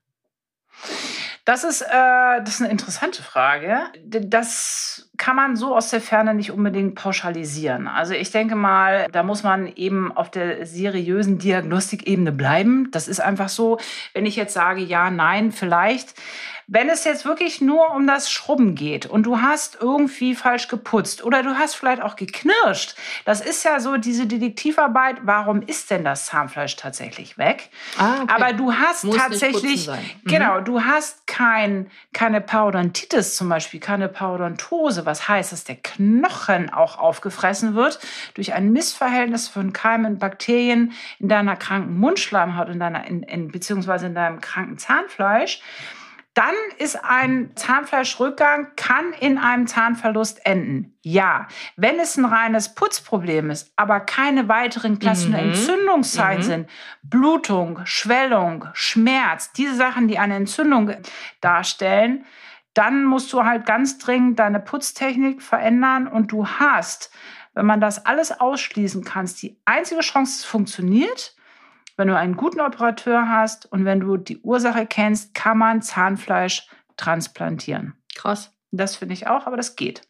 Das 1.45 1.65
ist, 1.65 1.83
äh, 1.83 1.87
das 1.89 2.55
ist 2.55 2.61
eine 2.61 2.71
interessante 2.71 3.23
Frage. 3.23 3.81
Das 4.05 5.10
kann 5.21 5.37
man 5.37 5.55
so 5.55 5.77
aus 5.77 5.91
der 5.91 6.01
Ferne 6.01 6.33
nicht 6.33 6.51
unbedingt 6.51 6.95
pauschalisieren. 6.95 7.89
Also 7.89 8.15
ich 8.15 8.31
denke 8.31 8.57
mal, 8.57 9.07
da 9.13 9.23
muss 9.23 9.43
man 9.43 9.67
eben 9.77 10.11
auf 10.17 10.31
der 10.31 10.65
seriösen 10.65 11.39
Diagnostikebene 11.39 12.33
bleiben. 12.33 12.91
Das 12.91 13.07
ist 13.07 13.21
einfach 13.21 13.51
so, 13.51 13.79
wenn 14.15 14.25
ich 14.25 14.35
jetzt 14.35 14.55
sage, 14.55 14.81
ja, 14.81 15.11
nein, 15.11 15.53
vielleicht, 15.53 16.15
wenn 16.73 16.89
es 16.89 17.03
jetzt 17.03 17.25
wirklich 17.25 17.61
nur 17.61 17.97
um 17.97 18.07
das 18.07 18.31
Schrubben 18.31 18.77
geht 18.77 19.05
und 19.05 19.25
du 19.25 19.43
hast 19.43 19.79
irgendwie 19.81 20.37
falsch 20.37 20.69
geputzt 20.69 21.25
oder 21.25 21.43
du 21.43 21.57
hast 21.59 21.75
vielleicht 21.75 22.01
auch 22.01 22.15
geknirscht, 22.15 22.95
das 23.25 23.41
ist 23.41 23.65
ja 23.65 23.81
so 23.81 23.97
diese 23.97 24.29
Detektivarbeit, 24.29 25.17
warum 25.25 25.63
ist 25.63 25.91
denn 25.91 26.05
das 26.05 26.27
Zahnfleisch 26.27 26.77
tatsächlich 26.77 27.37
weg? 27.39 27.71
Ah, 27.99 28.23
okay. 28.23 28.33
Aber 28.33 28.53
du 28.53 28.73
hast 28.73 29.03
Muss 29.03 29.17
tatsächlich, 29.17 29.89
mhm. 29.89 29.95
genau, 30.25 30.61
du 30.61 30.85
hast 30.85 31.27
kein, 31.27 31.91
keine 32.13 32.41
Parodontitis 32.41 33.35
zum 33.35 33.49
Beispiel, 33.49 33.81
keine 33.81 34.09
Parodontose, 34.09 35.05
was 35.11 35.29
heißt, 35.29 35.53
dass 35.53 35.65
der 35.65 35.77
Knochen 35.77 36.71
auch 36.71 36.99
aufgefressen 36.99 37.75
wird 37.75 37.99
durch 38.35 38.55
ein 38.55 38.73
Missverhältnis 38.73 39.49
von 39.49 39.73
Keimen 39.73 40.13
und 40.13 40.19
Bakterien 40.19 40.93
in 41.19 41.29
deiner 41.29 41.57
kranken 41.57 41.99
Mundschleimhaut, 41.99 42.69
in 42.69 42.79
deiner, 42.79 43.07
in, 43.07 43.23
in, 43.25 43.49
beziehungsweise 43.49 44.07
in 44.07 44.15
deinem 44.15 44.41
kranken 44.41 44.79
Zahnfleisch 44.79 45.61
dann 46.35 46.55
ist 46.79 47.05
ein 47.05 47.51
Zahnfleischrückgang, 47.57 48.69
kann 48.77 49.13
in 49.19 49.37
einem 49.37 49.67
Zahnverlust 49.67 50.47
enden. 50.47 50.97
Ja, 51.03 51.49
wenn 51.77 51.99
es 51.99 52.17
ein 52.17 52.25
reines 52.25 52.75
Putzproblem 52.75 53.51
ist, 53.51 53.73
aber 53.75 53.99
keine 53.99 54.49
weiteren 54.49 55.01
klassischen 55.01 55.33
mhm. 55.33 55.51
Entzündungszeichen 55.51 56.45
mhm. 56.45 56.47
sind, 56.47 56.71
Blutung, 57.03 57.81
Schwellung, 57.85 58.67
Schmerz, 58.75 59.53
diese 59.53 59.75
Sachen, 59.75 60.07
die 60.07 60.19
eine 60.19 60.37
Entzündung 60.37 60.93
darstellen, 61.41 62.25
dann 62.75 63.05
musst 63.05 63.33
du 63.33 63.45
halt 63.45 63.67
ganz 63.67 63.99
dringend 63.99 64.39
deine 64.39 64.61
Putztechnik 64.61 65.43
verändern 65.43 66.07
und 66.07 66.33
du 66.33 66.47
hast, 66.47 67.11
wenn 67.55 67.67
man 67.67 67.81
das 67.81 68.07
alles 68.07 68.41
ausschließen 68.41 69.05
kannst, 69.05 69.43
die 69.43 69.61
einzige 69.65 70.01
Chance, 70.01 70.41
es 70.41 70.45
funktioniert, 70.45 71.35
wenn 71.97 72.09
du 72.09 72.17
einen 72.17 72.37
guten 72.37 72.61
Operateur 72.61 73.29
hast 73.29 73.71
und 73.71 73.85
wenn 73.85 74.01
du 74.01 74.17
die 74.17 74.39
Ursache 74.39 74.87
kennst, 74.87 75.35
kann 75.35 75.59
man 75.59 75.83
Zahnfleisch 75.83 76.69
transplantieren. 76.97 77.95
Krass. 78.15 78.53
Das 78.71 78.97
finde 78.97 79.15
ich 79.15 79.27
auch, 79.27 79.47
aber 79.47 79.57
das 79.57 79.77
geht. 79.77 80.03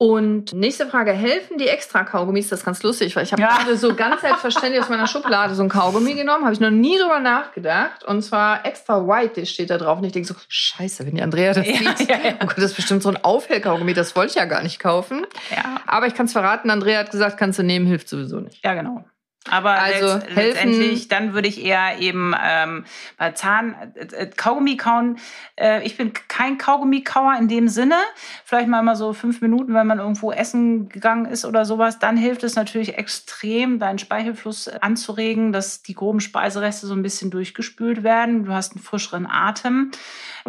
Und 0.00 0.52
nächste 0.52 0.86
Frage, 0.86 1.10
helfen 1.10 1.58
die 1.58 1.66
extra 1.66 2.04
Kaugummis? 2.04 2.48
Das 2.48 2.60
ist 2.60 2.64
ganz 2.64 2.84
lustig, 2.84 3.16
weil 3.16 3.24
ich 3.24 3.32
habe 3.32 3.42
ja. 3.42 3.56
gerade 3.56 3.76
so 3.76 3.96
ganz 3.96 4.20
selbstverständlich 4.20 4.80
aus 4.80 4.88
meiner 4.88 5.08
Schublade 5.08 5.56
so 5.56 5.62
ein 5.64 5.68
Kaugummi 5.68 6.14
genommen, 6.14 6.44
habe 6.44 6.54
ich 6.54 6.60
noch 6.60 6.70
nie 6.70 6.96
drüber 6.98 7.18
nachgedacht. 7.18 8.04
Und 8.04 8.22
zwar 8.22 8.64
extra 8.64 9.04
white, 9.04 9.40
das 9.40 9.50
steht 9.50 9.70
da 9.70 9.76
drauf. 9.76 9.98
Und 9.98 10.04
ich 10.04 10.12
denke 10.12 10.28
so, 10.28 10.36
scheiße, 10.46 11.04
wenn 11.04 11.16
die 11.16 11.22
Andrea 11.22 11.52
das 11.52 11.66
ja, 11.66 11.74
sieht, 11.74 12.08
ja, 12.08 12.16
ja. 12.16 12.34
Oh 12.34 12.46
Gott, 12.46 12.58
das 12.58 12.66
ist 12.66 12.76
bestimmt 12.76 13.02
so 13.02 13.08
ein 13.08 13.16
Aufhellkaugummi, 13.16 13.92
das 13.92 14.14
wollte 14.14 14.30
ich 14.30 14.36
ja 14.36 14.44
gar 14.44 14.62
nicht 14.62 14.78
kaufen. 14.78 15.26
Ja. 15.50 15.80
Aber 15.88 16.06
ich 16.06 16.14
kann 16.14 16.26
es 16.26 16.32
verraten, 16.32 16.70
Andrea 16.70 17.00
hat 17.00 17.10
gesagt, 17.10 17.36
kannst 17.36 17.58
du 17.58 17.64
nehmen, 17.64 17.86
hilft 17.86 18.08
sowieso 18.08 18.38
nicht. 18.38 18.64
Ja, 18.64 18.74
genau. 18.74 19.04
Aber 19.50 19.72
also 19.72 20.14
letzt, 20.14 20.34
letztendlich, 20.34 21.08
dann 21.08 21.32
würde 21.32 21.48
ich 21.48 21.64
eher 21.64 21.98
eben 21.98 22.34
ähm, 22.42 22.84
bei 23.16 23.32
Zahn, 23.32 23.74
äh, 23.94 24.04
äh, 24.04 24.26
Kaugummi 24.26 24.76
kauen. 24.76 25.18
Äh, 25.56 25.84
ich 25.86 25.96
bin 25.96 26.12
kein 26.12 26.58
Kaugummikauer 26.58 27.36
in 27.38 27.48
dem 27.48 27.68
Sinne. 27.68 27.96
Vielleicht 28.44 28.68
mal, 28.68 28.82
mal 28.82 28.96
so 28.96 29.12
fünf 29.12 29.40
Minuten, 29.40 29.74
wenn 29.74 29.86
man 29.86 29.98
irgendwo 29.98 30.32
essen 30.32 30.88
gegangen 30.88 31.26
ist 31.26 31.44
oder 31.44 31.64
sowas. 31.64 31.98
Dann 31.98 32.16
hilft 32.16 32.42
es 32.42 32.56
natürlich 32.56 32.98
extrem, 32.98 33.78
deinen 33.78 33.98
Speichelfluss 33.98 34.68
anzuregen, 34.68 35.52
dass 35.52 35.82
die 35.82 35.94
groben 35.94 36.20
Speisereste 36.20 36.86
so 36.86 36.94
ein 36.94 37.02
bisschen 37.02 37.30
durchgespült 37.30 38.02
werden. 38.02 38.44
Du 38.44 38.52
hast 38.52 38.72
einen 38.72 38.82
frischeren 38.82 39.26
Atem. 39.26 39.92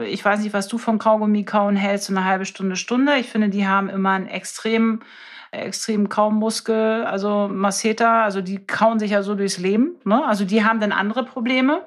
Ich 0.02 0.24
weiß 0.24 0.42
nicht, 0.42 0.54
was 0.54 0.68
du 0.68 0.78
vom 0.78 1.00
Kaugummi 1.00 1.46
kauen 1.46 1.76
hältst, 1.76 2.08
so 2.08 2.14
eine 2.14 2.26
halbe 2.26 2.46
Stunde, 2.46 2.76
Stunde. 2.76 3.16
Ich 3.16 3.30
finde, 3.30 3.50
die 3.50 3.68
haben 3.68 3.90
immer 3.90 4.12
einen 4.12 4.28
extrem 4.28 5.02
extrem 5.52 6.10
Kaumuskel, 6.10 7.06
also 7.06 7.48
Masseter, 7.52 8.24
also 8.24 8.42
die 8.42 8.66
kauen 8.66 9.00
sich 9.00 9.12
ja 9.12 9.24
so 9.24 9.36
durchs 9.36 9.58
Leben. 9.58 9.96
Ne? 10.06 10.24
Also 10.26 10.46
die 10.46 10.64
haben 10.64 10.80
dann 10.80 10.92
andere 10.92 11.24
Probleme. 11.26 11.84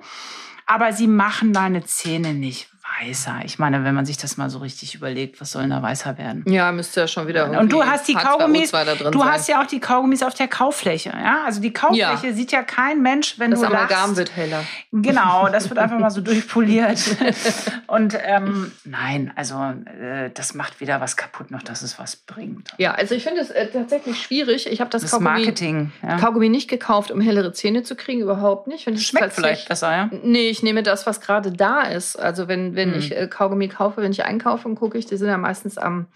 Aber 0.66 0.92
sie 0.92 1.08
machen 1.08 1.52
deine 1.52 1.84
Zähne 1.84 2.34
nicht 2.34 2.71
weißer. 3.02 3.40
Ich 3.44 3.58
meine, 3.58 3.84
wenn 3.84 3.94
man 3.94 4.06
sich 4.06 4.16
das 4.16 4.36
mal 4.36 4.50
so 4.50 4.58
richtig 4.58 4.94
überlegt, 4.94 5.40
was 5.40 5.52
soll 5.52 5.62
denn 5.62 5.70
da 5.70 5.82
weißer 5.82 6.18
werden? 6.18 6.44
Ja, 6.46 6.72
müsste 6.72 7.00
ja 7.00 7.08
schon 7.08 7.26
wieder. 7.26 7.58
Und 7.58 7.72
du 7.72 7.84
hast 7.84 8.08
die 8.08 8.14
Kaugummis, 8.14 8.70
du 8.70 8.76
sein. 8.76 9.24
hast 9.24 9.48
ja 9.48 9.62
auch 9.62 9.66
die 9.66 9.80
Kaugummis 9.80 10.22
auf 10.22 10.34
der 10.34 10.48
Kaufläche. 10.48 11.10
Ja, 11.10 11.44
also 11.44 11.60
die 11.60 11.72
Kaufläche 11.72 12.28
ja. 12.28 12.32
sieht 12.32 12.52
ja 12.52 12.62
kein 12.62 13.02
Mensch, 13.02 13.38
wenn 13.38 13.50
das 13.50 13.60
du 13.60 13.66
Amalgam 13.66 13.88
lachst. 13.88 14.16
wird 14.16 14.36
heller. 14.36 14.64
Genau, 14.92 15.48
das 15.48 15.68
wird 15.68 15.78
einfach 15.78 15.98
mal 15.98 16.10
so 16.10 16.20
durchpoliert. 16.22 16.98
Und 17.86 18.16
ähm, 18.22 18.72
nein, 18.84 19.32
also 19.36 19.54
äh, 20.00 20.30
das 20.32 20.54
macht 20.54 20.80
wieder 20.80 21.00
was 21.00 21.16
kaputt, 21.16 21.50
noch 21.50 21.62
dass 21.62 21.82
es 21.82 21.98
was 21.98 22.16
bringt. 22.16 22.70
Ja, 22.78 22.92
also 22.94 23.14
ich 23.14 23.22
finde 23.22 23.40
es 23.40 23.50
äh, 23.50 23.68
tatsächlich 23.68 24.20
schwierig. 24.22 24.66
Ich 24.70 24.80
habe 24.80 24.90
das, 24.90 25.02
Das 25.02 25.10
Kaugummi, 25.12 25.30
Marketing. 25.30 25.92
Ja. 26.02 26.16
Kaugummi 26.18 26.48
nicht 26.48 26.68
gekauft, 26.68 27.10
um 27.10 27.20
hellere 27.20 27.52
Zähne 27.52 27.82
zu 27.82 27.96
kriegen, 27.96 28.20
überhaupt 28.20 28.66
nicht. 28.68 28.82
Schmeckt 29.02 29.32
vielleicht 29.32 29.68
besser, 29.68 29.90
ja? 29.90 30.10
Nee, 30.22 30.48
ich 30.48 30.62
nehme 30.62 30.82
das, 30.82 31.06
was 31.06 31.20
gerade 31.20 31.52
da 31.52 31.82
ist. 31.82 32.16
Also 32.16 32.48
wenn, 32.48 32.74
wenn 32.76 32.91
Hm. 32.92 32.98
ich 32.98 33.16
äh, 33.16 33.26
Kaugummi 33.26 33.68
kaufe, 33.68 34.02
wenn 34.02 34.12
ich 34.12 34.24
einkaufe 34.24 34.68
und 34.68 34.76
gucke 34.76 34.98
ich, 34.98 35.06
die 35.06 35.16
sind 35.16 35.28
ja 35.28 35.38
meistens 35.38 35.78
am, 35.78 36.06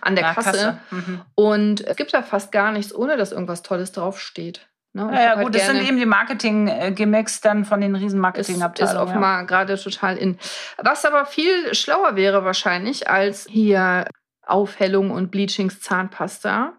an 0.00 0.14
der 0.14 0.24
Na, 0.24 0.34
Kasse. 0.34 0.78
Mhm. 0.90 1.20
Und 1.34 1.80
es 1.86 1.96
gibt 1.96 2.14
da 2.14 2.22
fast 2.22 2.52
gar 2.52 2.72
nichts, 2.72 2.94
ohne 2.94 3.16
dass 3.16 3.32
irgendwas 3.32 3.62
Tolles 3.62 3.92
draufsteht. 3.92 4.66
Ne? 4.92 5.10
Ja, 5.12 5.22
ja 5.22 5.36
halt 5.36 5.46
gut, 5.46 5.54
das 5.54 5.66
sind 5.66 5.86
eben 5.86 5.98
die 5.98 6.06
Marketing-Gimmicks 6.06 7.42
dann 7.42 7.64
von 7.64 7.80
den 7.80 7.94
riesen 7.94 8.08
ist, 8.08 8.14
ist 8.14 8.20
Marketingabteilungen. 8.20 8.96
ja. 8.96 9.02
offenbar 9.02 9.44
gerade 9.44 9.76
total 9.76 10.16
in. 10.16 10.38
Was 10.78 11.04
aber 11.04 11.26
viel 11.26 11.74
schlauer 11.74 12.16
wäre 12.16 12.44
wahrscheinlich 12.44 13.08
als 13.08 13.46
hier 13.50 14.06
Aufhellung 14.46 15.10
und 15.10 15.30
Bleachings 15.30 15.80
Zahnpasta. 15.80 16.72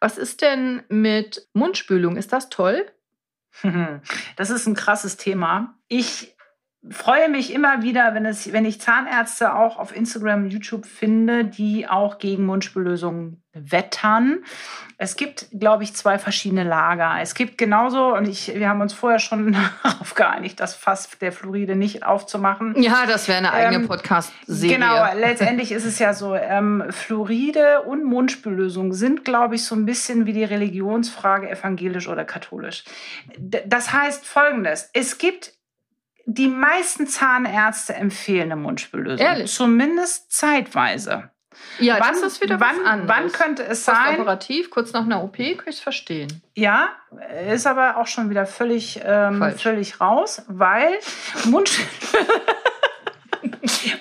Was 0.00 0.18
ist 0.18 0.42
denn 0.42 0.82
mit 0.88 1.48
Mundspülung? 1.54 2.16
Ist 2.16 2.32
das 2.32 2.50
toll? 2.50 2.86
Das 4.36 4.50
ist 4.50 4.66
ein 4.66 4.74
krasses 4.74 5.16
Thema. 5.16 5.74
Ich 5.86 6.33
freue 6.90 7.28
mich 7.28 7.52
immer 7.52 7.82
wieder, 7.82 8.14
wenn, 8.14 8.26
es, 8.26 8.52
wenn 8.52 8.64
ich 8.64 8.80
Zahnärzte 8.80 9.54
auch 9.54 9.78
auf 9.78 9.94
Instagram 9.94 10.44
und 10.44 10.50
YouTube 10.50 10.86
finde, 10.86 11.44
die 11.44 11.88
auch 11.88 12.18
gegen 12.18 12.44
Mundspüllösungen 12.44 13.42
wettern. 13.54 14.40
Es 14.98 15.16
gibt, 15.16 15.46
glaube 15.52 15.84
ich, 15.84 15.94
zwei 15.94 16.18
verschiedene 16.18 16.64
Lager. 16.64 17.16
Es 17.20 17.34
gibt 17.34 17.56
genauso, 17.56 18.14
und 18.14 18.28
ich, 18.28 18.54
wir 18.54 18.68
haben 18.68 18.80
uns 18.80 18.92
vorher 18.92 19.18
schon 19.18 19.52
darauf 19.82 20.14
geeinigt, 20.14 20.60
das 20.60 20.74
Fass 20.74 21.08
der 21.20 21.32
Fluoride 21.32 21.76
nicht 21.76 22.04
aufzumachen. 22.04 22.80
Ja, 22.80 23.06
das 23.06 23.28
wäre 23.28 23.38
eine 23.38 23.52
eigene 23.52 23.82
Ähm, 23.82 23.88
Podcast-Serie. 23.88 24.76
Genau, 24.76 25.04
letztendlich 25.16 25.72
ist 25.72 25.84
es 25.84 25.98
ja 25.98 26.12
so, 26.12 26.34
ähm, 26.34 26.84
Fluoride 26.90 27.82
und 27.82 28.04
Mundspüllösung 28.04 28.92
sind, 28.92 29.24
glaube 29.24 29.54
ich, 29.54 29.64
so 29.64 29.74
ein 29.74 29.86
bisschen 29.86 30.26
wie 30.26 30.32
die 30.32 30.44
Religionsfrage 30.44 31.48
evangelisch 31.48 32.08
oder 32.08 32.24
katholisch. 32.24 32.84
D 33.36 33.62
das 33.66 33.92
heißt 33.92 34.26
folgendes, 34.26 34.90
es 34.92 35.18
gibt 35.18 35.53
die 36.26 36.48
meisten 36.48 37.06
Zahnärzte 37.06 37.94
empfehlen 37.94 38.52
eine 38.52 38.56
Mundspüllösung. 38.56 39.24
Ehrlich? 39.24 39.52
Zumindest 39.52 40.32
zeitweise. 40.32 41.30
Ja, 41.78 41.98
wann, 42.00 42.14
das 42.14 42.34
ist 42.34 42.40
wieder 42.42 42.58
wann, 42.60 42.76
was 42.80 42.86
anderes. 42.86 43.08
wann 43.08 43.32
könnte 43.32 43.64
es 43.64 43.84
sein? 43.84 44.20
Operativ, 44.20 44.70
kurz 44.70 44.92
nach 44.92 45.04
einer 45.04 45.22
OP, 45.22 45.36
kann 45.36 45.46
ich 45.66 45.76
es 45.76 45.80
verstehen. 45.80 46.42
Ja, 46.54 46.88
ist 47.48 47.66
aber 47.66 47.96
auch 47.98 48.06
schon 48.06 48.30
wieder 48.30 48.46
völlig, 48.46 49.00
ähm, 49.04 49.52
völlig 49.56 50.00
raus, 50.00 50.42
weil 50.48 50.98
Mund 51.44 51.70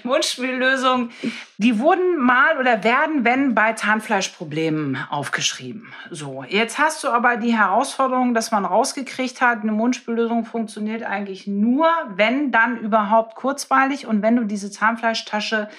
Mundspüllösungen, 0.04 1.12
die 1.58 1.80
wurden 1.80 2.18
mal 2.20 2.58
oder 2.58 2.84
werden, 2.84 3.24
wenn 3.26 3.56
bei 3.56 3.74
Zahnfleischproblemen 3.74 4.98
aufgeschrieben. 5.10 5.94
So, 6.10 6.44
jetzt 6.48 6.78
hast 6.78 7.04
du 7.04 7.10
aber 7.10 7.38
die 7.38 7.56
Herausforderung, 7.56 8.34
dass 8.34 8.52
man 8.52 8.66
rausgekriegt 8.66 9.42
hat, 9.42 9.62
eine 9.62 9.72
Mundspüllösung 9.72 10.46
funktioniert 10.46 11.04
eigentlich 11.04 11.48
nur, 11.48 11.88
wenn 12.16 12.52
dann 12.52 12.78
überhaupt 12.78 13.36
kurzweilig 13.36 14.08
und 14.08 14.22
wenn 14.22 14.36
du 14.36 14.44
diese 14.44 14.72
Zahnfleischtasche 14.72 15.70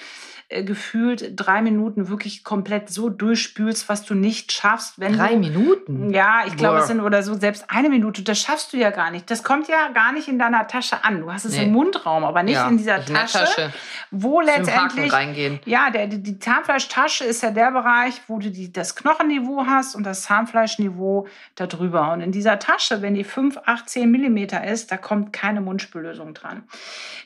äh, 0.49 0.63
gefühlt 0.63 1.31
drei 1.35 1.61
Minuten 1.61 2.07
wirklich 2.09 2.43
komplett 2.43 2.89
so 2.89 3.09
durchspülst, 3.09 3.89
was 3.89 4.03
du 4.05 4.13
nicht 4.13 4.51
schaffst, 4.51 4.99
wenn 4.99 5.17
Drei 5.17 5.33
du 5.33 5.39
Minuten? 5.39 6.13
ja, 6.13 6.43
ich 6.45 6.55
glaube, 6.55 6.79
es 6.79 6.87
sind 6.87 7.01
oder 7.01 7.23
so 7.23 7.33
selbst 7.33 7.65
eine 7.69 7.89
Minute. 7.89 8.21
Das 8.23 8.39
schaffst 8.39 8.71
du 8.73 8.77
ja 8.77 8.91
gar 8.91 9.09
nicht. 9.11 9.29
Das 9.31 9.43
kommt 9.43 9.67
ja 9.67 9.87
gar 9.93 10.11
nicht 10.11 10.27
in 10.27 10.37
deiner 10.37 10.67
Tasche 10.67 11.03
an. 11.03 11.21
Du 11.21 11.31
hast 11.33 11.45
es 11.45 11.57
Nee. 11.57 11.63
im 11.63 11.71
Mundraum, 11.71 12.23
aber 12.23 12.43
nicht 12.43 12.53
Ja, 12.55 12.67
in 12.67 12.77
dieser 12.77 12.97
in 12.97 13.05
der 13.07 13.15
Tasche, 13.25 13.39
Tasche. 13.39 13.73
wo 14.11 14.39
letztendlich 14.41 15.11
reingehen. 15.11 15.59
ja, 15.65 15.89
der, 15.89 16.07
die, 16.07 16.21
die 16.21 16.37
Zahnfleischtasche 16.39 17.23
ist 17.23 17.41
ja 17.41 17.51
der 17.51 17.71
Bereich, 17.71 18.21
wo 18.27 18.39
du 18.39 18.51
die, 18.51 18.71
das 18.71 18.95
Knochenniveau 18.95 19.65
hast 19.65 19.95
und 19.95 20.03
das 20.03 20.23
Zahnfleischniveau 20.23 21.27
darüber. 21.55 22.11
Und 22.13 22.21
in 22.21 22.31
dieser 22.31 22.59
Tasche, 22.59 23.01
wenn 23.01 23.15
die 23.15 23.23
5, 23.23 23.57
8, 23.65 23.89
10 23.89 24.11
Millimeter 24.11 24.63
ist, 24.63 24.91
da 24.91 24.97
kommt 24.97 25.33
keine 25.33 25.61
Mundspüllösung 25.61 26.33
dran. 26.33 26.63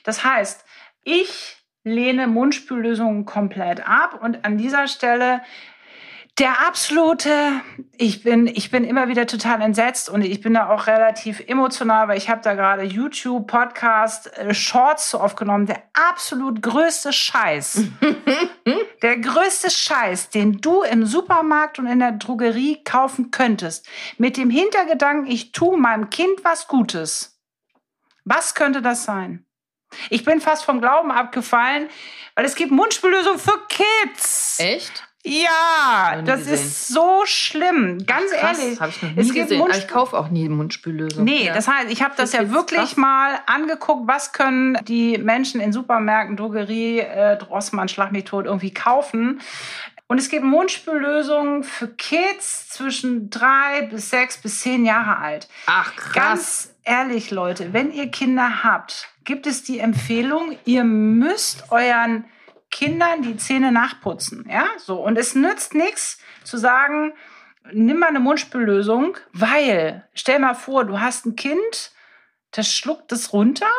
Das 0.04 0.24
heißt, 0.24 0.64
ich 1.04 1.59
lehne 1.84 2.26
Mundspüllösungen 2.26 3.24
komplett 3.24 3.86
ab 3.86 4.20
und 4.22 4.44
an 4.44 4.58
dieser 4.58 4.86
Stelle 4.86 5.40
der 6.40 6.66
absolute, 6.66 7.60
ich 7.98 8.22
bin, 8.22 8.46
ich 8.46 8.70
bin 8.70 8.84
immer 8.84 9.08
wieder 9.08 9.26
total 9.26 9.60
entsetzt 9.60 10.08
und 10.08 10.22
ich 10.22 10.40
bin 10.40 10.54
da 10.54 10.70
auch 10.70 10.86
relativ 10.86 11.40
emotional, 11.46 12.08
weil 12.08 12.16
ich 12.16 12.30
habe 12.30 12.40
da 12.40 12.54
gerade 12.54 12.82
YouTube, 12.82 13.46
Podcast, 13.46 14.34
äh, 14.38 14.54
Shorts 14.54 15.10
zu 15.10 15.20
aufgenommen. 15.20 15.66
Der 15.66 15.82
absolut 15.92 16.62
größte 16.62 17.12
Scheiß, 17.12 17.82
der 19.02 19.18
größte 19.18 19.70
Scheiß, 19.70 20.30
den 20.30 20.62
du 20.62 20.82
im 20.82 21.04
Supermarkt 21.04 21.78
und 21.78 21.86
in 21.86 21.98
der 21.98 22.12
Drogerie 22.12 22.82
kaufen 22.84 23.30
könntest, 23.30 23.86
mit 24.16 24.38
dem 24.38 24.48
Hintergedanken, 24.48 25.30
ich 25.30 25.52
tue 25.52 25.76
meinem 25.76 26.08
Kind 26.08 26.42
was 26.42 26.68
Gutes. 26.68 27.38
Was 28.24 28.54
könnte 28.54 28.80
das 28.80 29.04
sein? 29.04 29.44
Ich 30.08 30.24
bin 30.24 30.40
fast 30.40 30.64
vom 30.64 30.80
Glauben 30.80 31.10
abgefallen, 31.10 31.88
weil 32.34 32.44
es 32.44 32.54
gibt 32.54 32.70
Mundspüllösung 32.72 33.38
für 33.38 33.58
Kids. 33.68 34.58
Echt? 34.58 35.04
Ja, 35.22 36.22
das 36.24 36.40
gesehen. 36.40 36.54
ist 36.54 36.88
so 36.88 37.22
schlimm. 37.26 38.06
Ganz 38.06 38.30
Krass, 38.32 38.58
ehrlich. 38.58 38.80
Habe 38.80 38.90
ich 38.90 39.02
noch 39.02 39.10
es 39.10 39.16
nie 39.26 39.32
gibt 39.32 39.48
gesehen. 39.50 39.60
Mundspül- 39.62 39.78
ich 39.78 39.88
kaufe 39.88 40.16
auch 40.18 40.28
nie 40.30 40.48
Mundspüllösung. 40.48 41.24
Nee, 41.24 41.44
Ja. 41.46 41.52
das 41.54 41.68
heißt, 41.68 41.90
ich 41.90 42.00
habe 42.02 42.14
das 42.16 42.30
Für 42.34 42.44
ja 42.44 42.52
wirklich 42.52 42.80
krass. 42.80 42.96
mal 42.96 43.38
angeguckt, 43.46 44.08
was 44.08 44.32
können 44.32 44.78
die 44.86 45.18
Menschen 45.18 45.60
in 45.60 45.74
Supermärkten, 45.74 46.38
Drogerie, 46.38 47.00
äh, 47.00 47.36
Drossmann, 47.36 47.88
Schlag 47.88 48.12
mich 48.12 48.24
tot 48.24 48.46
irgendwie 48.46 48.72
kaufen. 48.72 49.42
Und 50.06 50.18
es 50.18 50.30
gibt 50.30 50.44
Mundspüllösungen 50.44 51.64
für 51.64 51.88
Kids 51.88 52.70
zwischen 52.70 53.28
drei 53.28 53.82
bis 53.90 54.08
sechs 54.10 54.38
bis 54.38 54.60
zehn 54.60 54.86
Jahre 54.86 55.18
alt. 55.18 55.48
Ach, 55.66 55.94
krass. 55.96 56.14
Ganz 56.14 56.74
ehrlich, 56.84 57.30
Leute, 57.30 57.74
wenn 57.74 57.92
ihr 57.92 58.10
Kinder 58.10 58.64
habt, 58.64 59.08
gibt 59.24 59.46
es 59.46 59.62
die 59.62 59.78
Empfehlung, 59.78 60.58
ihr 60.64 60.84
müsst 60.84 61.70
euren 61.70 62.24
Kindern 62.70 63.22
die 63.22 63.36
Zähne 63.36 63.72
nachputzen. 63.72 64.46
Ja, 64.48 64.66
so. 64.78 65.02
Und 65.02 65.18
es 65.18 65.34
nützt 65.34 65.74
nichts 65.74 66.18
zu 66.44 66.56
sagen, 66.56 67.12
nimm 67.72 67.98
mal 67.98 68.08
eine 68.08 68.20
Mundspüllösung, 68.20 69.16
weil, 69.32 70.08
stell 70.14 70.38
mal 70.38 70.54
vor, 70.54 70.84
du 70.84 71.00
hast 71.00 71.26
ein 71.26 71.36
Kind, 71.36 71.92
das 72.52 72.72
schluckt 72.72 73.12
das 73.12 73.32
runter. 73.32 73.70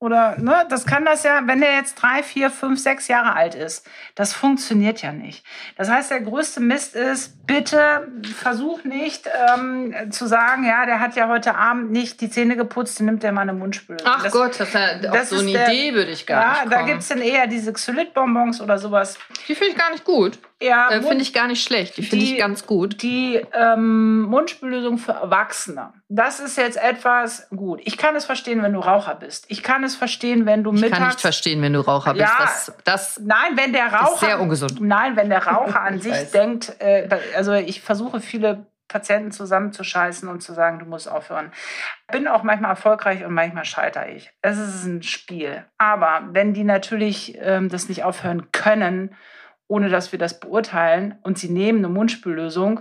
Oder, 0.00 0.36
ne, 0.38 0.64
das 0.70 0.86
kann 0.86 1.04
das 1.04 1.24
ja, 1.24 1.42
wenn 1.44 1.60
der 1.60 1.74
jetzt 1.74 1.96
drei, 1.96 2.22
vier, 2.22 2.48
fünf, 2.50 2.80
sechs 2.80 3.06
Jahre 3.06 3.34
alt 3.36 3.54
ist. 3.54 3.86
Das 4.14 4.32
funktioniert 4.32 5.02
ja 5.02 5.12
nicht. 5.12 5.44
Das 5.76 5.90
heißt, 5.90 6.10
der 6.10 6.22
größte 6.22 6.58
Mist 6.60 6.96
ist, 6.96 7.46
bitte 7.46 8.08
versuch 8.34 8.82
nicht 8.84 9.28
ähm, 9.54 9.94
zu 10.10 10.26
sagen, 10.26 10.64
ja, 10.64 10.86
der 10.86 11.00
hat 11.00 11.16
ja 11.16 11.28
heute 11.28 11.54
Abend 11.54 11.90
nicht 11.92 12.22
die 12.22 12.30
Zähne 12.30 12.56
geputzt, 12.56 12.98
dann 12.98 13.06
nimmt 13.06 13.22
der 13.22 13.32
mal 13.32 13.42
eine 13.42 13.52
Mundspülung. 13.52 14.00
Ach 14.06 14.22
das, 14.22 14.32
Gott, 14.32 14.58
das 14.58 14.68
ist 14.68 14.74
ja, 14.74 15.10
auf 15.10 15.16
das 15.18 15.28
so 15.30 15.38
eine 15.38 15.52
der- 15.52 15.68
Idee 15.68 15.92
würde 15.94 16.12
ich 16.12 16.26
gar 16.26 16.40
Ja, 16.40 16.60
nicht 16.62 16.72
da 16.72 16.76
kommen. 16.78 16.88
gibt's 16.88 17.08
dann 17.08 17.20
eher 17.20 17.46
diese 17.46 17.70
Xylit-Bonbons 17.72 18.62
oder 18.62 18.78
sowas. 18.78 19.18
Die 19.48 19.54
finde 19.54 19.72
ich 19.72 19.78
gar 19.78 19.90
nicht 19.90 20.04
gut. 20.04 20.38
Ja, 20.62 20.90
Äh, 20.90 21.00
finde 21.02 21.22
ich 21.22 21.32
gar 21.32 21.46
nicht 21.46 21.62
schlecht. 21.62 21.96
Die 21.96 22.02
finde 22.02 22.24
ich 22.24 22.36
ganz 22.38 22.66
gut. 22.66 23.02
Die 23.02 23.40
ähm, 23.54 24.22
Mundspüllösung 24.22 24.98
für 24.98 25.12
Erwachsene. 25.12 25.92
Das 26.08 26.38
ist 26.40 26.58
jetzt 26.58 26.76
etwas 26.76 27.48
gut. 27.50 27.80
Ich 27.84 27.96
kann 27.96 28.14
es 28.14 28.24
verstehen, 28.26 28.62
wenn 28.62 28.74
du 28.74 28.80
Raucher 28.80 29.14
bist. 29.14 29.46
Ich 29.48 29.62
kann 29.62 29.84
es 29.84 29.96
verstehen, 29.96 30.44
wenn 30.44 30.62
du 30.62 30.72
Ich 30.74 30.80
mittags. 30.82 30.98
kann 30.98 31.08
nicht 31.08 31.20
verstehen, 31.20 31.62
wenn 31.62 31.72
du 31.72 31.80
Raucher 31.80 32.12
bist. 32.12 32.24
Ja. 32.26 32.36
Das, 32.38 32.72
das 32.84 33.20
Nein, 33.24 33.56
wenn 33.56 33.72
der 33.72 33.92
Raucher. 33.92 34.26
sehr 34.26 34.40
ungesund. 34.40 34.80
Nein, 34.80 35.16
wenn 35.16 35.30
der 35.30 35.46
Raucher 35.46 35.80
an 35.82 35.96
Ich 35.96 36.02
sich 36.02 36.12
weiß. 36.12 36.30
denkt, 36.32 36.76
äh, 36.80 37.08
also 37.36 37.54
ich 37.54 37.80
versuche 37.80 38.20
viele 38.20 38.66
Patienten 38.88 39.30
zusammenzuscheißen 39.30 40.28
und 40.28 40.42
zu 40.42 40.52
sagen, 40.52 40.80
du 40.80 40.84
musst 40.84 41.08
aufhören. 41.08 41.52
Bin 42.12 42.26
auch 42.28 42.42
manchmal 42.42 42.72
erfolgreich 42.72 43.24
und 43.24 43.32
manchmal 43.32 43.64
scheitere 43.64 44.10
ich. 44.10 44.30
Es 44.42 44.58
ist 44.58 44.84
ein 44.84 45.02
Spiel. 45.04 45.64
Aber 45.78 46.22
wenn 46.32 46.52
die 46.54 46.64
natürlich 46.64 47.38
ähm, 47.40 47.68
das 47.68 47.88
nicht 47.88 48.02
aufhören 48.02 48.50
können, 48.50 49.14
ohne 49.70 49.88
dass 49.88 50.10
wir 50.12 50.18
das 50.18 50.40
beurteilen 50.40 51.14
und 51.22 51.38
sie 51.38 51.48
nehmen 51.48 51.78
eine 51.78 51.88
Mundspüllösung, 51.88 52.80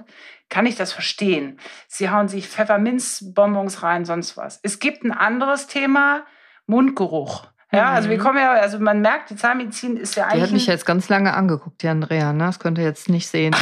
kann 0.49 0.65
ich 0.65 0.75
das 0.75 0.91
verstehen. 0.91 1.59
Sie 1.87 2.09
hauen 2.09 2.27
sich 2.27 2.47
Pfefferminzbonbons 2.49 3.83
rein, 3.83 4.03
sonst 4.05 4.35
was. 4.35 4.59
Es 4.63 4.79
gibt 4.79 5.03
ein 5.03 5.11
anderes 5.11 5.67
Thema, 5.67 6.23
Mundgeruch. 6.65 7.45
Ja, 7.71 7.91
Mhm. 7.91 7.95
also 7.95 8.09
wir 8.09 8.17
kommen 8.17 8.39
ja, 8.39 8.51
also 8.53 8.79
man 8.79 9.01
merkt, 9.01 9.29
die 9.29 9.35
Zahnmedizin 9.35 9.95
ist 9.97 10.15
ja 10.15 10.23
die 10.25 10.31
eigentlich. 10.31 10.43
hat 10.43 10.51
mich 10.51 10.65
jetzt 10.65 10.85
ganz 10.87 11.07
lange 11.09 11.35
angeguckt, 11.35 11.83
die 11.83 11.87
Andrea. 11.87 12.33
Ne? 12.33 12.45
Das 12.45 12.59
könnt 12.59 12.79
ihr 12.79 12.83
jetzt 12.83 13.09
nicht 13.09 13.27
sehen. 13.27 13.55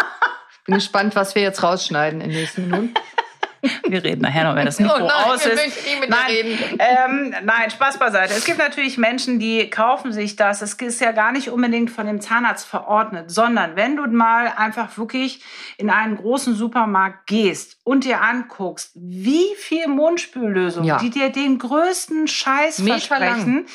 Bin 0.66 0.74
gespannt, 0.74 1.16
was 1.16 1.34
wir 1.34 1.40
jetzt 1.40 1.62
rausschneiden 1.62 2.20
in 2.20 2.28
den 2.28 2.38
nächsten 2.38 2.68
Minuten. 2.68 2.94
Wir 3.88 4.04
reden 4.04 4.22
nachher 4.22 4.44
noch, 4.44 4.54
wenn 4.54 4.66
das 4.66 4.78
Mikro 4.78 4.94
Oh 4.96 5.06
nein, 5.06 5.10
aus 5.10 5.44
ist. 5.44 5.60
nein, 6.08 6.58
ähm, 6.78 7.34
nein, 7.42 7.70
Spaß 7.70 7.98
beiseite. 7.98 8.34
Es 8.34 8.44
gibt 8.44 8.58
natürlich 8.58 8.98
Menschen, 8.98 9.38
die 9.38 9.68
kaufen 9.70 10.12
sich 10.12 10.36
das. 10.36 10.62
Es 10.62 10.74
ist 10.74 11.00
ja 11.00 11.12
gar 11.12 11.32
nicht 11.32 11.50
unbedingt 11.50 11.90
von 11.90 12.06
dem 12.06 12.20
Zahnarzt 12.20 12.66
verordnet, 12.66 13.30
sondern 13.30 13.76
wenn 13.76 13.96
du 13.96 14.06
mal 14.06 14.52
einfach 14.56 14.96
wirklich 14.96 15.42
in 15.76 15.90
einen 15.90 16.16
großen 16.16 16.54
Supermarkt 16.54 17.26
gehst 17.26 17.77
und 17.88 18.04
dir 18.04 18.20
anguckst, 18.20 18.92
wie 18.96 19.54
viel 19.56 19.88
Mundspüllösung, 19.88 20.84
Ja. 20.84 20.98
die 20.98 21.08
dir 21.08 21.30
den 21.30 21.58
größten 21.58 22.28
Scheiß 22.28 22.80
Meterlang. 22.80 22.98
versprechen. 23.00 23.66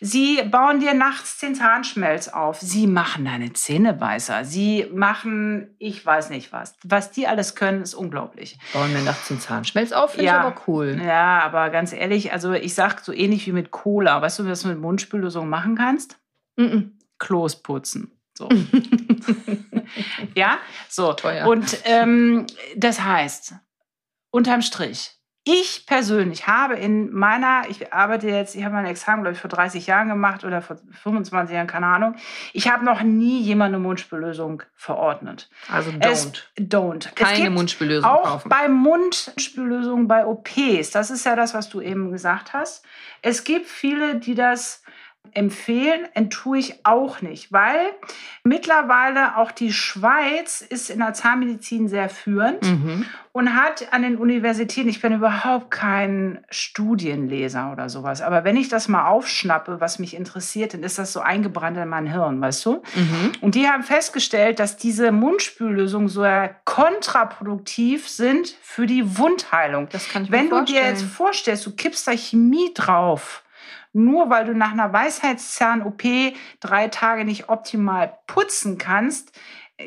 Sie 0.00 0.42
bauen 0.50 0.80
dir 0.80 0.94
nachts 0.94 1.38
den 1.38 1.54
Zahnschmelz 1.54 2.28
auf. 2.28 2.60
Sie 2.62 2.86
machen 2.86 3.26
deine 3.26 3.52
Zähne 3.52 4.00
weißer. 4.00 4.46
Sie 4.46 4.86
machen, 4.94 5.74
ich 5.78 6.04
weiß 6.04 6.30
nicht 6.30 6.50
was. 6.50 6.76
Was 6.82 7.10
die 7.10 7.26
alles 7.26 7.54
können, 7.56 7.82
ist 7.82 7.92
unglaublich. 7.92 8.58
Bauen 8.72 8.92
wir 8.94 9.02
nachts 9.02 9.28
den 9.28 9.38
Zahnschmelz 9.38 9.92
auf, 9.92 10.12
finde 10.12 10.24
Ja. 10.26 10.40
ich 10.40 10.46
aber 10.46 10.62
cool. 10.66 10.98
Ja, 11.04 11.40
aber 11.42 11.68
ganz 11.68 11.92
ehrlich, 11.92 12.32
also 12.32 12.54
ich 12.54 12.74
sag 12.74 13.00
so 13.00 13.12
ähnlich 13.12 13.46
wie 13.46 13.52
mit 13.52 13.70
Cola. 13.70 14.22
Weißt 14.22 14.38
du, 14.38 14.46
was 14.48 14.62
du 14.62 14.68
mit 14.68 14.78
Mundspüllösung 14.80 15.46
machen 15.48 15.76
kannst? 15.76 16.18
Mhm. 16.56 16.96
Klos 17.18 17.62
putzen. 17.62 18.17
So. 18.38 18.48
ja, 20.36 20.58
so. 20.88 21.12
Teuer. 21.12 21.48
Und 21.48 21.76
ähm, 21.84 22.46
das 22.76 23.02
heißt, 23.02 23.54
unterm 24.30 24.62
Strich, 24.62 25.10
ich 25.42 25.86
persönlich 25.86 26.46
habe 26.46 26.74
in 26.74 27.10
meiner, 27.10 27.62
ich 27.68 27.92
arbeite 27.92 28.28
jetzt, 28.28 28.54
ich 28.54 28.62
habe 28.64 28.74
mein 28.74 28.84
Examen, 28.84 29.22
glaube 29.22 29.34
ich, 29.34 29.40
vor 29.40 29.50
30 29.50 29.86
Jahren 29.86 30.08
gemacht 30.08 30.44
oder 30.44 30.62
vor 30.62 30.76
25 31.02 31.52
Jahren, 31.54 31.66
keine 31.66 31.86
Ahnung. 31.86 32.14
Ich 32.52 32.70
habe 32.70 32.84
noch 32.84 33.02
nie 33.02 33.40
jemand 33.40 33.74
eine 33.74 33.82
Mundspüllösung 33.82 34.62
verordnet. 34.74 35.48
Also 35.68 35.90
Es, 36.00 36.30
don't. 36.30 36.42
don't. 36.58 37.08
Es 37.08 37.14
Keine 37.14 37.44
gibt 37.44 37.54
Mundspüllösung 37.56 38.08
auch 38.08 38.24
kaufen. 38.24 38.48
bei 38.50 38.68
Mundspüllösungen 38.68 40.06
bei 40.06 40.26
OPs, 40.26 40.90
das 40.92 41.10
ist 41.10 41.24
ja 41.26 41.34
das, 41.34 41.54
was 41.54 41.68
du 41.70 41.80
eben 41.80 42.12
gesagt 42.12 42.52
hast. 42.52 42.84
Es 43.22 43.42
gibt 43.42 43.66
viele, 43.66 44.16
die 44.16 44.34
das 44.36 44.82
empfehlen, 45.32 46.06
tue 46.30 46.58
ich 46.58 46.84
auch 46.84 47.20
nicht, 47.22 47.52
weil 47.52 47.90
mittlerweile 48.44 49.36
auch 49.36 49.50
die 49.52 49.72
Schweiz 49.72 50.60
ist 50.60 50.90
in 50.90 50.98
der 50.98 51.12
Zahnmedizin 51.14 51.88
sehr 51.88 52.08
führend 52.08 52.62
Mhm. 52.62 53.04
und 53.32 53.54
hat 53.54 53.92
an 53.92 54.02
den 54.02 54.16
Universitäten, 54.16 54.88
ich 54.88 55.00
bin 55.00 55.12
überhaupt 55.14 55.70
kein 55.70 56.44
Studienleser 56.50 57.72
oder 57.72 57.88
sowas, 57.88 58.22
aber 58.22 58.44
wenn 58.44 58.56
ich 58.56 58.68
das 58.68 58.88
mal 58.88 59.06
aufschnappe, 59.08 59.80
was 59.80 59.98
mich 59.98 60.14
interessiert, 60.16 60.74
dann 60.74 60.82
ist 60.82 60.98
das 60.98 61.12
so 61.12 61.20
eingebrannt 61.20 61.76
in 61.76 61.88
mein 61.88 62.06
Hirn, 62.06 62.40
weißt 62.40 62.64
du? 62.66 62.82
Mhm. 62.94 63.32
Und 63.40 63.54
die 63.54 63.68
haben 63.68 63.82
festgestellt, 63.82 64.58
dass 64.58 64.76
diese 64.76 65.12
Mundspüllösungen 65.12 66.08
so 66.08 66.24
kontraproduktiv 66.64 68.08
sind 68.08 68.56
für 68.62 68.86
die 68.86 69.18
Wundheilung. 69.18 69.88
Das 69.90 70.08
kann 70.08 70.24
ich 70.24 70.30
mir 70.30 70.36
Wenn 70.38 70.50
du 70.50 70.62
dir 70.64 70.82
jetzt 70.82 71.02
vorstellst, 71.02 71.66
du 71.66 71.72
kippst 71.74 72.06
da 72.06 72.12
Chemie 72.12 72.72
drauf, 72.74 73.42
nur 73.92 74.30
weil 74.30 74.44
du 74.44 74.54
nach 74.54 74.72
einer 74.72 74.92
Weisheitszahn-OP 74.92 76.02
drei 76.60 76.88
Tage 76.88 77.24
nicht 77.24 77.48
optimal 77.48 78.18
putzen 78.26 78.78
kannst, 78.78 79.38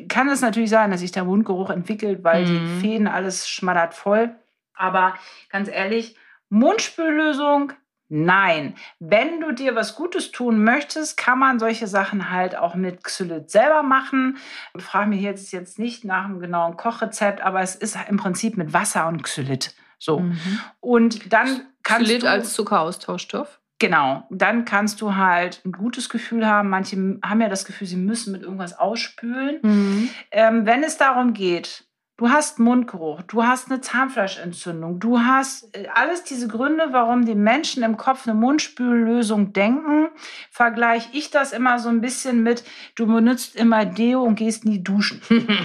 kann 0.07 0.29
es 0.29 0.41
natürlich 0.41 0.69
sein, 0.69 0.91
dass 0.91 1.01
sich 1.01 1.11
der 1.11 1.25
Mundgeruch 1.25 1.69
entwickelt, 1.69 2.23
weil 2.23 2.45
Mhm. 2.45 2.47
die 2.47 2.79
Fäden 2.81 3.07
alles 3.07 3.49
schmattert 3.49 3.93
voll. 3.93 4.33
Aber 4.73 5.15
ganz 5.49 5.67
ehrlich, 5.69 6.15
Mundspüllösung, 6.49 7.73
nein. 8.09 8.75
Wenn 8.99 9.39
du 9.41 9.51
dir 9.51 9.75
was 9.75 9.95
Gutes 9.95 10.31
tun 10.31 10.63
möchtest, 10.63 11.17
kann 11.17 11.37
man 11.39 11.59
solche 11.59 11.87
Sachen 11.87 12.31
halt 12.31 12.57
auch 12.57 12.75
mit 12.75 13.03
Xylit 13.03 13.51
selber 13.51 13.83
machen. 13.83 14.37
Ich 14.77 14.83
frage 14.83 15.09
mich 15.09 15.21
jetzt, 15.21 15.51
jetzt 15.51 15.77
nicht 15.79 16.03
nach 16.05 16.25
einem 16.25 16.39
genauen 16.39 16.77
Kochrezept, 16.77 17.41
aber 17.41 17.61
es 17.61 17.75
ist 17.75 17.97
im 18.09 18.17
Prinzip 18.17 18.57
mit 18.57 18.73
Wasser 18.73 19.07
und 19.07 19.23
Xylit. 19.23 19.75
So. 19.99 20.19
Mhm. 20.19 20.59
Und 20.79 21.31
dann 21.31 21.61
kannst 21.83 22.05
Xylit 22.07 22.23
du 22.23 22.29
als 22.29 22.53
Zuckeraustauschstoff. 22.53 23.59
Genau, 23.81 24.27
dann 24.29 24.63
kannst 24.63 25.01
du 25.01 25.15
halt 25.15 25.61
ein 25.65 25.71
gutes 25.71 26.09
Gefühl 26.09 26.45
haben. 26.45 26.69
Manche 26.69 27.17
haben 27.25 27.41
ja 27.41 27.49
das 27.49 27.65
Gefühl, 27.65 27.87
sie 27.87 27.95
müssen 27.95 28.31
mit 28.31 28.43
irgendwas 28.43 28.77
ausspülen. 28.77 29.57
Mhm. 29.63 30.09
Ähm, 30.29 30.67
wenn 30.67 30.83
es 30.83 30.97
darum 30.97 31.33
geht, 31.33 31.85
du 32.17 32.29
hast 32.29 32.59
Mundgeruch, 32.59 33.23
du 33.23 33.43
hast 33.43 33.71
eine 33.71 33.81
Zahnfleischentzündung, 33.81 34.99
du 34.99 35.21
hast 35.21 35.75
äh, 35.75 35.87
alles 35.95 36.23
diese 36.23 36.47
Gründe, 36.47 36.89
warum 36.91 37.25
die 37.25 37.33
Menschen 37.33 37.81
im 37.81 37.97
Kopf 37.97 38.27
eine 38.27 38.35
Mundspüllösung 38.35 39.51
denken, 39.51 40.09
vergleiche 40.51 41.09
ich 41.13 41.31
das 41.31 41.51
immer 41.51 41.79
so 41.79 41.89
ein 41.89 42.01
bisschen 42.01 42.43
mit, 42.43 42.63
du 42.93 43.07
benutzt 43.07 43.55
immer 43.55 43.85
Deo 43.85 44.21
und 44.21 44.35
gehst 44.35 44.63
nie 44.63 44.83
duschen. 44.83 45.23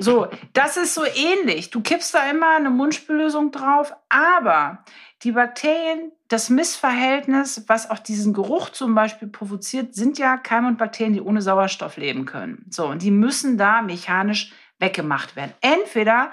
So, 0.00 0.28
das 0.52 0.76
ist 0.76 0.94
so 0.94 1.02
ähnlich. 1.04 1.70
Du 1.70 1.80
kippst 1.80 2.14
da 2.14 2.30
immer 2.30 2.54
eine 2.54 2.70
Mundspüllösung 2.70 3.50
drauf, 3.50 3.92
aber 4.08 4.84
die 5.22 5.32
Bakterien, 5.32 6.12
das 6.28 6.50
Missverhältnis, 6.50 7.64
was 7.66 7.90
auch 7.90 7.98
diesen 7.98 8.32
Geruch 8.32 8.70
zum 8.70 8.94
Beispiel 8.94 9.28
provoziert, 9.28 9.94
sind 9.94 10.18
ja 10.18 10.36
Keime 10.36 10.68
und 10.68 10.78
Bakterien, 10.78 11.14
die 11.14 11.20
ohne 11.20 11.42
Sauerstoff 11.42 11.96
leben 11.96 12.24
können. 12.24 12.66
So, 12.70 12.86
und 12.86 13.02
die 13.02 13.10
müssen 13.10 13.58
da 13.58 13.82
mechanisch 13.82 14.52
weggemacht 14.78 15.34
werden. 15.36 15.52
Entweder 15.60 16.30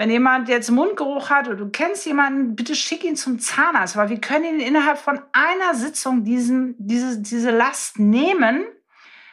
wenn 0.00 0.08
jemand 0.08 0.48
jetzt 0.48 0.70
Mundgeruch 0.70 1.28
hat 1.28 1.46
oder 1.46 1.58
du 1.58 1.68
kennst 1.68 2.06
jemanden, 2.06 2.56
bitte 2.56 2.74
schick 2.74 3.04
ihn 3.04 3.16
zum 3.16 3.38
Zahnarzt, 3.38 3.96
weil 3.96 4.08
wir 4.08 4.18
können 4.18 4.46
ihn 4.46 4.60
innerhalb 4.60 4.96
von 4.96 5.20
einer 5.32 5.74
Sitzung 5.74 6.24
diesen, 6.24 6.74
diese, 6.78 7.20
diese 7.20 7.50
Last 7.50 7.98
nehmen. 7.98 8.64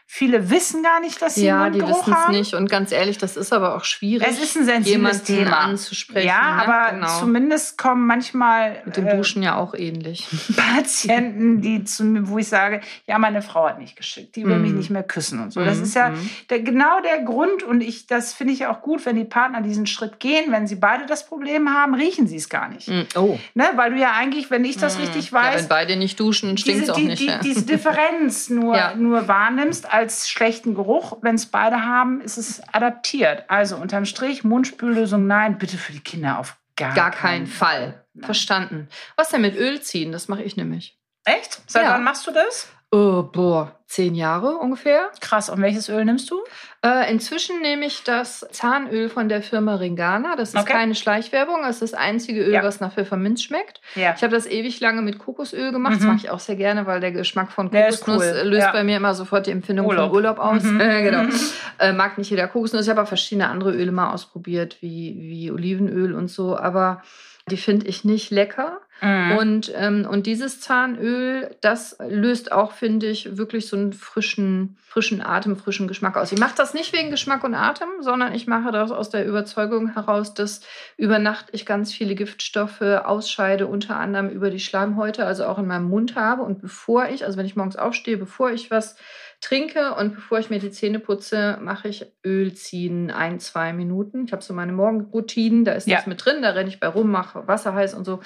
Viele 0.10 0.50
wissen 0.50 0.84
gar 0.84 1.02
nicht, 1.02 1.22
dass 1.22 1.36
sie 1.36 1.46
Ja, 1.46 1.70
die 1.70 1.80
Mundgeruch 1.80 2.00
wissen 2.08 2.14
es 2.14 2.20
haben. 2.20 2.32
nicht. 2.34 2.54
Und 2.54 2.70
ganz 2.70 2.94
ehrlich, 2.94 3.18
das 3.18 3.36
ist 3.36 3.52
aber 3.52 3.76
auch 3.76 3.84
schwierig, 3.84 4.26
Es 4.28 4.42
ist 4.42 4.56
ein 4.56 4.64
sensibles 4.66 5.24
Thema. 5.24 5.58
anzusprechen. 5.60 6.26
Ja, 6.28 6.56
ne? 6.56 6.64
aber 6.66 6.92
genau. 6.94 7.20
zumindest 7.20 7.78
kommen 7.78 8.08
manchmal 8.08 8.82
Mit 8.86 8.96
dem 8.96 9.06
äh, 9.08 9.18
Duschen 9.18 9.44
ja 9.44 9.58
auch 9.58 9.74
ähnlich. 9.74 10.26
Patienten, 10.56 11.62
die 11.62 11.84
zu 11.84 12.06
mir, 12.06 12.28
wo 12.30 12.38
ich 12.38 12.48
sage, 12.48 12.80
ja, 13.06 13.18
meine 13.20 13.42
Frau 13.42 13.68
hat 13.68 13.80
nicht 13.80 13.96
geschickt, 13.98 14.36
die 14.38 14.46
will 14.46 14.56
Mhm. 14.56 14.62
mich 14.62 14.72
nicht 14.72 14.90
mehr 14.90 15.04
küssen 15.04 15.42
und 15.42 15.52
so. 15.52 15.64
Das 15.64 15.78
Mhm, 15.78 15.84
ist 15.84 15.96
ja 15.96 16.10
mhm. 16.12 16.30
der, 16.50 16.60
genau 16.62 17.02
der 17.02 17.22
Grund 17.24 17.64
und 17.64 17.82
ich, 17.82 18.08
das 18.08 18.34
finde 18.34 18.54
ich 18.54 18.66
auch 18.66 18.82
gut, 18.82 19.06
wenn 19.06 19.18
die 19.18 19.26
Partner 19.26 19.62
diesen 19.62 19.88
Schritt 19.88 20.20
gehen, 20.22 20.52
wenn 20.52 20.68
sie 20.68 20.76
beide 20.76 21.06
das 21.06 21.26
Problem 21.26 21.70
haben, 21.74 21.94
riechen 21.94 22.28
sie 22.28 22.38
es 22.38 22.48
gar 22.48 22.70
nicht. 22.70 22.88
Mhm. 22.88 23.08
Oh. 23.16 23.38
Ne? 23.56 23.66
Weil 23.76 23.92
du 23.92 24.00
ja 24.00 24.14
eigentlich, 24.14 24.50
wenn 24.50 24.64
ich 24.64 24.78
das 24.78 25.00
richtig 25.00 25.32
Ja, 25.32 25.42
weiß, 25.42 25.62
wenn 25.64 25.68
beide 25.68 25.96
nicht 25.98 26.18
duschen, 26.20 26.58
stinkt 26.58 26.84
es 26.84 26.90
auch 26.92 26.96
die, 26.96 27.04
nicht. 27.06 27.22
die, 27.22 27.26
ja. 27.28 27.40
diese 27.40 27.66
Differenz 27.66 28.50
nur, 28.50 28.76
Ja. 28.78 28.96
nur 28.96 29.28
wahrnimmst 29.28 29.92
als 29.98 30.30
schlechten 30.30 30.76
Geruch. 30.76 31.18
Wenn 31.22 31.36
es 31.36 31.48
beide 31.48 31.84
haben, 31.84 32.22
ist 32.22 32.38
es 32.38 32.62
adaptiert. 32.72 33.46
Also 33.48 33.78
unterm 33.78 34.06
Strich, 34.06 34.44
Mundspüllösung 34.44 35.26
nein, 35.26 35.58
bitte 35.58 35.78
für 35.78 35.92
die 35.92 36.00
Kinder 36.00 36.38
auf 36.40 36.58
gar, 36.76 36.94
Gar 36.94 37.12
keinen 37.12 37.48
Fall. 37.48 38.06
Nein. 38.14 38.26
Verstanden. 38.26 38.90
Was 39.16 39.30
denn 39.30 39.42
mit 39.42 39.56
Öl 39.56 39.82
ziehen? 39.82 40.12
Das 40.12 40.28
mache 40.28 40.44
ich 40.44 40.56
nämlich. 40.56 41.00
Echt? 41.26 41.62
Seit 41.66 41.84
Ja. 41.84 41.94
wann 41.94 42.04
machst 42.04 42.28
du 42.28 42.32
das? 42.32 42.68
Oh, 42.90 43.22
boah, 43.24 43.74
zehn 43.88 44.16
Jahre 44.16 44.56
ungefähr. 44.60 45.10
Krass. 45.20 45.50
Und 45.50 45.62
welches 45.62 45.90
Öl 45.90 46.06
nimmst 46.06 46.32
du? 46.32 46.40
Äh, 46.86 47.12
inzwischen 47.12 47.60
nehme 47.62 47.86
ich 47.86 48.04
das 48.06 48.48
Zahnöl 48.52 49.10
von 49.10 49.28
der 49.28 49.42
Firma 49.42 49.76
Ringana. 49.76 50.38
Das 50.38 50.54
ist 50.54 50.56
Okay. 50.62 50.72
keine 50.72 50.96
Schleichwerbung. 50.96 51.64
Das 51.64 51.82
ist 51.82 51.92
das 51.92 52.00
einzige 52.00 52.44
Öl, 52.46 52.54
Ja. 52.54 52.64
was 52.64 52.80
nach 52.80 52.94
Pfefferminz 52.94 53.44
schmeckt. 53.44 53.82
Ja. 53.96 54.14
Ich 54.16 54.24
habe 54.24 54.34
das 54.34 54.46
ewig 54.46 54.80
lange 54.80 55.02
mit 55.02 55.20
Kokosöl 55.20 55.74
gemacht. 55.74 55.96
Das 55.96 56.02
Mhm. 56.04 56.08
mache 56.08 56.18
ich 56.18 56.30
auch 56.30 56.40
sehr 56.40 56.56
gerne, 56.56 56.86
weil 56.86 57.02
der 57.02 57.12
Geschmack 57.12 57.52
von 57.52 57.70
Kokosnuss 57.70 58.24
cool. 58.24 58.24
äh, 58.24 58.44
löst 58.44 58.68
Ja. 58.68 58.72
bei 58.72 58.86
mir 58.86 58.96
immer 58.98 59.14
sofort 59.16 59.48
die 59.48 59.52
Empfindung 59.52 59.86
Urlaub. 59.86 60.08
von 60.10 60.16
Urlaub 60.16 60.40
aus. 60.40 60.64
Mhm. 60.64 60.80
Äh, 60.80 61.04
genau. 61.12 61.24
Mhm. 61.24 61.34
Äh, 61.80 61.92
mag 61.94 62.18
nicht 62.18 62.30
jeder 62.32 62.48
Kokosnuss. 62.48 62.86
Ich 62.86 62.90
habe 62.90 63.04
auch 63.04 63.08
verschiedene 63.08 63.50
andere 63.50 63.72
Öle 63.74 63.92
mal 63.92 64.12
ausprobiert, 64.14 64.78
wie, 64.82 65.16
wie 65.20 65.52
Olivenöl 65.52 66.16
und 66.16 66.30
so. 66.30 66.58
Aber 66.58 67.04
die 67.52 67.58
finde 67.58 67.86
ich 67.88 68.04
nicht 68.06 68.32
lecker. 68.32 68.80
Mhm. 69.02 69.38
Und, 69.38 69.72
ähm, 69.76 70.08
und 70.10 70.26
dieses 70.26 70.60
Zahnöl, 70.60 71.56
das 71.62 71.98
löst 72.08 72.52
auch, 72.52 72.72
finde 72.72 73.08
ich, 73.08 73.38
wirklich 73.38 73.68
so 73.68 73.78
einen 73.78 73.94
frischen, 73.94 74.78
frischen 74.82 75.22
Atem, 75.22 75.56
frischen 75.56 75.88
Geschmack 75.88 76.18
aus. 76.18 76.32
Ich 76.32 76.40
mache 76.40 76.56
das 76.58 76.74
nicht 76.74 76.94
wegen 76.94 77.12
Geschmack 77.12 77.44
und 77.44 77.54
Atem, 77.54 77.90
sondern 78.00 78.34
ich 78.34 78.48
mache 78.48 78.72
das 78.72 78.92
aus 78.92 79.10
der 79.10 79.26
Überzeugung 79.28 79.94
heraus, 79.94 80.34
dass 80.34 80.62
über 80.98 81.20
Nacht 81.20 81.48
ich 81.52 81.66
ganz 81.66 81.94
viele 81.94 82.16
Giftstoffe 82.16 82.82
ausscheide, 82.82 83.68
unter 83.68 83.98
anderem 83.98 84.30
über 84.30 84.50
die 84.50 84.60
Schleimhäute, 84.60 85.26
also 85.26 85.46
auch 85.46 85.60
in 85.60 85.68
meinem 85.68 85.90
Mund 85.90 86.16
habe. 86.16 86.42
Und 86.42 86.62
bevor 86.62 87.08
ich, 87.10 87.24
also 87.26 87.38
wenn 87.38 87.46
ich 87.46 87.56
morgens 87.56 87.76
aufstehe, 87.76 88.18
bevor 88.18 88.52
ich 88.52 88.72
was 88.72 88.96
trinke 89.40 89.94
und 89.94 90.16
bevor 90.16 90.40
ich 90.40 90.50
mir 90.50 90.58
die 90.58 90.72
Zähne 90.72 90.98
putze, 91.00 91.60
mache 91.62 91.88
ich 91.90 92.08
Öl 92.26 92.54
ziehen 92.56 93.12
ein, 93.12 93.40
zwei 93.40 93.72
Minuten. 93.72 94.26
Ich 94.26 94.32
habe 94.32 94.42
so 94.42 94.52
meine 94.56 94.72
Morgenroutinen, 94.72 95.64
da 95.64 95.74
ist 95.74 95.86
Ja. 95.88 95.98
nichts 95.98 96.08
mit 96.08 96.26
drin, 96.26 96.42
da 96.42 96.50
renne 96.50 96.70
ich 96.70 96.80
bei 96.80 96.88
rum, 96.88 97.12
mache 97.12 97.48
Wasser 97.48 97.76
heiß 97.76 97.94
und 97.94 98.04
so. 98.06 98.20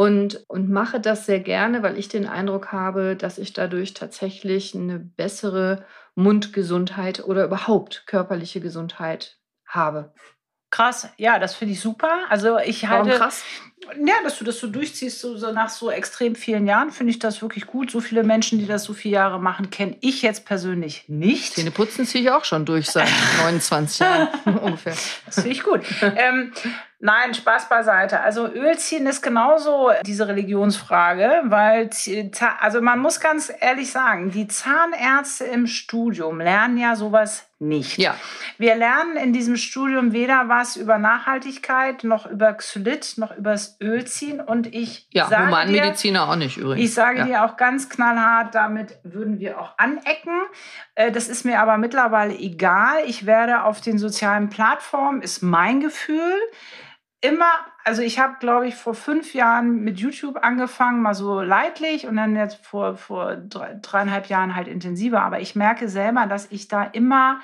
Und, 0.00 0.44
und 0.48 0.70
mache 0.70 0.98
das 0.98 1.26
sehr 1.26 1.40
gerne, 1.40 1.82
weil 1.82 1.98
ich 1.98 2.08
den 2.08 2.26
Eindruck 2.26 2.72
habe, 2.72 3.16
dass 3.16 3.36
ich 3.36 3.52
dadurch 3.52 3.92
tatsächlich 3.92 4.74
eine 4.74 4.98
bessere 4.98 5.84
Mundgesundheit 6.14 7.22
oder 7.22 7.44
überhaupt 7.44 8.04
körperliche 8.06 8.62
Gesundheit 8.62 9.36
habe. 9.66 10.14
Krass, 10.70 11.10
ja, 11.18 11.38
das 11.38 11.54
finde 11.54 11.74
ich 11.74 11.80
super. 11.82 12.08
Also 12.30 12.58
ich 12.58 12.84
Warum 12.84 13.08
halte, 13.08 13.18
krass? 13.18 13.44
ja, 14.02 14.14
dass 14.24 14.38
du 14.38 14.44
das 14.46 14.58
so 14.58 14.68
durchziehst, 14.68 15.20
so, 15.20 15.36
so 15.36 15.52
nach 15.52 15.68
so 15.68 15.90
extrem 15.90 16.34
vielen 16.34 16.66
Jahren, 16.66 16.92
finde 16.92 17.10
ich 17.10 17.18
das 17.18 17.42
wirklich 17.42 17.66
gut. 17.66 17.90
So 17.90 18.00
viele 18.00 18.22
Menschen, 18.22 18.58
die 18.58 18.66
das 18.66 18.84
so 18.84 18.94
viele 18.94 19.16
Jahre 19.16 19.38
machen, 19.38 19.68
kenne 19.68 19.98
ich 20.00 20.22
jetzt 20.22 20.46
persönlich 20.46 21.10
nicht. 21.10 21.56
Zähne 21.56 21.72
putzen 21.72 22.06
ziehe 22.06 22.24
ich 22.24 22.30
auch 22.30 22.46
schon 22.46 22.64
durch 22.64 22.86
seit 22.86 23.10
29 23.42 23.98
Jahren 23.98 24.28
ungefähr. 24.62 24.96
Das 25.26 25.34
finde 25.34 25.50
ich 25.50 25.62
gut. 25.62 25.82
ähm, 26.00 26.54
nein, 27.00 27.34
Spaß 27.34 27.68
beiseite. 27.68 28.20
Also 28.20 28.46
Ölziehen 28.46 29.06
ist 29.06 29.22
genauso 29.22 29.90
diese 30.06 30.28
Religionsfrage, 30.28 31.42
weil 31.44 31.90
also 32.60 32.80
man 32.80 33.00
muss 33.00 33.20
ganz 33.20 33.52
ehrlich 33.60 33.90
sagen, 33.90 34.30
die 34.30 34.46
Zahnärzte 34.46 35.44
im 35.44 35.66
Studium 35.66 36.40
lernen 36.40 36.78
ja 36.78 36.94
sowas 36.96 37.50
nicht. 37.62 37.98
Ja, 37.98 38.14
Wir 38.56 38.74
lernen 38.74 39.16
in 39.16 39.34
diesem 39.34 39.56
Studium 39.56 40.12
weder 40.12 40.48
was 40.48 40.76
über 40.76 40.96
Nachhaltigkeit, 40.96 42.04
noch 42.04 42.24
über 42.24 42.54
Xylit, 42.54 43.14
noch 43.18 43.36
über 43.36 43.50
das 43.52 43.78
Ölziehen. 43.82 44.40
Und 44.40 44.74
ich 44.74 45.06
ja, 45.12 45.28
sage 45.28 45.42
dir, 45.42 45.48
Humanmediziner 45.48 46.28
auch 46.30 46.36
nicht 46.36 46.56
übrigens. 46.56 46.82
ich 46.82 46.94
sage 46.94 47.18
ja. 47.18 47.24
dir 47.26 47.44
auch 47.44 47.58
ganz 47.58 47.90
knallhart, 47.90 48.54
damit 48.54 48.98
würden 49.02 49.40
wir 49.40 49.60
auch 49.60 49.74
anecken. 49.76 50.40
Äh, 50.94 51.12
Das 51.12 51.28
ist 51.28 51.44
mir 51.44 51.60
aber 51.60 51.76
mittlerweile 51.76 52.34
egal. 52.34 53.02
Ich 53.06 53.26
werde 53.26 53.64
auf 53.64 53.82
den 53.82 53.98
sozialen 53.98 54.48
Plattformen, 54.48 55.20
ist 55.20 55.42
mein 55.42 55.80
Gefühl, 55.80 56.32
immer, 57.20 57.50
also 57.84 58.02
ich 58.02 58.18
habe, 58.18 58.36
glaube 58.40 58.66
ich, 58.68 58.74
vor 58.76 58.94
fünf 58.94 59.34
Jahren 59.34 59.82
mit 59.82 59.98
YouTube 60.00 60.38
angefangen, 60.42 61.02
mal 61.02 61.14
so 61.14 61.40
leidlich 61.40 62.06
und 62.06 62.16
dann 62.16 62.36
jetzt 62.36 62.64
vor, 62.64 62.96
vor 62.96 63.36
drei, 63.36 63.78
dreieinhalb 63.80 64.26
Jahren 64.26 64.56
halt 64.56 64.68
intensiver. 64.68 65.22
Aber 65.22 65.40
ich 65.40 65.54
merke 65.54 65.88
selber, 65.88 66.26
dass 66.26 66.50
ich 66.50 66.68
da 66.68 66.84
immer 66.84 67.40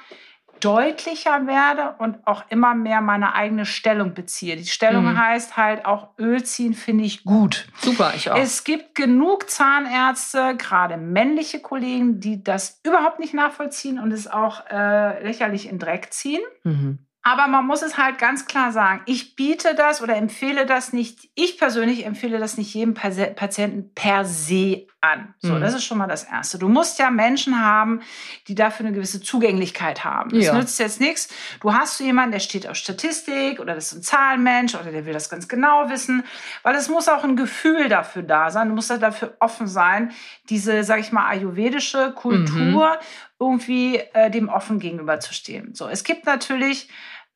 deutlicher 0.61 1.47
werde 1.47 1.97
und 1.99 2.27
auch 2.27 2.45
immer 2.49 2.75
mehr 2.75 3.03
meine 3.03 3.35
eigene 3.35 3.67
Stellung 3.67 4.15
beziehe. 4.15 4.57
Die 4.57 4.65
Stellung 4.67 5.05
Mhm. 5.05 5.19
heißt 5.19 5.57
halt 5.59 5.85
auch 5.85 6.09
Öl 6.19 6.43
ziehen 6.45 6.73
finde 6.73 7.05
ich 7.05 7.25
gut. 7.25 7.67
Super, 7.83 8.13
ich 8.17 8.31
auch. 8.31 8.39
Es 8.39 8.65
gibt 8.65 8.95
genug 8.95 9.51
Zahnärzte, 9.51 10.57
gerade 10.57 10.97
männliche 10.97 11.61
Kollegen, 11.61 12.21
die 12.21 12.43
das 12.43 12.81
überhaupt 12.85 13.19
nicht 13.19 13.35
nachvollziehen 13.35 13.99
und 13.99 14.13
es 14.13 14.27
auch 14.29 14.65
äh, 14.71 15.23
lächerlich 15.23 15.69
in 15.69 15.79
Dreck 15.79 16.13
ziehen. 16.15 16.41
Mhm. 16.65 17.01
Aber 17.29 17.49
man 17.49 17.67
muss 17.67 17.83
es 17.83 17.99
halt 17.99 18.19
ganz 18.19 18.47
klar 18.47 18.71
sagen, 18.71 19.01
ich 19.07 19.35
biete 19.35 19.75
das 19.75 20.01
oder 20.01 20.15
empfehle 20.15 20.65
das 20.65 20.93
nicht, 20.93 21.29
ich 21.35 21.59
persönlich 21.59 22.07
empfehle 22.07 22.39
das 22.39 22.57
nicht 22.57 22.73
jedem 22.73 22.95
Patienten 22.95 23.91
per 23.97 24.25
se 24.25 24.87
an. 25.01 25.35
So, 25.41 25.55
Mhm. 25.55 25.61
das 25.61 25.75
ist 25.75 25.85
schon 25.85 25.99
mal 25.99 26.07
das 26.07 26.23
Erste. 26.23 26.57
Du 26.57 26.69
musst 26.69 27.01
ja 27.01 27.11
Menschen 27.11 27.61
haben, 27.61 28.01
die 28.47 28.55
dafür 28.55 28.87
eine 28.87 28.95
gewisse 28.95 29.21
Zugänglichkeit 29.21 30.05
haben. 30.05 30.31
Das 30.31 30.45
Ja. 30.45 30.55
nützt 30.55 30.79
jetzt 30.79 31.01
nichts. 31.01 31.29
Du 31.61 31.75
hast 31.75 31.99
jemanden, 31.99 32.31
der 32.31 32.39
steht 32.39 32.69
auf 32.69 32.77
Statistik 32.77 33.59
oder 33.59 33.75
das 33.75 33.87
ist 33.91 33.99
ein 33.99 34.03
Zahlenmensch 34.03 34.77
oder 34.77 34.93
der 34.93 35.05
will 35.05 35.13
das 35.13 35.29
ganz 35.29 35.49
genau 35.49 35.89
wissen, 35.91 36.23
weil 36.63 36.77
es 36.77 36.89
muss 36.89 37.09
auch 37.09 37.25
ein 37.25 37.35
Gefühl 37.35 37.89
dafür 37.89 38.23
da 38.23 38.51
sein. 38.53 38.69
Du 38.69 38.75
musst 38.77 38.91
halt 38.91 39.03
dafür 39.03 39.37
offen 39.41 39.67
sein, 39.67 40.13
diese, 40.49 40.85
sag 40.85 41.01
ich 41.01 41.11
mal, 41.11 41.27
ayurvedische 41.27 42.13
Kultur 42.13 42.99
irgendwie 43.41 43.97
äh, 44.15 44.31
dem 44.31 44.49
offen 44.49 44.79
gegenüberzustehen. 44.79 45.75
So, 45.75 45.89
es 45.89 46.05
gibt 46.05 46.25
natürlich 46.25 46.89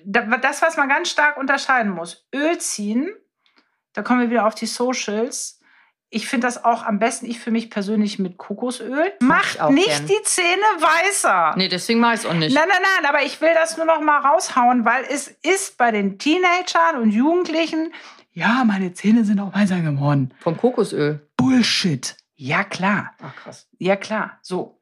das, 0.05 0.63
was 0.63 0.77
man 0.77 0.89
ganz 0.89 1.11
stark 1.11 1.37
unterscheiden 1.37 1.93
muss. 1.93 2.27
Öl 2.35 2.59
ziehen, 2.59 3.11
da 3.93 4.03
kommen 4.03 4.21
wir 4.21 4.31
wieder 4.31 4.47
auf 4.47 4.55
die 4.55 4.67
Socials. 4.67 5.59
Ich 6.13 6.27
finde 6.27 6.49
das 6.49 6.65
auch 6.65 6.85
am 6.85 6.99
besten, 6.99 7.27
ich 7.27 7.39
für 7.39 7.53
mich 7.53 7.71
persönlich 7.71 8.19
mit 8.19 8.37
Kokosöl. 8.37 9.13
Macht 9.21 9.71
nicht 9.71 9.87
gern. 9.87 10.07
die 10.07 10.23
Zähne 10.25 10.63
weißer. 10.79 11.55
Nee, 11.57 11.69
deswegen 11.69 12.01
mache 12.01 12.15
ich 12.15 12.21
es 12.21 12.27
auch 12.27 12.35
nicht. 12.35 12.53
Nein, 12.53 12.69
nein, 12.69 12.83
nein, 12.83 13.09
aber 13.09 13.23
ich 13.23 13.41
will 13.41 13.55
das 13.55 13.77
nur 13.77 13.87
noch 13.87 14.01
mal 14.01 14.19
raushauen, 14.19 14.85
weil 14.85 15.05
es 15.09 15.29
ist 15.29 15.79
bei 15.79 15.93
den 15.93 16.19
Teenagern 16.19 16.97
und 17.01 17.11
Jugendlichen, 17.11 17.93
ja, 18.33 18.65
meine 18.65 18.93
Zähne 18.93 19.25
sind 19.25 19.41
auch 19.41 19.55
weißer 19.55 19.81
geworden. 19.81 20.33
Vom 20.41 20.57
Kokosöl. 20.57 21.29
Bullshit. 21.37 22.17
Ja, 22.37 22.65
klar. 22.65 23.13
Ach 23.23 23.35
krass. 23.37 23.69
Ja, 23.79 23.97
klar. 23.97 24.39
So. 24.41 24.80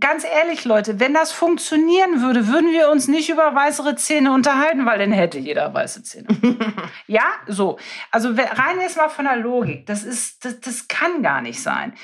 Ganz 0.00 0.24
ehrlich, 0.24 0.64
Leute, 0.64 1.00
wenn 1.00 1.14
das 1.14 1.32
funktionieren 1.32 2.20
würde, 2.20 2.46
würden 2.46 2.72
wir 2.72 2.90
uns 2.90 3.08
nicht 3.08 3.30
über 3.30 3.54
weißere 3.54 3.96
Zähne 3.96 4.32
unterhalten, 4.32 4.84
weil 4.84 4.98
dann 4.98 5.12
hätte 5.12 5.38
jeder 5.38 5.72
weiße 5.72 6.02
Zähne. 6.02 6.28
ja, 7.06 7.24
so. 7.46 7.78
Also 8.10 8.30
rein 8.30 8.80
jetzt 8.80 8.98
mal 8.98 9.08
von 9.08 9.24
der 9.24 9.36
Logik. 9.36 9.86
Das 9.86 10.04
ist, 10.04 10.44
das, 10.44 10.60
das 10.60 10.88
kann 10.88 11.22
gar 11.22 11.40
nicht 11.40 11.62
sein. 11.62 11.94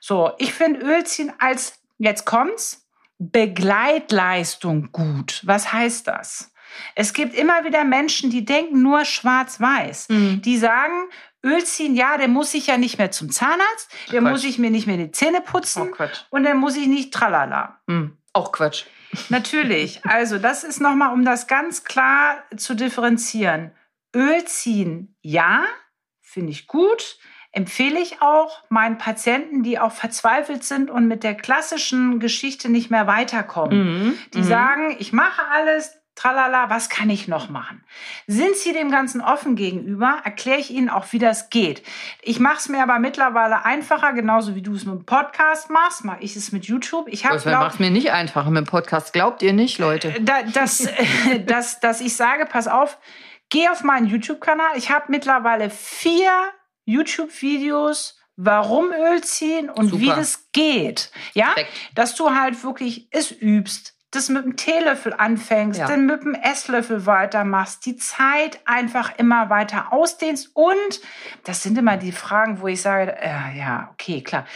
So, 0.00 0.32
ich 0.38 0.52
finde 0.52 0.80
Ölziehen 0.80 1.32
als, 1.38 1.78
jetzt 1.98 2.24
kommt's, 2.24 2.84
Begleitleistung 3.18 4.90
gut. 4.92 5.42
Was 5.44 5.72
heißt 5.72 6.06
das? 6.06 6.52
Es 6.94 7.12
gibt 7.12 7.34
immer 7.34 7.64
wieder 7.64 7.84
Menschen, 7.84 8.30
die 8.30 8.44
denken 8.44 8.82
nur 8.82 9.04
schwarz-weiß. 9.04 10.08
Mhm. 10.08 10.42
Die 10.42 10.58
sagen, 10.58 11.08
Ölziehen, 11.44 11.94
ja, 11.94 12.16
der 12.18 12.28
muss 12.28 12.52
ich 12.54 12.66
ja 12.66 12.76
nicht 12.78 12.98
mehr 12.98 13.10
zum 13.10 13.30
Zahnarzt, 13.30 13.90
der 14.10 14.20
Quatsch. 14.20 14.30
muss 14.30 14.44
ich 14.44 14.58
mir 14.58 14.70
nicht 14.70 14.86
mehr 14.86 14.96
die 14.96 15.10
Zähne 15.12 15.40
putzen 15.40 15.82
Oh 15.88 15.90
Quatsch. 15.92 16.20
und 16.30 16.44
dann 16.44 16.56
muss 16.58 16.76
ich 16.76 16.86
nicht 16.86 17.12
tralala. 17.14 17.80
Mhm. 17.86 18.16
Auch 18.32 18.52
Quatsch. 18.52 18.84
Natürlich. 19.30 20.04
Also, 20.04 20.38
das 20.38 20.64
ist 20.64 20.80
nochmal, 20.80 21.12
um 21.12 21.24
das 21.24 21.46
ganz 21.46 21.84
klar 21.84 22.42
zu 22.56 22.74
differenzieren. 22.74 23.70
Öl 24.14 24.44
ziehen, 24.44 25.16
ja, 25.22 25.62
finde 26.20 26.50
ich 26.52 26.66
gut. 26.66 27.18
Empfehle 27.52 27.98
ich 27.98 28.20
auch 28.20 28.62
meinen 28.68 28.98
Patienten, 28.98 29.62
die 29.62 29.78
auch 29.78 29.92
verzweifelt 29.92 30.62
sind 30.64 30.90
und 30.90 31.08
mit 31.08 31.24
der 31.24 31.34
klassischen 31.34 32.20
Geschichte 32.20 32.68
nicht 32.68 32.90
mehr 32.90 33.06
weiterkommen. 33.06 33.78
Mhm. 34.08 34.18
Die 34.34 34.42
sagen, 34.42 34.94
ich 34.98 35.12
mache 35.14 35.42
alles, 35.50 35.97
tralala, 36.18 36.68
was 36.68 36.88
kann 36.88 37.08
ich 37.10 37.28
noch 37.28 37.48
machen? 37.48 37.84
Sind 38.26 38.56
sie 38.56 38.72
dem 38.72 38.90
Ganzen 38.90 39.20
offen 39.20 39.54
gegenüber, 39.54 40.18
erkläre 40.24 40.58
ich 40.58 40.70
ihnen 40.70 40.88
auch, 40.88 41.06
wie 41.12 41.18
das 41.18 41.48
geht. 41.48 41.82
Ich 42.22 42.40
mache 42.40 42.56
es 42.56 42.68
mir 42.68 42.82
aber 42.82 42.98
mittlerweile 42.98 43.64
einfacher, 43.64 44.12
genauso 44.12 44.54
wie 44.54 44.62
du 44.62 44.74
es 44.74 44.84
mit 44.84 44.94
dem 44.94 45.04
Podcast 45.06 45.70
machst, 45.70 46.04
mache 46.04 46.18
ich 46.20 46.34
es 46.34 46.50
mit 46.50 46.66
YouTube. 46.66 47.06
Ich 47.08 47.24
habe 47.24 47.38
macht 47.50 47.74
es 47.74 47.78
mir 47.78 47.90
nicht 47.90 48.10
einfacher 48.10 48.50
mit 48.50 48.66
dem 48.66 48.70
Podcast. 48.70 49.12
Glaubt 49.12 49.42
ihr 49.42 49.52
nicht, 49.52 49.78
Leute? 49.78 50.14
da, 50.20 50.42
dass, 50.42 50.80
äh, 51.30 51.40
dass, 51.46 51.80
dass 51.80 52.00
ich 52.00 52.16
sage, 52.16 52.46
pass 52.46 52.66
auf, 52.66 52.98
geh 53.48 53.68
auf 53.68 53.84
meinen 53.84 54.06
YouTube-Kanal. 54.06 54.76
Ich 54.76 54.90
habe 54.90 55.06
mittlerweile 55.08 55.70
vier 55.70 56.32
YouTube-Videos, 56.84 58.18
warum 58.36 58.90
Öl 58.92 59.22
ziehen 59.22 59.70
und 59.70 59.90
Super. 59.90 60.02
wie 60.02 60.08
das 60.08 60.48
geht. 60.52 61.10
Ja, 61.34 61.52
Perfekt. 61.52 61.72
dass 61.94 62.14
du 62.16 62.34
halt 62.34 62.62
wirklich 62.64 63.08
es 63.10 63.30
übst. 63.30 63.97
Das 64.10 64.30
mit 64.30 64.42
dem 64.42 64.56
Teelöffel 64.56 65.12
anfängst, 65.12 65.78
Ja. 65.80 65.86
dann 65.86 66.06
mit 66.06 66.22
dem 66.22 66.34
Esslöffel 66.34 67.04
weitermachst, 67.04 67.84
die 67.84 67.96
Zeit 67.98 68.58
einfach 68.64 69.12
immer 69.18 69.50
weiter 69.50 69.92
ausdehnst 69.92 70.50
und 70.54 71.00
das 71.44 71.62
sind 71.62 71.76
immer 71.76 71.98
die 71.98 72.12
Fragen, 72.12 72.62
wo 72.62 72.68
ich 72.68 72.80
sage, 72.80 73.14
äh, 73.20 73.58
ja, 73.58 73.90
okay, 73.92 74.22
klar. 74.22 74.46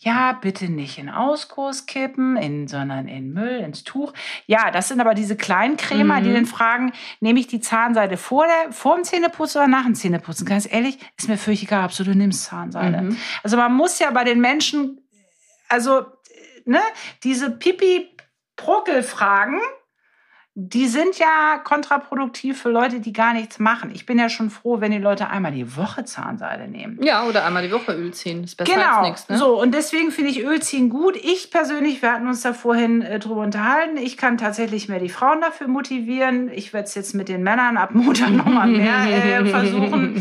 Ja, 0.00 0.34
bitte 0.34 0.66
nicht 0.70 0.98
in 0.98 1.08
Ausguss 1.08 1.86
kippen, 1.86 2.36
in, 2.36 2.68
sondern 2.68 3.08
in 3.08 3.32
Müll, 3.32 3.60
ins 3.60 3.82
Tuch. 3.82 4.12
Ja, 4.46 4.70
das 4.70 4.88
sind 4.88 5.00
aber 5.00 5.14
diese 5.14 5.36
kleinen 5.36 5.78
Krämer, 5.78 6.20
die 6.20 6.28
Mhm. 6.28 6.34
dann 6.34 6.46
fragen, 6.46 6.92
nehme 7.20 7.40
ich 7.40 7.46
die 7.46 7.60
Zahnseide 7.60 8.18
vor, 8.18 8.44
der, 8.46 8.72
vor 8.74 8.94
dem 8.96 9.04
Zähneputzen 9.04 9.62
oder 9.62 9.68
nach 9.68 9.84
dem 9.86 9.94
Zähneputzen? 9.94 10.44
Ganz 10.46 10.70
ehrlich, 10.70 10.98
ist 11.16 11.28
mir 11.30 11.38
völlig 11.38 11.62
egal, 11.62 11.86
ob 11.86 11.96
du 11.96 12.04
nimmst 12.14 12.44
Zahnseide. 12.44 13.00
Mhm. 13.00 13.16
Also 13.42 13.56
man 13.56 13.72
muss 13.72 13.98
ja 14.00 14.10
bei 14.10 14.24
den 14.24 14.40
Menschen, 14.40 15.00
also, 15.70 16.04
ne, 16.66 16.80
diese 17.24 17.50
Pipi-Prockel-Fragen, 18.58 19.60
die 20.60 20.88
sind 20.88 21.20
ja 21.20 21.60
kontraproduktiv 21.62 22.60
für 22.60 22.68
Leute, 22.68 22.98
die 22.98 23.12
gar 23.12 23.32
nichts 23.32 23.60
machen. 23.60 23.92
Ich 23.94 24.06
bin 24.06 24.18
ja 24.18 24.28
schon 24.28 24.50
froh, 24.50 24.80
wenn 24.80 24.90
die 24.90 24.98
Leute 24.98 25.30
einmal 25.30 25.52
die 25.52 25.76
Woche 25.76 26.04
Zahnseide 26.04 26.66
nehmen. 26.66 26.98
Ja, 27.00 27.26
oder 27.26 27.44
einmal 27.44 27.62
die 27.62 27.70
Woche 27.70 27.92
Öl 27.92 28.12
ziehen. 28.12 28.42
Ist 28.42 28.56
besser 28.56 28.72
Genau, 28.72 28.96
als 28.96 29.06
nichts. 29.06 29.28
Ne? 29.28 29.38
so 29.38 29.60
und 29.60 29.72
deswegen 29.72 30.10
finde 30.10 30.32
ich 30.32 30.44
Ölziehen 30.44 30.88
gut. 30.88 31.14
Ich 31.14 31.52
persönlich, 31.52 32.02
wir 32.02 32.10
hatten 32.10 32.26
uns 32.26 32.42
da 32.42 32.54
vorhin 32.54 33.02
äh, 33.02 33.20
drüber 33.20 33.42
unterhalten. 33.42 33.98
Ich 33.98 34.16
kann 34.16 34.36
tatsächlich 34.36 34.88
mehr 34.88 34.98
die 34.98 35.10
Frauen 35.10 35.40
dafür 35.40 35.68
motivieren. 35.68 36.50
Ich 36.52 36.72
werde 36.72 36.88
es 36.88 36.96
jetzt 36.96 37.14
mit 37.14 37.28
den 37.28 37.44
Männern 37.44 37.76
ab 37.76 37.90
Montag 37.92 38.30
nochmal 38.30 38.66
mehr 38.66 39.04
äh, 39.08 39.46
versuchen. 39.46 40.20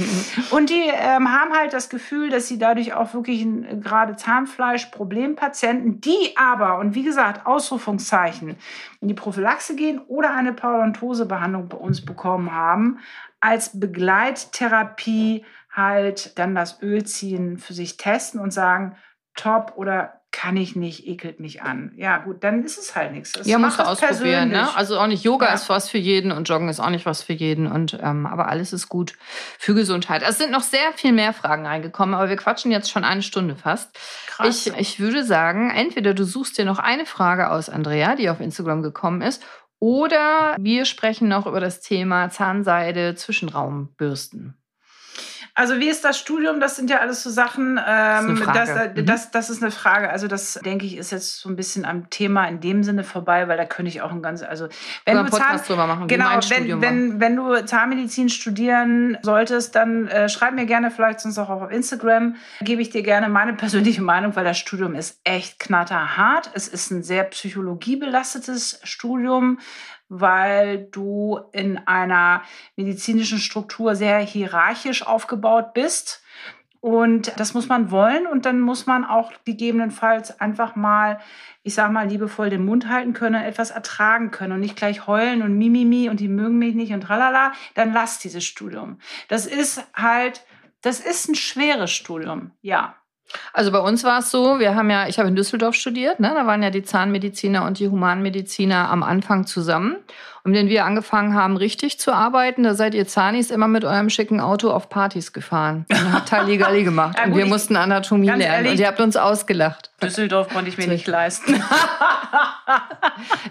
Und 0.51 0.69
die 0.69 0.83
ähm, 0.93 1.31
haben 1.31 1.53
halt 1.57 1.73
das 1.73 1.89
Gefühl, 1.89 2.29
dass 2.29 2.47
sie 2.47 2.59
dadurch 2.59 2.93
auch 2.93 3.15
wirklich 3.15 3.41
ein, 3.41 3.63
äh, 3.65 3.77
gerade 3.77 4.15
Zahnfleisch-Problempatienten, 4.15 5.99
die 5.99 6.35
aber, 6.35 6.77
und 6.77 6.93
wie 6.93 7.03
gesagt, 7.03 7.47
Ausrufungszeichen, 7.47 8.55
in 8.99 9.07
die 9.07 9.13
Prophylaxe 9.13 9.75
gehen 9.75 9.99
oder 10.07 10.26
eine 10.35 10.53
Parodontosebehandlung 10.53 11.69
bei 11.69 11.77
uns 11.77 12.03
bekommen 12.03 12.51
haben, 12.53 12.99
als 13.39 13.79
Begleittherapie 13.79 15.45
halt 15.71 16.37
dann 16.39 16.55
das 16.55 16.81
Ölziehen 16.81 17.57
für 17.57 17.73
sich 17.73 17.97
testen 17.97 18.39
und 18.39 18.51
sagen, 18.51 18.95
top 19.35 19.73
oder 19.75 20.13
kann 20.31 20.57
ich 20.57 20.75
nicht, 20.75 21.07
ekelt 21.07 21.39
mich 21.39 21.63
an. 21.63 21.93
Ja, 21.95 22.17
gut, 22.19 22.43
dann 22.43 22.63
ist 22.63 22.77
es 22.77 22.95
halt 22.95 23.11
nichts. 23.11 23.31
Das 23.31 23.47
Ja, 23.47 23.57
musst 23.57 23.79
du 23.79 23.83
macht 23.83 23.93
es 23.93 24.03
ausprobieren. 24.03 24.49
Ne? 24.49 24.67
Also 24.75 24.99
auch 24.99 25.07
nicht 25.07 25.23
Yoga 25.23 25.47
Ja. 25.47 25.53
ist 25.53 25.67
was 25.69 25.89
für 25.89 25.97
jeden 25.97 26.31
und 26.31 26.47
Joggen 26.49 26.69
ist 26.69 26.79
auch 26.79 26.89
nicht 26.91 27.05
was 27.07 27.23
für 27.23 27.33
jeden. 27.33 27.65
Und 27.65 27.97
ähm, 28.03 28.25
aber 28.27 28.47
alles 28.47 28.71
ist 28.73 28.87
gut 28.89 29.13
für 29.57 29.73
Gesundheit. 29.73 30.21
Es 30.27 30.37
sind 30.37 30.51
noch 30.51 30.61
sehr 30.61 30.91
viel 30.93 31.11
mehr 31.13 31.33
Fragen 31.33 31.65
reingekommen, 31.65 32.13
aber 32.13 32.29
wir 32.29 32.35
quatschen 32.35 32.71
jetzt 32.71 32.91
schon 32.91 33.03
eine 33.03 33.23
Stunde 33.23 33.55
fast. 33.55 33.97
Krass. 34.27 34.67
Ich, 34.67 34.77
ich 34.77 34.99
würde 34.99 35.23
sagen, 35.23 35.71
entweder 35.71 36.13
du 36.13 36.23
suchst 36.23 36.57
dir 36.57 36.65
noch 36.65 36.79
eine 36.79 37.05
Frage 37.07 37.49
aus, 37.49 37.69
Andrea, 37.69 38.15
die 38.15 38.29
auf 38.29 38.39
Instagram 38.39 38.83
gekommen 38.83 39.21
ist, 39.21 39.43
Oder 39.79 40.55
wir 40.59 40.85
sprechen 40.85 41.27
noch 41.27 41.45
über 41.45 41.59
das 41.59 41.81
Thema 41.81 42.29
Zahnseide, 42.29 43.15
Zwischenraumbürsten. 43.15 44.55
Also 45.57 45.79
wie 45.79 45.89
ist 45.89 46.05
das 46.05 46.19
Studium? 46.19 46.59
Das 46.59 46.75
sind 46.75 46.91
ja 46.91 46.99
alles 46.99 47.23
so 47.23 47.31
Sachen. 47.31 47.79
Ähm, 47.83 48.43
das, 48.53 48.69
das, 48.69 48.95
mhm. 48.95 49.05
das, 49.07 49.31
das, 49.31 49.49
ist 49.49 49.63
eine 49.63 49.71
Frage. 49.71 50.11
Also 50.11 50.27
das 50.27 50.53
denke 50.63 50.85
ich 50.85 50.95
ist 50.95 51.11
jetzt 51.11 51.39
so 51.39 51.49
ein 51.49 51.55
bisschen 51.55 51.83
am 51.83 52.11
Thema 52.11 52.45
in 52.45 52.59
dem 52.59 52.83
Sinne 52.83 53.03
vorbei, 53.03 53.47
weil 53.47 53.57
da 53.57 53.65
könnte 53.65 53.89
ich 53.89 54.03
auch 54.03 54.11
ein 54.11 54.21
ganz 54.21 54.43
also 54.43 54.67
wenn 55.05 55.17
du 55.17 55.31
Zahn, 55.31 55.59
machen, 55.75 56.07
genau 56.07 56.29
wenn, 56.49 56.81
wenn, 56.81 57.19
wenn 57.19 57.35
du 57.35 57.65
Zahnmedizin 57.65 58.29
studieren 58.29 59.17
solltest, 59.23 59.73
dann 59.73 60.07
äh, 60.09 60.29
schreib 60.29 60.53
mir 60.53 60.67
gerne 60.67 60.91
vielleicht 60.91 61.21
sonst 61.21 61.39
auch 61.39 61.49
auf 61.49 61.71
Instagram. 61.71 62.35
Gebe 62.61 62.83
ich 62.83 62.91
dir 62.91 63.01
gerne 63.01 63.27
meine 63.27 63.53
persönliche 63.55 64.03
Meinung, 64.03 64.35
weil 64.35 64.45
das 64.45 64.59
Studium 64.59 64.93
ist 64.93 65.19
echt 65.23 65.59
knatterhart. 65.59 66.51
Es 66.53 66.67
ist 66.67 66.91
ein 66.91 67.01
sehr 67.01 67.23
psychologiebelastetes 67.23 68.79
Studium 68.83 69.57
weil 70.09 70.85
du 70.91 71.39
in 71.51 71.77
einer 71.87 72.43
medizinischen 72.75 73.39
Struktur 73.39 73.95
sehr 73.95 74.19
hierarchisch 74.19 75.05
aufgebaut 75.05 75.73
bist. 75.73 76.23
Und 76.79 77.37
das 77.39 77.53
muss 77.53 77.67
man 77.67 77.91
wollen 77.91 78.27
und 78.27 78.45
dann 78.45 78.61
muss 78.61 78.85
man 78.85 79.03
auch 79.03 79.31
gegebenenfalls 79.45 80.39
einfach 80.39 80.75
mal, 80.75 81.19
ich 81.63 81.73
sag 81.73 81.91
mal, 81.91 82.07
liebevoll 82.07 82.49
den 82.49 82.63
Mund 82.63 82.87
halten 82.87 83.13
können, 83.13 83.43
etwas 83.43 83.71
ertragen 83.71 84.31
können 84.31 84.53
und 84.53 84.59
nicht 84.59 84.77
gleich 84.77 85.07
heulen 85.07 85.41
und 85.41 85.57
mimimi 85.57 86.07
und 86.07 86.19
die 86.19 86.27
mögen 86.27 86.59
mich 86.59 86.75
nicht 86.75 86.93
und 86.93 87.01
tralala, 87.01 87.51
dann 87.73 87.93
lass 87.93 88.19
dieses 88.19 88.45
Studium. 88.45 88.99
Das 89.27 89.47
ist 89.47 89.83
halt, 89.95 90.45
das 90.81 90.99
ist 90.99 91.27
ein 91.27 91.35
schweres 91.35 91.91
Studium, 91.91 92.51
ja. 92.61 92.95
Also 93.53 93.71
bei 93.71 93.79
uns 93.79 94.03
war 94.03 94.19
es 94.19 94.31
so, 94.31 94.59
wir 94.59 94.75
haben 94.75 94.89
ja, 94.89 95.07
ich 95.07 95.19
habe 95.19 95.27
in 95.27 95.35
Düsseldorf 95.35 95.75
studiert, 95.75 96.19
ne? 96.19 96.31
da 96.33 96.47
waren 96.47 96.63
ja 96.63 96.69
die 96.69 96.83
Zahnmediziner 96.83 97.65
und 97.65 97.79
die 97.79 97.89
Humanmediziner 97.89 98.89
am 98.89 99.03
Anfang 99.03 99.45
zusammen. 99.45 99.97
Und 100.47 100.53
wenn 100.53 100.69
wir 100.69 100.85
angefangen 100.85 101.33
haben, 101.33 101.57
richtig 101.57 101.99
zu 101.99 102.13
arbeiten, 102.13 102.63
da 102.63 102.73
seid 102.73 102.95
ihr 102.95 103.05
Zanis 103.05 103.51
immer 103.51 103.67
mit 103.67 103.83
eurem 103.83 104.09
schicken 104.09 104.39
Auto 104.39 104.71
auf 104.71 104.87
Partys 104.87 105.33
gefahren 105.33 105.85
und 105.89 106.13
habt 106.13 106.31
Halligalli 106.31 106.85
gemacht. 106.85 107.17
ja, 107.17 107.25
gut, 107.25 107.33
und 107.33 107.39
wir 107.39 107.45
mussten 107.45 107.75
Anatomie 107.75 108.27
lernen 108.27 108.41
ehrlich, 108.43 108.71
und 108.71 108.79
ihr 108.79 108.87
habt 108.87 109.01
uns 109.01 109.17
ausgelacht. 109.17 109.91
Düsseldorf 110.01 110.47
konnte 110.47 110.69
ich 110.69 110.77
mir 110.77 110.87
nicht 110.87 111.05
leisten. 111.05 111.53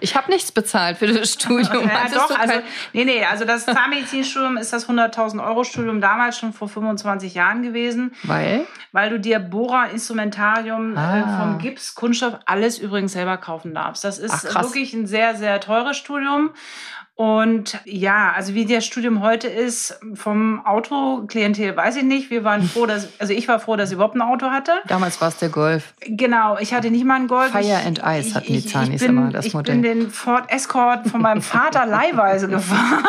ich 0.01 0.17
habe 0.17 0.31
nichts 0.31 0.53
bezahlt 0.53 0.97
für 0.99 1.07
das 1.07 1.35
Studium. 1.35 1.91
Ja, 1.97 2.09
doch, 2.13 2.39
also, 2.39 2.55
nee, 2.93 3.05
nee, 3.05 3.25
also 3.25 3.45
das 3.45 3.67
Zahnmedizinstudium 3.67 4.57
ist 4.57 4.73
das 4.73 4.89
100.000 4.89 5.45
Euro 5.45 5.65
Studium 5.65 6.01
damals 6.01 6.39
schon 6.39 6.53
vor 6.53 6.69
25 6.69 7.35
Jahren 7.35 7.63
gewesen. 7.63 8.15
Weil? 8.23 8.67
Weil 8.93 9.11
du 9.11 9.19
dir 9.19 9.39
Bohrer, 9.39 9.91
Instrumentarium 9.91 10.95
äh, 10.95 10.99
ah. 10.99 11.39
vom 11.41 11.59
Gips, 11.59 11.95
Kunststoff, 11.95 12.39
alles 12.47 12.79
übrigens 12.79 13.13
selber 13.13 13.37
kaufen 13.37 13.75
darfst. 13.75 14.05
Das 14.05 14.19
ist 14.19 14.47
Ach, 14.55 14.63
wirklich 14.63 14.93
ein 14.95 15.07
sehr, 15.07 15.35
sehr 15.35 15.61
teures 15.61 15.97
Studium. 15.97 16.51
Und 17.17 17.81
ja, 17.87 18.35
also 18.37 18.53
wie 18.53 18.67
das 18.67 18.85
Studium 18.85 19.23
heute 19.23 19.49
ist, 19.49 19.99
vom 20.13 20.65
Autoklientel 20.67 21.75
weiß 21.75 21.97
ich 21.97 22.03
nicht. 22.03 22.31
Wir 22.31 22.45
waren 22.45 22.63
froh, 22.63 22.85
dass, 22.85 23.09
also 23.19 23.33
ich 23.33 23.49
war 23.49 23.59
froh, 23.59 23.77
dass 23.77 23.89
ich 23.89 23.95
überhaupt 23.95 24.17
ein 24.17 24.21
Auto 24.21 24.51
hatte. 24.51 24.73
Damals 24.87 25.19
war 25.23 25.29
es 25.29 25.39
der 25.39 25.49
Golf. 25.49 25.95
Genau, 26.01 26.59
ich 26.59 26.75
hatte 26.75 26.91
nicht 26.91 27.07
mal 27.07 27.15
einen 27.15 27.27
Golf. 27.27 27.53
Fire 27.53 27.81
and 27.87 28.03
Ice 28.05 28.35
hatten 28.35 28.53
die 28.53 28.67
Zanis 28.67 29.01
immer, 29.01 29.31
das 29.31 29.51
Modell. 29.55 29.77
Ich 29.77 29.83
bin 29.83 29.99
den 30.01 30.11
Ford 30.11 30.53
Escort 30.53 31.09
von 31.09 31.23
meinem 31.23 31.41
Vater 31.41 31.87
leihweise 31.87 32.49
gefahren. 32.49 33.03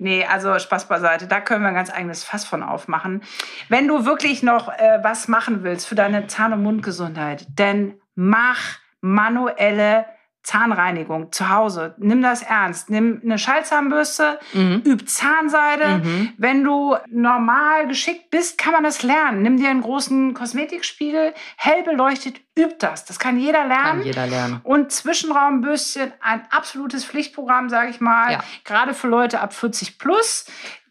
Nee, 0.00 0.24
also 0.24 0.58
Spaß 0.58 0.88
beiseite. 0.88 1.28
Da 1.28 1.40
können 1.40 1.62
wir 1.62 1.68
ein 1.68 1.74
ganz 1.74 1.92
eigenes 1.92 2.24
Fass 2.24 2.44
von 2.44 2.64
aufmachen. 2.64 3.22
Wenn 3.68 3.86
du 3.86 4.04
wirklich 4.04 4.42
noch 4.42 4.68
äh, 4.68 4.98
was 5.02 5.28
machen 5.28 5.62
willst 5.62 5.86
für 5.86 5.94
deine 5.94 6.26
Zahn- 6.26 6.52
und 6.52 6.64
Mundgesundheit, 6.64 7.46
dann 7.54 7.94
mach 8.16 8.58
manuelle 9.00 10.06
Zahnreinigung 10.44 11.32
zu 11.32 11.48
Hause. 11.48 11.94
Nimm 11.98 12.22
das 12.22 12.42
ernst. 12.42 12.90
Nimm 12.90 13.22
eine 13.24 13.38
Schallzahnbürste, 13.38 14.38
mhm. 14.52 14.82
üb 14.84 15.08
Zahnseide. 15.08 16.02
Mhm. 16.04 16.32
Wenn 16.36 16.62
du 16.62 16.96
normal 17.08 17.88
geschickt 17.88 18.30
bist, 18.30 18.58
kann 18.58 18.74
man 18.74 18.84
das 18.84 19.02
lernen. 19.02 19.40
Nimm 19.40 19.56
dir 19.56 19.70
einen 19.70 19.80
großen 19.80 20.34
Kosmetikspiegel, 20.34 21.32
hell 21.56 21.82
beleuchtet, 21.82 22.42
üb 22.58 22.78
das. 22.78 23.06
Das 23.06 23.18
kann 23.18 23.38
jeder 23.38 23.66
lernen. 23.66 24.00
Kann 24.00 24.02
jeder 24.04 24.26
lernen. 24.26 24.60
Und 24.62 24.92
Zwischenraumbürstchen, 24.92 26.12
ein 26.20 26.42
absolutes 26.50 27.06
Pflichtprogramm, 27.06 27.70
sage 27.70 27.88
ich 27.88 28.00
mal. 28.00 28.32
Ja. 28.32 28.44
Gerade 28.64 28.92
für 28.92 29.08
Leute 29.08 29.40
ab 29.40 29.54
40 29.54 29.98
plus. 29.98 30.44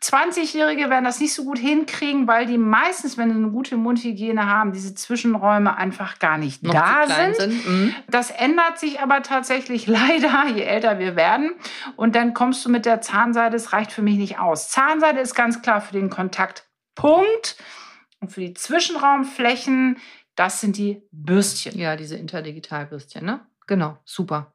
20-Jährige 0.04 0.90
werden 0.90 1.06
das 1.06 1.22
nicht 1.22 1.34
so 1.34 1.46
gut 1.46 1.58
hinkriegen, 1.58 2.28
weil 2.28 2.46
die 2.46 2.58
meistens, 2.58 3.18
wenn 3.18 3.30
sie 3.30 3.38
eine 3.38 3.52
gute 3.52 3.78
Mundhygiene 3.78 4.46
haben, 4.46 4.74
diese 4.74 4.94
Zwischenräume 4.94 5.78
einfach 5.78 6.20
gar 6.20 6.38
nicht 6.38 6.62
Noch 6.62 6.74
da 6.74 7.08
sind. 7.08 7.36
sind. 7.38 7.68
Mhm. 7.68 7.96
Das 8.10 8.30
ändert 8.30 8.80
sich 8.80 9.00
aber 9.00 9.24
tatsächlich 9.24 9.88
leider, 9.88 10.48
je 10.54 10.64
älter 10.64 11.00
wir 11.00 11.16
werden. 11.16 11.52
Und 11.96 12.16
dann 12.16 12.34
kommst 12.34 12.66
du 12.66 12.70
mit 12.70 12.86
der 12.86 13.02
Zahnseide, 13.02 13.54
das 13.56 13.72
reicht 13.72 13.94
für 13.94 14.02
mich 14.02 14.18
nicht 14.18 14.40
aus. 14.40 14.70
Zahnseide 14.70 15.20
ist 15.20 15.36
ganz 15.36 15.62
klar 15.62 15.80
für 15.80 15.94
den 15.94 16.10
Kontaktpunkt 16.10 17.56
und 18.20 18.32
für 18.32 18.42
die 18.42 18.54
Zwischenraumflächen, 18.54 19.98
das 20.36 20.60
sind 20.60 20.78
die 20.78 21.02
Bürstchen. 21.12 21.78
Ja, 21.80 21.96
diese 21.96 22.18
Interdigitalbürstchen, 22.18 23.26
ne? 23.26 23.40
Genau, 23.68 23.98
super. 24.04 24.53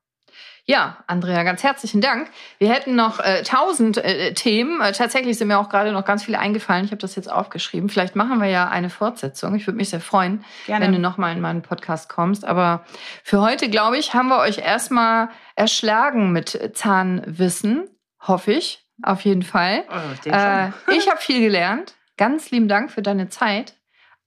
Ja, 0.70 0.98
Andrea, 1.06 1.44
ganz 1.44 1.62
herzlichen 1.62 2.02
Dank. 2.02 2.28
Wir 2.58 2.70
hätten 2.70 2.94
noch 2.94 3.20
äh, 3.20 3.42
tausend 3.42 3.96
äh, 3.96 4.34
Themen. 4.34 4.82
Äh, 4.82 4.92
tatsächlich 4.92 5.38
sind 5.38 5.48
mir 5.48 5.58
auch 5.58 5.70
gerade 5.70 5.92
noch 5.92 6.04
ganz 6.04 6.24
viele 6.24 6.38
eingefallen. 6.38 6.84
Ich 6.84 6.90
habe 6.90 7.00
das 7.00 7.16
jetzt 7.16 7.32
aufgeschrieben. 7.32 7.88
Vielleicht 7.88 8.16
machen 8.16 8.38
wir 8.38 8.48
ja 8.48 8.68
eine 8.68 8.90
Fortsetzung. 8.90 9.54
Ich 9.54 9.66
würde 9.66 9.78
mich 9.78 9.88
sehr 9.88 10.02
freuen, 10.02 10.44
Gerne. 10.66 10.84
wenn 10.84 10.92
du 10.92 10.98
nochmal 10.98 11.32
in 11.32 11.40
meinen 11.40 11.62
Podcast 11.62 12.10
kommst. 12.10 12.44
Aber 12.44 12.84
für 13.24 13.40
heute, 13.40 13.70
glaube 13.70 13.96
ich, 13.96 14.12
haben 14.12 14.28
wir 14.28 14.40
euch 14.40 14.58
erstmal 14.58 15.30
erschlagen 15.56 16.32
mit 16.32 16.76
Zahnwissen. 16.76 17.88
Hoffe 18.20 18.52
ich, 18.52 18.84
auf 19.02 19.22
jeden 19.22 19.44
Fall. 19.44 19.84
Oh, 19.88 19.94
ich 20.22 20.30
äh, 20.30 20.68
ich 20.94 21.08
habe 21.08 21.18
viel 21.18 21.40
gelernt. 21.40 21.94
Ganz 22.18 22.50
lieben 22.50 22.68
Dank 22.68 22.90
für 22.90 23.00
deine 23.00 23.30
Zeit. 23.30 23.72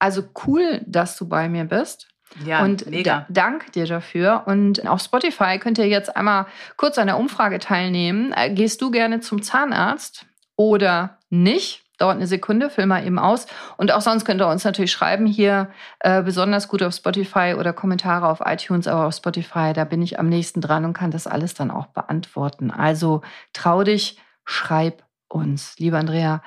Also 0.00 0.24
cool, 0.44 0.80
dass 0.86 1.16
du 1.16 1.28
bei 1.28 1.48
mir 1.48 1.66
bist. 1.66 2.11
Ja, 2.44 2.62
und 2.62 2.86
mega. 2.86 3.26
Dank 3.28 3.72
dir 3.72 3.86
dafür. 3.86 4.42
Und 4.46 4.86
auf 4.86 5.00
Spotify 5.02 5.58
könnt 5.58 5.78
ihr 5.78 5.88
jetzt 5.88 6.16
einmal 6.16 6.46
kurz 6.76 6.98
an 6.98 7.06
der 7.06 7.18
Umfrage 7.18 7.58
teilnehmen. 7.58 8.32
Äh, 8.36 8.50
gehst 8.50 8.80
du 8.82 8.90
gerne 8.90 9.20
zum 9.20 9.42
Zahnarzt 9.42 10.26
oder 10.56 11.18
nicht? 11.30 11.82
Dauert 11.98 12.16
eine 12.16 12.26
Sekunde, 12.26 12.68
füll 12.68 12.86
mal 12.86 13.06
eben 13.06 13.18
aus. 13.18 13.46
Und 13.76 13.92
auch 13.92 14.00
sonst 14.00 14.24
könnt 14.24 14.40
ihr 14.40 14.48
uns 14.48 14.64
natürlich 14.64 14.90
schreiben 14.90 15.26
hier, 15.26 15.70
äh, 16.00 16.22
besonders 16.22 16.66
gut 16.66 16.82
auf 16.82 16.94
Spotify 16.94 17.54
oder 17.56 17.72
Kommentare 17.72 18.26
auf 18.26 18.40
iTunes, 18.44 18.88
aber 18.88 19.06
auf 19.06 19.14
Spotify, 19.14 19.72
da 19.72 19.84
bin 19.84 20.02
ich 20.02 20.18
am 20.18 20.28
nächsten 20.28 20.60
dran 20.60 20.84
und 20.84 20.94
kann 20.94 21.12
das 21.12 21.26
alles 21.26 21.54
dann 21.54 21.70
auch 21.70 21.86
beantworten. 21.86 22.70
Also 22.70 23.22
trau 23.52 23.84
dich, 23.84 24.18
schreib 24.44 25.04
uns. 25.28 25.78
Lieber 25.78 25.98
Andrea, 25.98 26.42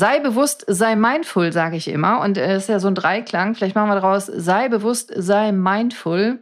Sei 0.00 0.18
bewusst, 0.18 0.64
sei 0.66 0.96
mindful, 0.96 1.52
sage 1.52 1.76
ich 1.76 1.86
immer. 1.86 2.22
Und 2.22 2.38
es 2.38 2.62
ist 2.62 2.68
ja 2.70 2.78
so 2.80 2.88
ein 2.88 2.94
Dreiklang. 2.94 3.54
Vielleicht 3.54 3.74
machen 3.74 3.90
wir 3.90 3.96
daraus, 3.96 4.24
sei 4.24 4.70
bewusst, 4.70 5.12
sei 5.14 5.52
mindful. 5.52 6.38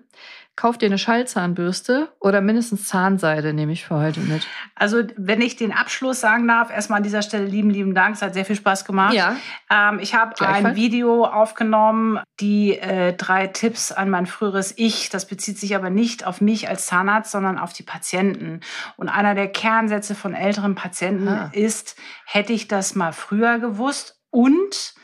Kauf 0.59 0.77
dir 0.77 0.87
eine 0.87 0.99
Schallzahnbürste 0.99 2.09
oder 2.19 2.41
mindestens 2.41 2.89
Zahnseide, 2.89 3.53
nehme 3.53 3.71
ich 3.71 3.85
für 3.85 3.95
heute 3.95 4.19
mit. 4.19 4.45
Also, 4.75 5.05
wenn 5.17 5.41
ich 5.41 5.55
den 5.55 5.71
Abschluss 5.71 6.19
sagen 6.19 6.49
darf, 6.49 6.73
erstmal 6.73 6.97
an 6.97 7.05
dieser 7.05 7.23
Stelle 7.23 7.45
lieben, 7.45 7.71
lieben 7.71 7.95
Dank. 7.95 8.17
Es 8.17 8.23
hat 8.23 8.35
sehr 8.35 8.45
viel 8.45 8.57
Spaß 8.57 8.85
gemacht. 8.85 9.15
Ja. 9.15 9.37
Ähm, 9.71 10.01
ich 10.01 10.17
habe 10.17 10.35
ein 10.45 10.75
Video 10.75 11.27
aufgenommen, 11.27 12.19
die 12.41 12.77
äh, 12.77 13.13
drei 13.13 13.47
Tipps 13.47 13.93
an 13.93 14.11
mein 14.11 14.27
früheres 14.27 14.75
Ich. 14.77 15.11
Das 15.11 15.29
bezieht 15.29 15.61
sich 15.61 15.77
aber 15.77 15.91
nicht 15.91 16.27
auf 16.27 16.41
mich 16.41 16.69
als 16.69 16.87
Zahnarzt, 16.87 17.31
sondern 17.31 17.57
auf 17.57 17.73
die 17.73 17.85
Patienten. 17.85 18.59
Und 18.97 19.09
einer 19.09 19.37
der 19.37 19.47
Kernsätze 19.47 20.17
von 20.17 20.35
älteren 20.35 20.75
Patienten 20.75 21.29
ah. 21.29 21.51
ist, 21.53 21.95
hätte 22.25 22.53
ich 22.53 22.67
das 22.67 22.97
mal 22.97 23.13
früher 23.13 23.61
gewusst 23.61 24.21
und 24.31 24.95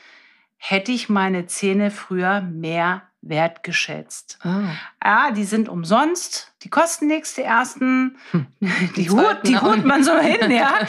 hätte 0.57 0.91
ich 0.91 1.09
meine 1.09 1.47
Zähne 1.47 1.93
früher 1.93 2.41
mehr 2.41 3.03
wertgeschätzt. 3.29 4.39
Ah. 4.43 4.71
Ja, 5.03 5.31
die 5.31 5.45
sind 5.45 5.69
umsonst, 5.69 6.53
die 6.63 6.71
kosten 6.71 7.07
nichts, 7.07 7.35
die 7.35 7.43
ersten, 7.43 8.19
hm. 8.31 8.47
die, 8.97 9.11
hut, 9.11 9.39
die 9.45 9.59
hut 9.59 9.85
man 9.85 10.05
so 10.05 10.17
hin, 10.19 10.51
ja. 10.51 10.81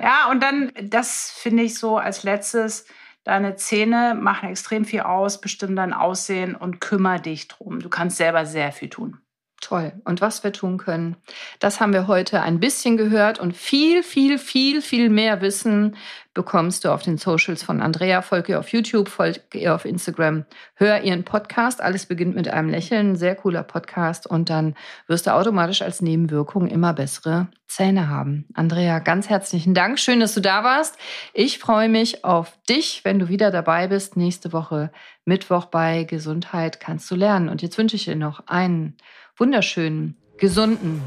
ja, 0.00 0.30
und 0.30 0.42
dann, 0.42 0.72
das 0.82 1.30
finde 1.30 1.62
ich 1.62 1.78
so 1.78 1.98
als 1.98 2.22
letztes, 2.22 2.86
deine 3.24 3.56
Zähne 3.56 4.14
machen 4.14 4.48
extrem 4.48 4.84
viel 4.84 5.00
aus, 5.00 5.40
bestimmen 5.40 5.76
dein 5.76 5.92
Aussehen 5.92 6.54
und 6.54 6.80
kümmere 6.80 7.20
dich 7.20 7.48
drum. 7.48 7.80
Du 7.80 7.88
kannst 7.88 8.16
selber 8.16 8.46
sehr 8.46 8.72
viel 8.72 8.88
tun. 8.88 9.21
Toll. 9.62 9.92
Und 10.04 10.20
was 10.20 10.42
wir 10.42 10.52
tun 10.52 10.76
können, 10.76 11.14
das 11.60 11.80
haben 11.80 11.92
wir 11.92 12.08
heute 12.08 12.42
ein 12.42 12.58
bisschen 12.58 12.96
gehört 12.96 13.38
und 13.38 13.56
viel, 13.56 14.02
viel, 14.02 14.36
viel, 14.38 14.82
viel 14.82 15.08
mehr 15.08 15.40
Wissen 15.40 15.94
bekommst 16.34 16.84
du 16.84 16.92
auf 16.92 17.02
den 17.02 17.16
Socials 17.16 17.62
von 17.62 17.80
Andrea. 17.80 18.22
Folge 18.22 18.52
ihr 18.52 18.58
auf 18.58 18.72
YouTube, 18.72 19.08
folge 19.08 19.40
ihr 19.54 19.72
auf 19.72 19.84
Instagram, 19.84 20.46
hör 20.74 21.02
ihren 21.02 21.22
Podcast. 21.22 21.80
Alles 21.80 22.06
beginnt 22.06 22.34
mit 22.34 22.48
einem 22.48 22.70
Lächeln. 22.70 23.14
Sehr 23.14 23.36
cooler 23.36 23.62
Podcast. 23.62 24.26
Und 24.26 24.50
dann 24.50 24.74
wirst 25.06 25.28
du 25.28 25.32
automatisch 25.32 25.82
als 25.82 26.02
Nebenwirkung 26.02 26.66
immer 26.66 26.92
bessere 26.92 27.46
Zähne 27.68 28.08
haben. 28.08 28.46
Andrea, 28.54 28.98
ganz 28.98 29.28
herzlichen 29.28 29.74
Dank. 29.74 30.00
Schön, 30.00 30.18
dass 30.18 30.34
du 30.34 30.40
da 30.40 30.64
warst. 30.64 30.96
Ich 31.34 31.60
freue 31.60 31.88
mich 31.88 32.24
auf 32.24 32.58
dich, 32.68 33.04
wenn 33.04 33.20
du 33.20 33.28
wieder 33.28 33.52
dabei 33.52 33.86
bist. 33.86 34.16
Nächste 34.16 34.52
Woche 34.52 34.90
Mittwoch 35.24 35.66
bei 35.66 36.02
Gesundheit 36.02 36.80
kannst 36.80 37.08
du 37.12 37.14
lernen. 37.14 37.48
Und 37.48 37.62
jetzt 37.62 37.78
wünsche 37.78 37.94
ich 37.94 38.06
dir 38.06 38.16
noch 38.16 38.48
einen 38.48 38.96
wunderschönen, 39.42 40.16
gesunden 40.38 41.02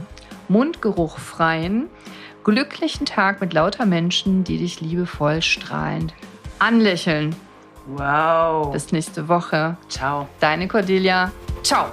mundgeruchfreien, 0.49 1.87
glücklichen 2.43 3.05
Tag 3.05 3.39
mit 3.39 3.53
lauter 3.53 3.85
Menschen, 3.85 4.43
die 4.43 4.57
dich 4.57 4.81
liebevoll 4.81 5.41
strahlend 5.41 6.13
anlächeln. 6.59 7.33
Wow. 7.87 8.73
Bis 8.73 8.91
nächste 8.91 9.29
Woche. 9.29 9.77
Ciao. 9.87 10.27
Deine 10.41 10.67
Cordelia. 10.67 11.31
Ciao. 11.63 11.85